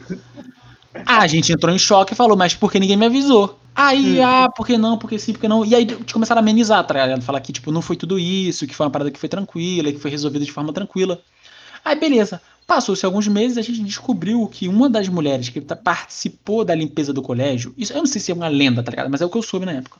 A 1.06 1.26
gente 1.26 1.52
entrou 1.52 1.74
em 1.74 1.78
choque 1.78 2.12
e 2.12 2.16
falou, 2.16 2.36
mas 2.36 2.54
por 2.54 2.70
que 2.70 2.78
ninguém 2.78 2.96
me 2.96 3.06
avisou? 3.06 3.58
Aí, 3.74 4.20
Hum. 4.20 4.24
ah, 4.26 4.48
por 4.54 4.66
que 4.66 4.76
não, 4.76 4.98
por 4.98 5.08
que 5.08 5.18
sim, 5.18 5.32
por 5.32 5.40
que 5.40 5.48
não? 5.48 5.64
E 5.64 5.74
aí 5.74 5.84
de- 5.86 5.96
começaram 6.12 6.38
a 6.40 6.42
amenizar, 6.42 6.86
tá 6.86 6.92
ligado? 6.92 7.22
Falar 7.22 7.40
que, 7.40 7.52
tipo, 7.52 7.72
não 7.72 7.80
foi 7.80 7.96
tudo 7.96 8.18
isso, 8.18 8.66
que 8.66 8.74
foi 8.74 8.84
uma 8.84 8.90
parada 8.92 9.10
que 9.10 9.18
foi 9.18 9.28
tranquila, 9.28 9.90
que 9.90 9.98
foi 9.98 10.10
resolvida 10.10 10.44
de 10.44 10.52
forma 10.52 10.72
tranquila. 10.72 11.20
Aí, 11.84 11.98
beleza. 11.98 12.40
Passou-se 12.66 13.04
alguns 13.04 13.26
meses, 13.26 13.56
a 13.58 13.62
gente 13.62 13.82
descobriu 13.82 14.46
que 14.46 14.68
uma 14.68 14.88
das 14.88 15.08
mulheres 15.08 15.48
que 15.48 15.60
tá- 15.60 15.74
participou 15.74 16.64
da 16.64 16.74
limpeza 16.74 17.12
do 17.12 17.22
colégio, 17.22 17.74
isso 17.76 17.92
eu 17.92 17.98
não 17.98 18.06
sei 18.06 18.20
se 18.20 18.30
é 18.30 18.34
uma 18.34 18.48
lenda, 18.48 18.82
tá 18.82 18.90
ligado? 18.90 19.10
Mas 19.10 19.20
é 19.20 19.24
o 19.26 19.30
que 19.30 19.38
eu 19.38 19.42
soube 19.42 19.64
na 19.66 19.72
época. 19.72 19.96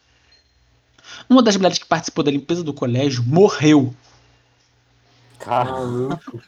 Uma 1.28 1.42
das 1.42 1.56
mulheres 1.56 1.78
que 1.78 1.86
participou 1.86 2.22
da 2.22 2.30
limpeza 2.30 2.62
do 2.62 2.72
colégio 2.72 3.24
morreu. 3.26 3.94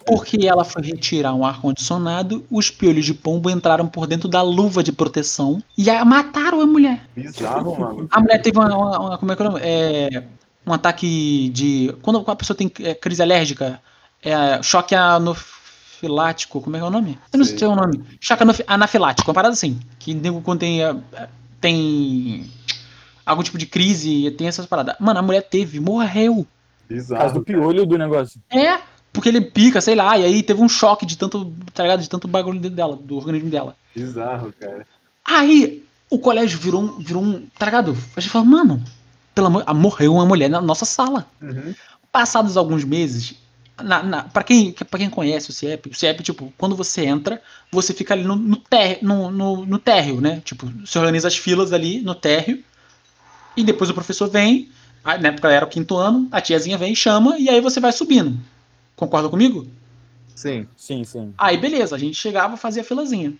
Porque 0.06 0.46
ela 0.46 0.64
foi 0.64 0.82
retirar 0.82 1.34
um 1.34 1.44
ar-condicionado, 1.44 2.44
os 2.50 2.70
piolhos 2.70 3.04
de 3.04 3.14
pombo 3.14 3.50
entraram 3.50 3.86
por 3.86 4.06
dentro 4.06 4.28
da 4.28 4.42
luva 4.42 4.82
de 4.82 4.92
proteção 4.92 5.62
e 5.76 5.88
a, 5.90 6.04
mataram 6.04 6.60
a 6.60 6.66
mulher. 6.66 7.08
Bizarro, 7.16 7.78
mano. 7.78 8.08
A 8.10 8.20
mulher 8.20 8.40
teve 8.42 8.58
uma, 8.58 8.74
uma- 8.76 8.98
uma- 8.98 9.18
como 9.18 9.32
é 9.32 9.36
que 9.36 9.42
é? 9.42 9.46
É, 9.62 10.24
um 10.66 10.72
ataque 10.72 11.50
de. 11.50 11.94
Quando 12.02 12.24
a 12.26 12.36
pessoa 12.36 12.56
tem 12.56 12.70
é, 12.80 12.94
crise 12.94 13.22
alérgica, 13.22 13.80
é, 14.22 14.62
choque 14.62 14.94
anafilático, 14.94 16.60
como 16.60 16.76
é 16.76 16.78
que 16.78 16.84
é 16.84 16.88
o 16.88 16.90
nome? 16.90 17.18
Eu 17.32 17.38
não 17.38 17.44
Sei. 17.44 17.58
sei 17.58 17.68
o 17.68 17.74
nome. 17.74 18.02
Choque 18.20 18.42
anaf- 18.42 18.64
anafilático, 18.66 19.28
uma 19.30 19.34
parada 19.34 19.52
assim. 19.52 19.78
Que 19.98 20.14
quando 20.42 20.60
tem, 20.60 20.82
é, 20.84 20.96
tem 21.60 22.50
algum 23.26 23.42
tipo 23.42 23.58
de 23.58 23.66
crise, 23.66 24.30
tem 24.32 24.46
essas 24.46 24.66
paradas. 24.66 24.94
Mano, 25.00 25.18
a 25.18 25.22
mulher 25.22 25.42
teve, 25.42 25.80
morreu. 25.80 26.46
Por 26.86 26.94
causa 26.94 27.14
Bizarro. 27.14 27.32
do 27.34 27.44
piolho 27.44 27.86
do 27.86 27.98
negócio. 27.98 28.40
É, 28.50 28.80
porque 29.12 29.28
ele 29.28 29.40
pica, 29.40 29.80
sei 29.80 29.94
lá, 29.94 30.18
e 30.18 30.24
aí 30.24 30.42
teve 30.42 30.60
um 30.60 30.68
choque 30.68 31.06
de 31.06 31.16
tanto, 31.16 31.52
tá 31.72 31.82
ligado? 31.82 32.00
De 32.00 32.08
tanto 32.08 32.28
bagulho 32.28 32.60
dentro 32.60 32.76
dela, 32.76 32.96
do 32.96 33.16
organismo 33.16 33.50
dela. 33.50 33.76
Bizarro, 33.94 34.52
cara. 34.58 34.86
Aí 35.24 35.84
o 36.10 36.18
colégio 36.18 36.58
virou 36.58 36.82
um, 36.82 36.98
virou 36.98 37.22
um 37.22 37.46
tá 37.58 37.66
ligado? 37.66 37.96
A 38.16 38.20
gente 38.20 38.30
falou, 38.30 38.46
mano, 38.46 38.82
pelo 39.34 39.46
amor, 39.48 39.64
ah, 39.66 39.74
morreu 39.74 40.14
uma 40.14 40.26
mulher 40.26 40.48
na 40.48 40.60
nossa 40.60 40.84
sala. 40.84 41.26
Uhum. 41.40 41.74
Passados 42.12 42.56
alguns 42.56 42.84
meses, 42.84 43.34
na, 43.82 44.02
na, 44.02 44.22
pra, 44.24 44.44
quem, 44.44 44.72
pra 44.72 44.98
quem 44.98 45.10
conhece 45.10 45.50
o 45.50 45.52
CIEP, 45.52 45.88
o 45.88 45.94
CIEP, 45.94 46.22
tipo, 46.22 46.52
quando 46.56 46.76
você 46.76 47.04
entra, 47.04 47.42
você 47.72 47.92
fica 47.92 48.14
ali 48.14 48.22
no, 48.22 48.36
no, 48.36 48.56
ter, 48.56 48.98
no, 49.02 49.30
no, 49.30 49.66
no 49.66 49.78
térreo, 49.78 50.20
né? 50.20 50.40
Tipo, 50.44 50.66
você 50.84 50.98
organiza 50.98 51.26
as 51.26 51.36
filas 51.36 51.72
ali 51.72 52.00
no 52.00 52.14
térreo, 52.14 52.62
e 53.56 53.64
depois 53.64 53.90
o 53.90 53.94
professor 53.94 54.28
vem, 54.28 54.68
aí, 55.04 55.20
na 55.20 55.28
época 55.28 55.50
era 55.50 55.64
o 55.64 55.68
quinto 55.68 55.96
ano, 55.96 56.28
a 56.32 56.40
tiazinha 56.40 56.78
vem 56.78 56.92
e 56.92 56.96
chama, 56.96 57.38
e 57.38 57.48
aí 57.48 57.60
você 57.60 57.80
vai 57.80 57.92
subindo. 57.92 58.38
Concorda 58.96 59.28
comigo? 59.28 59.66
Sim. 60.34 60.66
Sim, 60.76 61.04
sim. 61.04 61.34
Aí, 61.38 61.56
beleza, 61.56 61.94
a 61.94 61.98
gente 61.98 62.16
chegava, 62.16 62.56
fazia 62.56 62.82
a 62.82 62.84
filazinha. 62.84 63.32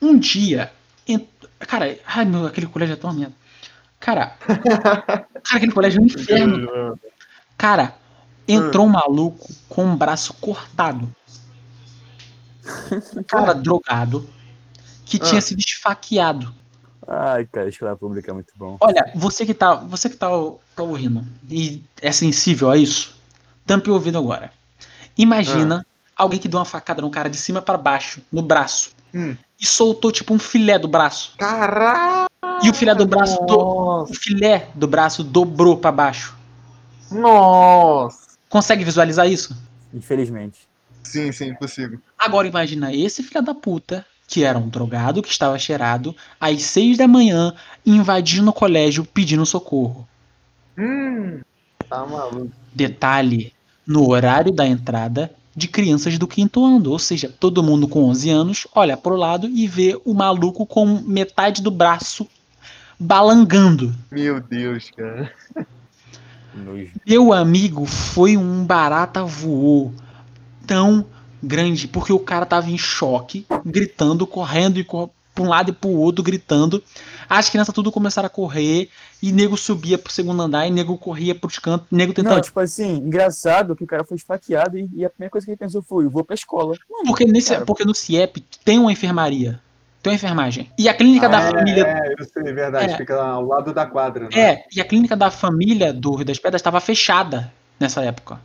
Um 0.00 0.18
dia, 0.18 0.72
ent- 1.06 1.28
cara, 1.60 1.98
ai 2.06 2.24
meu, 2.24 2.46
aquele 2.46 2.66
colégio 2.66 2.94
é 2.94 2.96
tão 2.96 3.12
merda. 3.12 3.34
Cara, 3.98 4.36
cara, 4.46 5.26
aquele 5.54 5.72
colégio 5.72 6.00
é 6.00 6.02
um 6.02 6.06
inferno. 6.06 7.00
Cara, 7.56 7.94
entrou 8.46 8.86
um 8.86 8.90
maluco 8.90 9.48
com 9.68 9.84
um 9.84 9.96
braço 9.96 10.34
cortado. 10.34 11.08
Um 13.16 13.22
cara 13.24 13.54
drogado 13.54 14.28
que 15.04 15.18
tinha 15.18 15.38
Ah. 15.38 15.42
sido 15.42 15.60
esfaqueado. 15.60 16.52
Ai, 17.08 17.44
cara, 17.46 17.68
escola 17.68 17.96
pública 17.96 18.30
é 18.30 18.34
muito 18.34 18.52
bom. 18.56 18.76
Olha, 18.80 19.10
você 19.14 19.46
que 19.46 19.54
tá, 19.54 19.74
você 19.74 20.10
que 20.10 20.16
tá, 20.16 20.28
tá 20.74 20.82
ouvindo 20.82 21.24
e 21.48 21.82
é 22.02 22.10
sensível 22.10 22.70
a 22.70 22.76
isso, 22.76 23.14
tampe 23.64 23.90
o 23.90 23.94
ouvido 23.94 24.18
agora. 24.18 24.50
Imagina 25.16 25.86
alguém 26.16 26.38
que 26.40 26.48
deu 26.48 26.58
uma 26.58 26.64
facada 26.64 27.00
no 27.00 27.10
cara 27.10 27.30
de 27.30 27.36
cima 27.36 27.62
pra 27.62 27.78
baixo, 27.78 28.20
no 28.32 28.42
braço, 28.42 28.90
Hum. 29.14 29.36
e 29.58 29.66
soltou 29.66 30.10
tipo 30.12 30.34
um 30.34 30.38
filé 30.38 30.78
do 30.78 30.88
braço. 30.88 31.34
Caralho! 31.38 32.26
E 32.62 32.68
o 32.70 32.74
filé 32.74 32.94
do 32.94 33.06
braço, 33.06 33.38
do, 33.46 34.02
o 34.02 34.06
filé 34.14 34.68
do 34.74 34.86
braço 34.86 35.22
dobrou 35.22 35.76
pra 35.76 35.92
baixo. 35.92 36.36
Nossa! 37.10 38.26
Consegue 38.48 38.84
visualizar 38.84 39.28
isso? 39.28 39.56
Infelizmente. 39.94 40.66
Sim, 41.02 41.30
sim, 41.32 41.50
impossível. 41.50 42.00
Agora 42.18 42.48
imagina 42.48 42.92
esse 42.92 43.22
filho 43.22 43.42
da 43.42 43.54
puta, 43.54 44.04
que 44.26 44.44
era 44.44 44.58
um 44.58 44.68
drogado 44.68 45.22
que 45.22 45.28
estava 45.28 45.58
cheirado, 45.58 46.14
às 46.40 46.62
seis 46.62 46.98
da 46.98 47.06
manhã, 47.06 47.54
invadindo 47.84 48.50
o 48.50 48.54
colégio 48.54 49.04
pedindo 49.04 49.46
socorro. 49.46 50.06
Hum. 50.76 51.40
Tá 51.88 52.04
maluco. 52.04 52.50
Detalhe, 52.74 53.52
no 53.86 54.10
horário 54.10 54.52
da 54.52 54.66
entrada 54.66 55.32
de 55.54 55.68
crianças 55.68 56.18
do 56.18 56.26
quinto 56.26 56.64
ano, 56.64 56.90
ou 56.90 56.98
seja, 56.98 57.32
todo 57.40 57.62
mundo 57.62 57.88
com 57.88 58.04
11 58.04 58.30
anos 58.30 58.66
olha 58.74 58.96
pro 58.96 59.16
lado 59.16 59.48
e 59.48 59.66
vê 59.66 59.98
o 60.04 60.12
maluco 60.12 60.66
com 60.66 61.00
metade 61.06 61.62
do 61.62 61.70
braço 61.70 62.28
balangando. 62.98 63.94
Meu 64.10 64.40
Deus, 64.40 64.90
cara. 64.90 65.32
Meu 67.06 67.32
amigo 67.32 67.86
foi 67.86 68.36
um 68.36 68.64
barata 68.64 69.24
voou 69.24 69.94
tão 70.66 71.06
grande, 71.46 71.88
porque 71.88 72.12
o 72.12 72.18
cara 72.18 72.44
tava 72.44 72.70
em 72.70 72.78
choque, 72.78 73.46
gritando, 73.64 74.26
correndo 74.26 74.78
e 74.78 74.84
cor 74.84 75.10
pra 75.34 75.44
um 75.44 75.48
lado 75.48 75.70
e 75.70 75.72
pro 75.72 75.90
outro, 75.90 76.24
gritando. 76.24 76.82
As 77.28 77.50
crianças 77.50 77.74
tudo 77.74 77.92
começaram 77.92 78.26
a 78.26 78.30
correr, 78.30 78.88
e 79.22 79.32
nego 79.32 79.56
subia 79.56 79.98
pro 79.98 80.12
segundo 80.12 80.42
andar, 80.42 80.66
e 80.66 80.70
nego 80.70 80.96
corria 80.96 81.34
pros 81.34 81.58
cantos, 81.58 81.86
nego 81.90 82.12
tentando. 82.12 82.36
Não, 82.36 82.40
tipo 82.40 82.58
assim, 82.58 82.96
engraçado 82.96 83.76
que 83.76 83.84
o 83.84 83.86
cara 83.86 84.04
foi 84.04 84.16
esfaqueado 84.16 84.78
e, 84.78 84.88
e 84.94 85.04
a 85.04 85.10
primeira 85.10 85.30
coisa 85.30 85.44
que 85.44 85.50
ele 85.50 85.58
pensou 85.58 85.82
foi, 85.82 86.08
vou 86.08 86.24
pra 86.24 86.34
escola. 86.34 86.74
Mano, 86.90 87.04
porque, 87.06 87.24
nesse, 87.24 87.50
cara, 87.52 87.64
porque 87.64 87.84
no 87.84 87.94
CIEP 87.94 88.44
tem 88.64 88.78
uma 88.78 88.92
enfermaria, 88.92 89.60
tem 90.02 90.12
uma 90.12 90.16
enfermagem. 90.16 90.70
E 90.78 90.88
a 90.88 90.94
clínica 90.94 91.28
da 91.28 91.40
é, 91.40 91.50
família. 91.50 91.82
É, 91.82 92.14
eu 92.18 92.24
sei, 92.24 92.50
é 92.50 92.52
verdade. 92.52 92.94
É. 92.94 92.96
Fica 92.96 93.20
ao 93.20 93.44
lado 93.44 93.74
da 93.74 93.84
quadra, 93.86 94.24
né? 94.24 94.40
É, 94.40 94.64
e 94.72 94.80
a 94.80 94.84
clínica 94.84 95.16
da 95.16 95.30
família 95.30 95.92
do 95.92 96.14
Rio 96.14 96.24
das 96.24 96.38
Pedras 96.38 96.60
estava 96.60 96.80
fechada 96.80 97.52
nessa 97.78 98.02
época. 98.02 98.40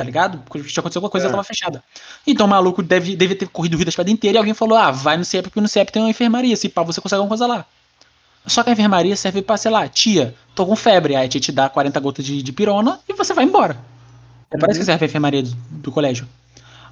Tá 0.00 0.04
ligado? 0.04 0.38
Porque 0.38 0.66
tinha 0.66 0.80
acontecido 0.80 0.96
alguma 0.96 1.10
coisa, 1.10 1.26
É. 1.26 1.28
ela 1.28 1.36
tava 1.36 1.44
fechada. 1.44 1.84
Então 2.26 2.46
o 2.46 2.48
maluco 2.48 2.82
deve, 2.82 3.14
deve 3.14 3.34
ter 3.34 3.46
corrido 3.46 3.74
o 3.74 3.76
Rio 3.76 3.84
das 3.84 3.94
Pedras 3.94 4.14
inteira 4.14 4.36
e 4.36 4.38
alguém 4.38 4.54
falou: 4.54 4.78
ah, 4.78 4.90
vai 4.90 5.18
no 5.18 5.26
CIEP, 5.26 5.50
porque 5.50 5.60
no 5.60 5.68
CIEP 5.68 5.92
tem 5.92 6.00
uma 6.00 6.08
enfermaria, 6.08 6.56
se 6.56 6.70
pá, 6.70 6.82
você 6.82 7.02
consegue 7.02 7.18
alguma 7.18 7.36
coisa 7.36 7.46
lá. 7.46 7.66
Só 8.46 8.62
que 8.62 8.70
a 8.70 8.72
enfermaria 8.72 9.14
serve 9.14 9.42
pra, 9.42 9.58
sei 9.58 9.70
lá, 9.70 9.86
tia, 9.86 10.34
tô 10.54 10.64
com 10.64 10.74
febre, 10.74 11.14
aí 11.14 11.26
a 11.26 11.28
tia 11.28 11.38
te 11.38 11.52
dá 11.52 11.68
40 11.68 12.00
gotas 12.00 12.24
de, 12.24 12.42
de 12.42 12.50
pirona 12.50 12.98
e 13.06 13.12
você 13.12 13.34
vai 13.34 13.44
embora. 13.44 13.76
É 14.50 14.56
isso 14.70 14.80
que 14.80 14.86
serve 14.86 15.04
a 15.04 15.06
enfermaria 15.06 15.42
do, 15.42 15.54
do 15.70 15.92
colégio. 15.92 16.26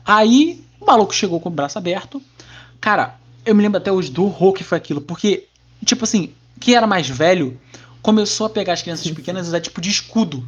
Aí 0.04 0.62
o 0.78 0.84
maluco 0.84 1.14
chegou 1.14 1.40
com 1.40 1.48
o 1.48 1.52
braço 1.52 1.78
aberto. 1.78 2.20
Cara, 2.78 3.14
eu 3.46 3.54
me 3.54 3.62
lembro 3.62 3.78
até 3.78 3.90
hoje 3.90 4.10
do 4.10 4.26
horror 4.26 4.52
que 4.52 4.62
foi 4.62 4.76
aquilo, 4.76 5.00
porque, 5.00 5.46
tipo 5.82 6.04
assim, 6.04 6.34
quem 6.60 6.74
era 6.74 6.86
mais 6.86 7.08
velho 7.08 7.58
começou 8.02 8.48
a 8.48 8.50
pegar 8.50 8.74
as 8.74 8.82
crianças 8.82 9.10
pequenas 9.10 9.46
e 9.46 9.48
usar 9.48 9.60
tipo 9.62 9.80
de 9.80 9.88
escudo. 9.88 10.46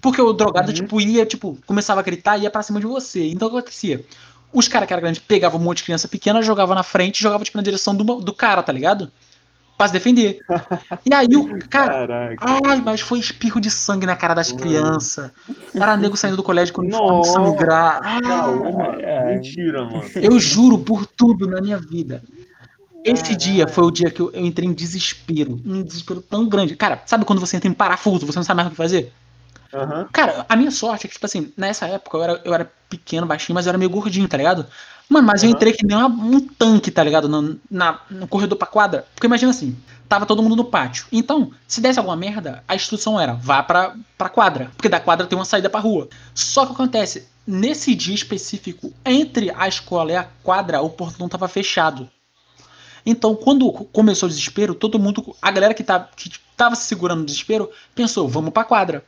Porque 0.00 0.20
o 0.22 0.32
drogado, 0.32 0.68
Uhum. 0.68 0.74
tipo, 0.74 1.00
ia, 1.00 1.26
tipo, 1.26 1.58
começava 1.66 2.00
a 2.00 2.02
gritar 2.02 2.38
e 2.38 2.42
ia 2.42 2.50
pra 2.50 2.62
cima 2.62 2.78
de 2.80 2.86
você. 2.86 3.26
Então 3.28 3.48
o 3.48 3.50
que 3.50 3.56
acontecia? 3.58 4.04
Os 4.52 4.66
caras 4.68 4.86
que 4.86 4.92
eram 4.92 5.02
grandes 5.02 5.20
pegavam 5.20 5.60
um 5.60 5.62
monte 5.64 5.78
de 5.78 5.84
criança 5.84 6.08
pequena, 6.08 6.40
jogavam 6.40 6.74
na 6.74 6.82
frente 6.82 7.18
e 7.18 7.22
jogavam, 7.22 7.44
tipo, 7.44 7.58
na 7.58 7.62
direção 7.62 7.94
do, 7.94 8.04
do 8.16 8.32
cara, 8.32 8.62
tá 8.62 8.72
ligado? 8.72 9.10
Pra 9.76 9.86
se 9.86 9.92
defender. 9.92 10.40
E 11.08 11.14
aí 11.14 11.28
o 11.36 11.58
cara. 11.68 12.06
Caraca. 12.06 12.46
Ai, 12.66 12.80
mas 12.84 13.00
foi 13.00 13.18
espirro 13.18 13.60
de 13.60 13.70
sangue 13.70 14.06
na 14.06 14.16
cara 14.16 14.34
das 14.34 14.50
crianças. 14.52 15.30
Era 15.74 15.96
nego 15.96 16.16
saindo 16.16 16.36
do 16.36 16.42
colégio 16.42 16.74
com 16.74 16.82
uniforme 16.82 17.24
sangrar. 17.26 18.00
Ah. 18.02 18.18
Ai, 18.24 19.04
ai. 19.04 19.34
Mentira, 19.36 19.84
mano. 19.84 20.02
eu 20.16 20.38
juro 20.40 20.78
por 20.78 21.06
tudo 21.06 21.46
na 21.46 21.60
minha 21.60 21.78
vida. 21.78 22.22
Esse 23.04 23.36
dia 23.36 23.66
foi 23.68 23.84
o 23.84 23.90
dia 23.90 24.10
que 24.10 24.20
eu, 24.20 24.30
eu 24.32 24.44
entrei 24.44 24.68
em 24.68 24.72
desespero. 24.72 25.60
Um 25.64 25.82
desespero 25.82 26.20
tão 26.20 26.48
grande. 26.48 26.74
Cara, 26.76 27.00
sabe 27.06 27.24
quando 27.24 27.38
você 27.40 27.56
entra 27.56 27.68
em 27.68 27.72
parafuso, 27.72 28.26
você 28.26 28.38
não 28.38 28.44
sabe 28.44 28.56
mais 28.56 28.66
o 28.68 28.70
que 28.70 28.76
fazer? 28.76 29.12
Aham. 29.72 30.08
Cara, 30.12 30.46
a 30.48 30.56
minha 30.56 30.70
sorte 30.70 31.06
é 31.06 31.08
que, 31.08 31.14
tipo 31.14 31.26
assim, 31.26 31.52
nessa 31.56 31.86
época 31.86 32.16
eu 32.16 32.22
era, 32.22 32.40
eu 32.44 32.54
era 32.54 32.72
pequeno, 32.88 33.26
baixinho, 33.26 33.54
mas 33.54 33.66
eu 33.66 33.70
era 33.70 33.78
meio 33.78 33.90
gordinho, 33.90 34.26
tá 34.28 34.36
ligado? 34.36 34.66
Mano, 35.08 35.26
mas 35.26 35.42
eu 35.42 35.48
Aham. 35.48 35.56
entrei 35.56 35.72
que 35.72 35.86
nem 35.86 35.96
uma- 35.96 36.06
um 36.08 36.40
tanque, 36.40 36.90
tá 36.90 37.02
ligado? 37.02 37.28
No, 37.28 37.58
na- 37.70 38.00
no 38.10 38.26
corredor 38.26 38.56
pra 38.58 38.66
quadra. 38.66 39.06
Porque 39.14 39.26
imagina 39.26 39.50
assim, 39.50 39.76
tava 40.08 40.24
todo 40.26 40.42
mundo 40.42 40.56
no 40.56 40.64
pátio. 40.64 41.06
Então, 41.12 41.50
se 41.66 41.80
desse 41.80 41.98
alguma 41.98 42.16
merda, 42.16 42.62
a 42.66 42.74
instrução 42.74 43.18
era, 43.20 43.34
vá 43.34 43.62
pra, 43.62 43.94
pra 44.16 44.28
quadra. 44.28 44.70
Porque 44.76 44.88
da 44.88 45.00
quadra 45.00 45.26
tem 45.26 45.38
uma 45.38 45.44
saída 45.44 45.68
pra 45.70 45.80
rua. 45.80 46.08
Só 46.34 46.64
que 46.66 46.72
acontece, 46.72 47.26
nesse 47.46 47.94
dia 47.94 48.14
específico, 48.14 48.92
entre 49.04 49.50
a 49.56 49.68
escola 49.68 50.12
e 50.12 50.16
a 50.16 50.26
quadra, 50.42 50.80
o 50.80 50.90
portão 50.90 51.28
tava 51.28 51.48
fechado. 51.48 52.08
Então, 53.04 53.34
quando 53.34 53.70
começou 53.72 54.26
o 54.26 54.30
desespero, 54.30 54.74
todo 54.74 54.98
mundo, 54.98 55.34
a 55.40 55.50
galera 55.50 55.72
que, 55.74 55.82
tá, 55.84 56.08
que 56.16 56.30
tava 56.56 56.74
se 56.74 56.84
segurando 56.86 57.20
no 57.20 57.24
desespero, 57.24 57.70
pensou, 57.94 58.28
vamos 58.28 58.50
pra 58.52 58.64
quadra. 58.64 59.04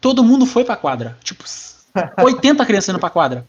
Todo 0.00 0.24
mundo 0.24 0.46
foi 0.46 0.64
pra 0.64 0.76
quadra. 0.76 1.16
Tipo, 1.22 1.44
80 2.22 2.64
crianças 2.66 2.88
indo 2.88 2.98
pra 2.98 3.10
quadra. 3.10 3.44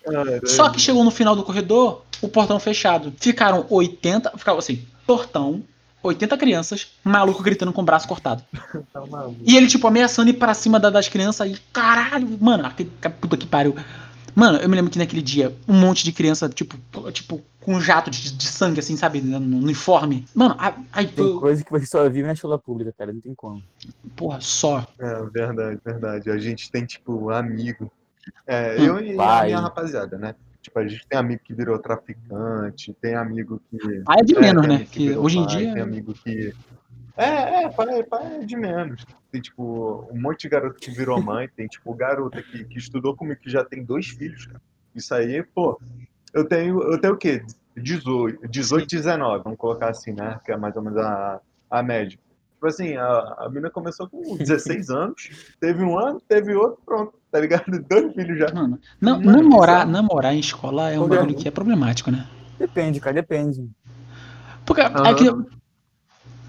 Só 0.45 0.69
que 0.69 0.79
chegou 0.79 1.03
no 1.03 1.11
final 1.11 1.35
do 1.35 1.43
corredor, 1.43 2.03
o 2.21 2.27
portão 2.27 2.59
fechado. 2.59 3.13
Ficaram 3.19 3.65
80, 3.69 4.33
ficava 4.37 4.59
assim, 4.59 4.83
portão, 5.05 5.63
80 6.03 6.37
crianças, 6.37 6.87
maluco 7.03 7.43
gritando 7.43 7.71
com 7.71 7.81
o 7.81 7.85
braço 7.85 8.07
cortado. 8.07 8.43
Tá. 8.91 9.01
E 9.45 9.55
ele, 9.55 9.67
tipo, 9.67 9.87
ameaçando 9.87 10.29
ir 10.29 10.33
pra 10.33 10.53
cima 10.53 10.79
da- 10.79 10.89
das 10.89 11.07
crianças 11.07 11.49
e, 11.51 11.57
caralho, 11.71 12.37
mano, 12.41 12.65
aquele, 12.65 12.91
que 13.01 13.09
puta 13.09 13.37
que 13.37 13.45
pariu. 13.45 13.75
Mano, 14.35 14.57
eu 14.59 14.67
me 14.69 14.75
lembro 14.75 14.89
que 14.91 14.97
naquele 14.97 15.21
dia, 15.21 15.55
um 15.67 15.73
monte 15.73 16.03
de 16.03 16.11
criança, 16.11 16.47
tipo, 16.49 16.77
tipo 17.11 17.41
com 17.61 17.75
um 17.75 17.81
jato 17.81 18.09
de, 18.09 18.35
de 18.35 18.45
sangue, 18.45 18.79
assim, 18.79 18.97
sabe, 18.97 19.21
no, 19.21 19.39
no 19.39 19.57
uniforme. 19.57 20.25
Mano, 20.33 20.55
aí, 20.91 21.07
Tem 21.07 21.25
foi, 21.25 21.39
coisa 21.39 21.63
que 21.63 21.71
você 21.71 21.85
só 21.85 22.03
vive 22.09 22.23
na 22.23 22.33
escola 22.33 22.57
pública, 22.57 22.93
cara. 22.97 23.13
Não 23.13 23.21
tem 23.21 23.35
como. 23.35 23.61
porra, 24.15 24.41
só. 24.41 24.85
É, 24.99 25.23
verdade, 25.25 25.79
verdade. 25.85 26.31
A 26.31 26.37
gente 26.37 26.71
tem, 26.71 26.85
tipo, 26.85 27.29
amigo. 27.29 27.91
É, 28.45 28.77
Hum, 28.79 28.83
eu 28.83 28.99
e 28.99 29.19
a 29.19 29.43
minha 29.45 29.59
rapaziada, 29.59 30.17
né? 30.17 30.35
Tipo, 30.61 30.79
a 30.79 30.87
gente 30.87 31.07
tem 31.07 31.17
amigo 31.17 31.41
que 31.43 31.53
virou 31.53 31.79
traficante, 31.79 32.95
tem 33.01 33.15
amigo 33.15 33.59
que. 33.69 33.77
Aí 34.07 34.19
é 34.19 34.23
de 34.23 34.37
é, 34.37 34.39
menos, 34.39 34.67
tem 34.67 34.77
né? 34.77 34.85
Que 34.89 35.07
virou 35.07 35.25
hoje 35.25 35.37
em 35.39 35.45
pai, 35.45 35.57
dia. 35.57 35.73
Tem 35.73 35.81
amigo 35.81 36.13
que 36.13 36.53
É, 37.17 37.63
é, 37.63 37.69
pai, 37.69 38.03
pai 38.03 38.41
é 38.41 38.45
de 38.45 38.55
menos. 38.55 39.05
Tem, 39.31 39.41
tipo, 39.41 40.07
um 40.11 40.21
monte 40.21 40.41
de 40.41 40.49
garoto 40.49 40.79
que 40.79 40.91
virou 40.91 41.21
mãe, 41.21 41.49
tem, 41.55 41.67
tipo, 41.67 41.93
garota 41.95 42.43
que, 42.43 42.63
que 42.63 42.77
estudou 42.77 43.15
comigo, 43.15 43.39
que 43.41 43.49
já 43.49 43.65
tem 43.65 43.83
dois 43.83 44.07
filhos, 44.07 44.45
cara. 44.45 44.61
Isso 44.93 45.13
aí, 45.15 45.41
pô, 45.41 45.79
eu 46.33 46.45
tenho, 46.45 46.81
eu 46.83 46.99
tenho 46.99 47.13
o 47.13 47.17
quê? 47.17 47.43
18, 47.77 48.47
18 48.47 48.87
19, 48.87 49.43
vamos 49.43 49.57
colocar 49.59 49.89
assim, 49.89 50.11
né? 50.13 50.39
Que 50.45 50.51
é 50.51 50.57
mais 50.57 50.75
ou 50.75 50.81
menos 50.81 50.97
a, 50.99 51.39
a 51.69 51.81
média. 51.83 52.17
Tipo 52.53 52.67
assim, 52.67 52.95
a, 52.95 53.07
a 53.39 53.45
menina 53.49 53.69
começou 53.69 54.07
com 54.09 54.35
16 54.37 54.89
anos, 54.89 55.29
teve 55.59 55.83
um 55.83 55.97
ano, 55.97 56.21
teve 56.27 56.53
outro, 56.53 56.79
pronto, 56.85 57.13
tá 57.31 57.39
ligado? 57.39 57.63
Dois 57.89 58.13
filhos 58.13 58.37
já. 58.37 58.53
Mano, 58.53 58.79
não, 58.99 59.19
Mano, 59.19 59.31
namorar, 59.41 59.85
bizarro. 59.85 59.91
namorar 59.91 60.33
em 60.35 60.39
escola 60.39 60.89
é 60.91 60.97
um 60.97 61.03
Porque- 61.03 61.15
bagulho 61.15 61.35
que 61.35 61.47
é 61.47 61.51
problemático, 61.51 62.11
né? 62.11 62.27
Depende, 62.59 62.99
cara, 62.99 63.15
depende. 63.15 63.67
Porque 64.65 64.81
é 64.81 65.13
que 65.15 65.25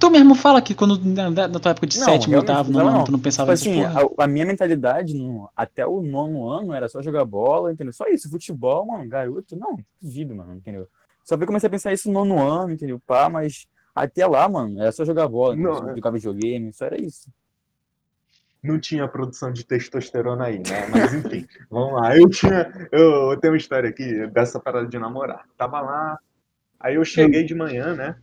tu 0.03 0.11
mesmo 0.11 0.35
fala 0.35 0.61
que 0.63 0.75
quando 0.75 0.99
na, 0.99 1.31
na 1.31 1.61
tua 1.61 1.71
época 1.73 1.87
de 1.87 1.97
Não, 1.99 2.05
sétimo, 2.05 2.37
oitavo, 2.37 2.71
não, 2.73 2.81
não, 2.85 2.93
não. 2.99 3.05
tu 3.05 3.13
não 3.13 3.19
Tipo 3.19 3.25
pensava 3.25 3.51
nessas 3.51 3.69
assim, 3.69 3.81
porra. 3.83 4.01
a, 4.19 4.25
a 4.25 4.27
minha 4.27 4.47
mentalidade 4.47 5.15
no- 5.15 5.49
até 5.57 5.87
o 5.87 6.03
nono 6.03 6.49
ano 6.49 6.73
era 6.75 6.89
só 6.89 7.03
jogar 7.03 7.25
bola, 7.25 7.73
entendeu? 7.73 7.93
Só 7.93 8.07
isso, 8.07 8.31
futebol, 8.31 8.87
mano, 8.87 9.09
garoto, 9.09 9.57
não, 9.57 9.79
duvido, 10.01 10.35
mano, 10.35 10.55
entendeu? 10.55 10.89
Só 11.25 11.37
que 11.37 11.43
eu 11.45 11.47
comecei 11.47 11.67
a 11.69 11.71
pensar 11.71 11.93
isso 11.93 12.11
no 12.11 12.25
nono 12.25 12.43
ano, 12.43 12.73
entendeu? 12.73 13.01
Pá, 13.07 13.29
mas 13.29 13.67
até 13.95 14.27
lá, 14.27 14.49
mano, 14.49 14.81
era 14.81 14.93
só 14.93 15.05
jogar 15.05 15.29
bola, 15.29 15.57
Não, 15.57 15.73
entendeu? 15.73 15.91
é. 15.91 15.97
jogar 15.97 16.11
videogame, 16.11 16.73
só 16.73 16.87
era 16.87 17.01
isso. 17.01 17.31
não 18.63 18.79
tinha 18.79 19.09
produção 19.09 19.53
de 19.53 19.65
testosterona 19.65 20.47
aí, 20.47 20.59
né? 20.59 20.87
Mas 20.89 21.13
enfim, 21.13 21.47
vamos 21.71 21.95
lá. 22.01 22.17
Eu 22.17 22.29
tinha. 22.31 22.71
Eu, 22.93 23.33
eu 23.33 23.37
tenho 23.41 23.53
uma 23.53 23.57
história 23.59 23.89
aqui 23.91 24.27
dessa 24.29 24.61
parada 24.61 24.87
de 24.87 24.99
namorar. 24.99 25.45
Tava 25.57 25.81
lá, 25.81 26.19
aí 26.81 26.95
eu 26.97 27.05
cheguei 27.05 27.45
de 27.45 27.55
manhã, 27.55 27.95
né? 27.95 28.17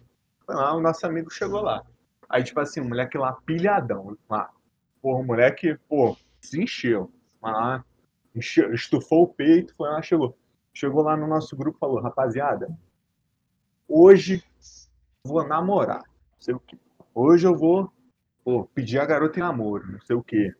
Foi 0.49 0.55
lá, 0.55 0.75
o 0.75 0.81
nosso 0.81 1.05
amigo 1.05 1.29
chegou 1.29 1.61
lá. 1.61 1.85
Aí, 2.27 2.43
tipo 2.43 2.59
assim, 2.59 2.81
o 2.81 2.85
moleque 2.85 3.15
lá 3.19 3.33
pilhadão. 3.45 4.17
Lá. 4.27 4.49
Pô, 4.99 5.19
o 5.19 5.23
moleque, 5.23 5.77
pô, 5.87 6.17
se 6.41 6.59
encheu. 6.59 7.13
Lá, 7.39 7.85
encheu, 8.35 8.73
estufou 8.73 9.25
o 9.25 9.27
peito, 9.27 9.75
foi 9.75 9.87
lá, 9.87 10.01
chegou. 10.01 10.35
Chegou 10.73 11.03
lá 11.03 11.15
no 11.15 11.27
nosso 11.27 11.55
grupo 11.55 11.77
e 11.77 11.79
falou, 11.79 12.01
rapaziada, 12.01 12.67
hoje 13.87 14.43
vou 15.23 15.47
namorar. 15.47 16.01
Não 16.01 16.39
sei 16.39 16.55
o 16.55 16.59
quê. 16.59 16.79
Hoje 17.13 17.45
eu 17.45 17.55
vou 17.55 17.93
pô, 18.43 18.65
pedir 18.73 18.97
a 18.97 19.05
garota 19.05 19.37
em 19.37 19.43
namoro, 19.43 19.91
não 19.91 20.01
sei 20.01 20.15
o 20.15 20.23
quê. 20.23 20.51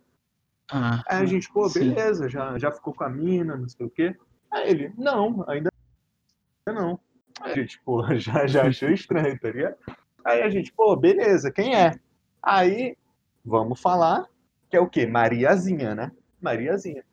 Ah, 0.72 1.02
Aí 1.08 1.24
a 1.24 1.26
gente, 1.26 1.52
pô, 1.52 1.68
sim. 1.68 1.80
beleza, 1.80 2.30
já, 2.30 2.60
já 2.60 2.72
ficou 2.72 2.94
com 2.94 3.04
a 3.04 3.10
mina, 3.10 3.58
não 3.58 3.68
sei 3.68 3.88
o 3.88 3.90
quê. 3.90 4.16
Aí 4.52 4.70
ele, 4.70 4.94
não, 4.96 5.44
ainda 5.50 5.72
não. 6.68 7.00
Gente, 7.54 7.80
pô, 7.82 8.04
já, 8.16 8.48
já 8.48 8.68
achou 8.68 8.90
estranho, 8.90 9.40
tá 9.40 9.50
ligado? 9.50 9.76
Aí 10.26 10.42
a 10.42 10.50
gente, 10.50 10.72
pô, 10.74 10.96
beleza, 10.96 11.52
quem 11.52 11.76
é? 11.76 12.00
Aí, 12.42 12.96
vamos 13.44 13.82
falar 13.82 14.28
que 14.70 14.78
é 14.78 14.80
o 14.80 14.88
quê? 14.88 15.06
Mariazinha, 15.06 15.96
né? 15.96 16.12
Mariazinha. 16.40 17.04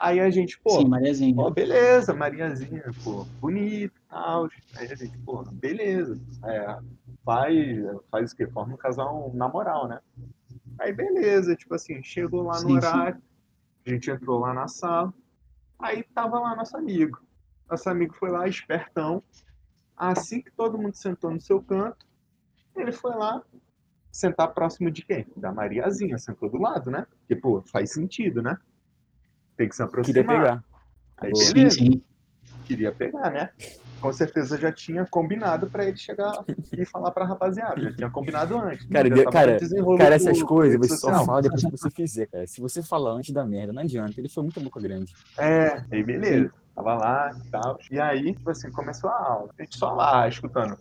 Aí 0.00 0.18
a 0.18 0.30
gente, 0.30 0.58
pô, 0.58 0.70
Sim, 0.70 0.88
Mariazinha. 0.88 1.34
Pô, 1.34 1.50
beleza, 1.50 2.14
Mariazinha, 2.14 2.82
pô, 3.04 3.24
bonito 3.40 3.94
e 3.96 4.08
tal. 4.08 4.48
Aí 4.74 4.90
a 4.90 4.94
gente, 4.96 5.16
pô, 5.18 5.44
beleza. 5.44 6.18
É, 6.44 6.78
faz, 7.24 7.56
faz 8.10 8.32
o 8.32 8.36
quê? 8.36 8.46
Forma 8.48 8.74
um 8.74 8.76
casal 8.76 9.30
na 9.34 9.48
moral, 9.48 9.86
né? 9.86 10.00
Aí 10.80 10.92
beleza, 10.92 11.54
tipo 11.54 11.74
assim, 11.74 12.02
chegou 12.02 12.42
lá 12.42 12.54
no 12.54 12.60
Sim, 12.60 12.68
sim. 12.68 12.76
horário, 12.76 13.22
a 13.86 13.90
gente 13.90 14.10
entrou 14.10 14.40
lá 14.40 14.52
na 14.54 14.66
sala, 14.66 15.12
aí 15.78 16.02
tava 16.02 16.40
lá 16.40 16.56
nosso 16.56 16.76
amigo. 16.76 17.20
Nosso 17.70 17.88
amigo 17.88 18.14
foi 18.14 18.30
lá, 18.30 18.48
espertão. 18.48 19.22
Assim 20.10 20.40
que 20.40 20.50
todo 20.50 20.76
mundo 20.76 20.94
sentou 20.96 21.30
no 21.30 21.40
seu 21.40 21.62
canto, 21.62 22.04
ele 22.74 22.90
foi 22.90 23.12
lá 23.14 23.40
sentar 24.10 24.52
próximo 24.52 24.90
de 24.90 25.02
quem? 25.04 25.24
Da 25.36 25.52
Mariazinha, 25.52 26.18
sentou 26.18 26.50
do 26.50 26.58
lado, 26.58 26.90
né? 26.90 27.06
Porque, 27.20 27.36
pô, 27.36 27.62
faz 27.62 27.92
sentido, 27.92 28.42
né? 28.42 28.58
Tem 29.56 29.68
que 29.68 29.76
se 29.76 29.82
aproximar. 29.82 30.24
Queria 30.24 30.38
pegar. 30.40 30.64
Aí, 31.18 31.36
Sim, 31.36 31.70
sim. 31.70 32.02
queria 32.64 32.90
pegar, 32.90 33.30
né? 33.30 33.50
Com 34.00 34.12
certeza 34.12 34.58
já 34.58 34.72
tinha 34.72 35.06
combinado 35.06 35.70
pra 35.70 35.84
ele 35.86 35.96
chegar 35.96 36.44
e 36.76 36.84
falar 36.84 37.12
pra 37.12 37.24
rapaziada. 37.24 37.80
Já 37.80 37.92
tinha 37.94 38.10
combinado 38.10 38.58
antes. 38.58 38.84
Cara, 38.88 39.08
de- 39.08 39.22
tava 39.22 39.30
cara, 39.30 39.58
Cara, 39.98 40.14
essas 40.16 40.42
coisas 40.42 40.76
você 40.80 40.96
só 40.96 41.10
social. 41.10 41.26
fala 41.26 41.42
depois 41.42 41.62
que 41.62 41.70
você 41.70 41.90
fizer, 41.90 42.26
cara. 42.26 42.44
Se 42.48 42.60
você 42.60 42.82
falar 42.82 43.12
antes 43.12 43.32
da 43.32 43.44
merda, 43.46 43.72
não 43.72 43.82
adianta. 43.82 44.20
Ele 44.20 44.28
foi 44.28 44.42
muito 44.42 44.60
boca 44.60 44.80
grande. 44.80 45.14
É, 45.38 45.84
aí 45.92 46.02
beleza. 46.02 46.52
Tava 46.74 46.94
lá 46.94 47.30
e 47.36 47.50
tal. 47.50 47.78
E 47.90 48.00
aí, 48.00 48.32
tipo 48.34 48.50
assim, 48.50 48.70
começou 48.70 49.10
a 49.10 49.18
aula. 49.28 49.50
A 49.58 49.62
gente 49.62 49.76
só 49.78 49.92
lá, 49.92 50.26
escutando. 50.28 50.78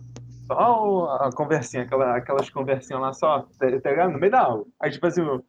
Só 0.47 0.87
o- 0.89 1.09
a 1.09 1.31
conversinha, 1.33 1.83
aquela, 1.83 2.15
aquelas 2.17 2.49
conversinhas 2.49 3.01
lá 3.01 3.13
só, 3.13 3.41
tá 3.41 3.69
tá 3.81 3.89
ligado? 3.89 4.11
No 4.11 4.19
meio 4.19 4.31
da 4.31 4.41
aula. 4.41 4.65
Aí, 4.81 4.89
tipo 4.91 5.05
assim, 5.07 5.21
o- 5.21 5.43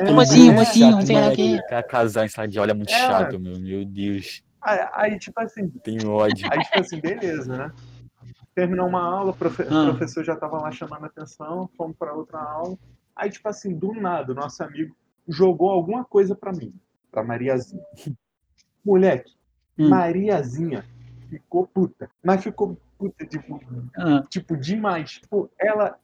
é, 0.00 0.10
mocinho, 0.10 0.52
é, 0.52 0.54
mocinho, 0.54 0.92
chato, 0.92 1.06
sei 1.06 1.20
lá 1.20 1.28
o 1.28 1.34
quê. 1.34 1.58
Casar 1.88 2.24
em 2.24 2.28
sala 2.28 2.48
de 2.48 2.58
aula 2.58 2.70
é 2.70 2.74
muito 2.74 2.92
É. 2.92 2.98
chato, 2.98 3.38
meu. 3.38 3.58
Meu 3.58 3.84
Deus. 3.84 4.42
Aí, 4.62 4.88
aí, 4.94 5.18
tipo 5.18 5.40
assim, 5.40 5.68
Tenho 5.84 6.10
ódio. 6.10 6.48
Aí, 6.52 6.58
tipo 6.60 6.80
assim, 6.80 7.00
beleza, 7.00 7.56
né? 7.56 7.72
Terminou 8.54 8.86
uma 8.88 9.02
aula, 9.02 9.30
o 9.30 9.34
profe- 9.36 9.62
o 9.64 9.66
Ah. 9.78 9.84
professor 9.90 10.24
já 10.24 10.34
tava 10.34 10.58
lá 10.58 10.70
chamando 10.72 11.04
a 11.04 11.06
atenção, 11.06 11.68
fomos 11.76 11.96
pra 11.96 12.12
outra 12.14 12.40
aula. 12.40 12.76
Aí, 13.14 13.30
tipo 13.30 13.48
assim, 13.48 13.74
do 13.76 13.92
nada, 13.94 14.32
o 14.32 14.34
nosso 14.34 14.62
amigo 14.64 14.94
jogou 15.28 15.70
alguma 15.70 16.04
coisa 16.04 16.34
pra 16.34 16.52
mim, 16.52 16.74
pra 17.10 17.22
Mariazinha. 17.22 17.82
Moleque, 18.86 19.34
Hum. 19.78 19.90
Mariazinha 19.90 20.84
ficou 21.28 21.66
puta. 21.66 22.08
Mas 22.24 22.42
ficou 22.42 22.78
puta, 22.96 23.26
tipo, 23.26 23.60
Ah, 23.98 24.24
tipo 24.30 24.56
demais. 24.56 25.10
Tipo, 25.20 25.50
ela 25.60 25.96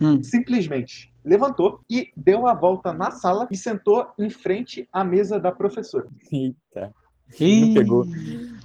hum. 0.00 0.22
simplesmente 0.22 1.12
levantou 1.22 1.80
e 1.90 2.10
deu 2.16 2.46
a 2.46 2.54
volta 2.54 2.94
na 2.94 3.10
sala 3.10 3.46
e 3.50 3.56
sentou 3.56 4.10
em 4.18 4.30
frente 4.30 4.88
à 4.92 5.04
mesa 5.04 5.38
da 5.38 5.52
professora. 5.52 6.06
Eita. 6.32 6.94
Ih, 7.38 7.60
Não 7.66 7.74
pegou. 7.74 8.06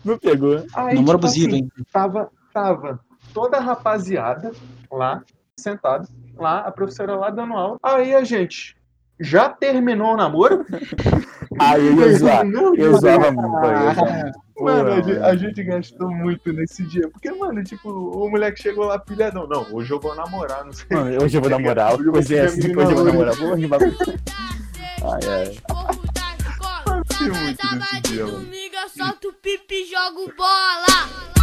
Não 0.05 0.18
pegou. 0.18 0.66
Aí, 0.74 0.95
Namoro 0.95 1.18
tipo 1.18 1.26
abusivo, 1.28 1.47
assim, 1.47 1.57
hein? 1.57 1.72
tava, 1.91 2.32
tava 2.53 2.99
toda 3.34 3.57
a 3.57 3.61
rapaziada 3.61 4.51
lá, 4.91 5.22
sentada, 5.59 6.07
lá, 6.36 6.59
a 6.59 6.72
professora 6.72 7.16
lá 7.16 7.30
dando 7.30 7.53
aula. 7.53 7.78
Aí 7.84 8.16
a 8.16 8.24
gente 8.24 8.76
já 9.20 9.49
terminou 9.49 10.13
o 10.13 10.18
namoro? 10.18 10.66
Aí 11.60 11.86
eu 11.86 11.99
ia 11.99 12.18
zoar. 12.18 12.45
Eu 12.78 12.97
zoava 12.99 13.32
muito. 13.32 13.45
Muito. 13.49 14.45
Mano, 14.58 14.93
a 14.93 15.01
gente, 15.01 15.20
a 15.20 15.36
gente 15.36 15.64
gastou 15.64 16.10
muito 16.10 16.53
nesse 16.53 16.84
dia. 16.84 17.10
Porque, 17.10 17.30
mano, 17.32 17.62
tipo, 17.64 17.89
o 17.89 18.30
moleque 18.30 18.62
chegou 18.62 18.86
lá 18.86 18.97
pilhadão. 18.97 19.45
Não, 19.47 19.68
hoje 19.72 19.91
eu 19.91 19.99
vou 19.99 20.16
namorar, 20.16 20.64
não 20.64 20.72
sei. 20.72 20.88
Mano, 20.91 21.24
hoje 21.24 21.38
eu 21.38 21.41
vou 21.41 21.49
namorar. 21.49 21.93
Hoje 21.93 22.06
vou 22.06 22.20
é, 22.20 22.45
assim, 22.45 22.76
hoje 22.76 22.91
eu 22.91 22.95
vou 22.95 23.06
namorar. 23.06 23.36
Porra, 23.36 23.58
que 23.58 23.68
bagulho. 23.68 23.97
Ai, 25.03 25.20
ai. 25.30 25.58
Muito 27.22 28.01
de 28.01 28.01
dia, 28.01 28.26
mano. 28.26 28.39
domingo 28.39 28.76
eu 28.76 28.89
solto 28.89 29.34
pipi 29.41 29.76
e 29.76 29.86
jogo 29.86 30.32
bola. 30.38 31.35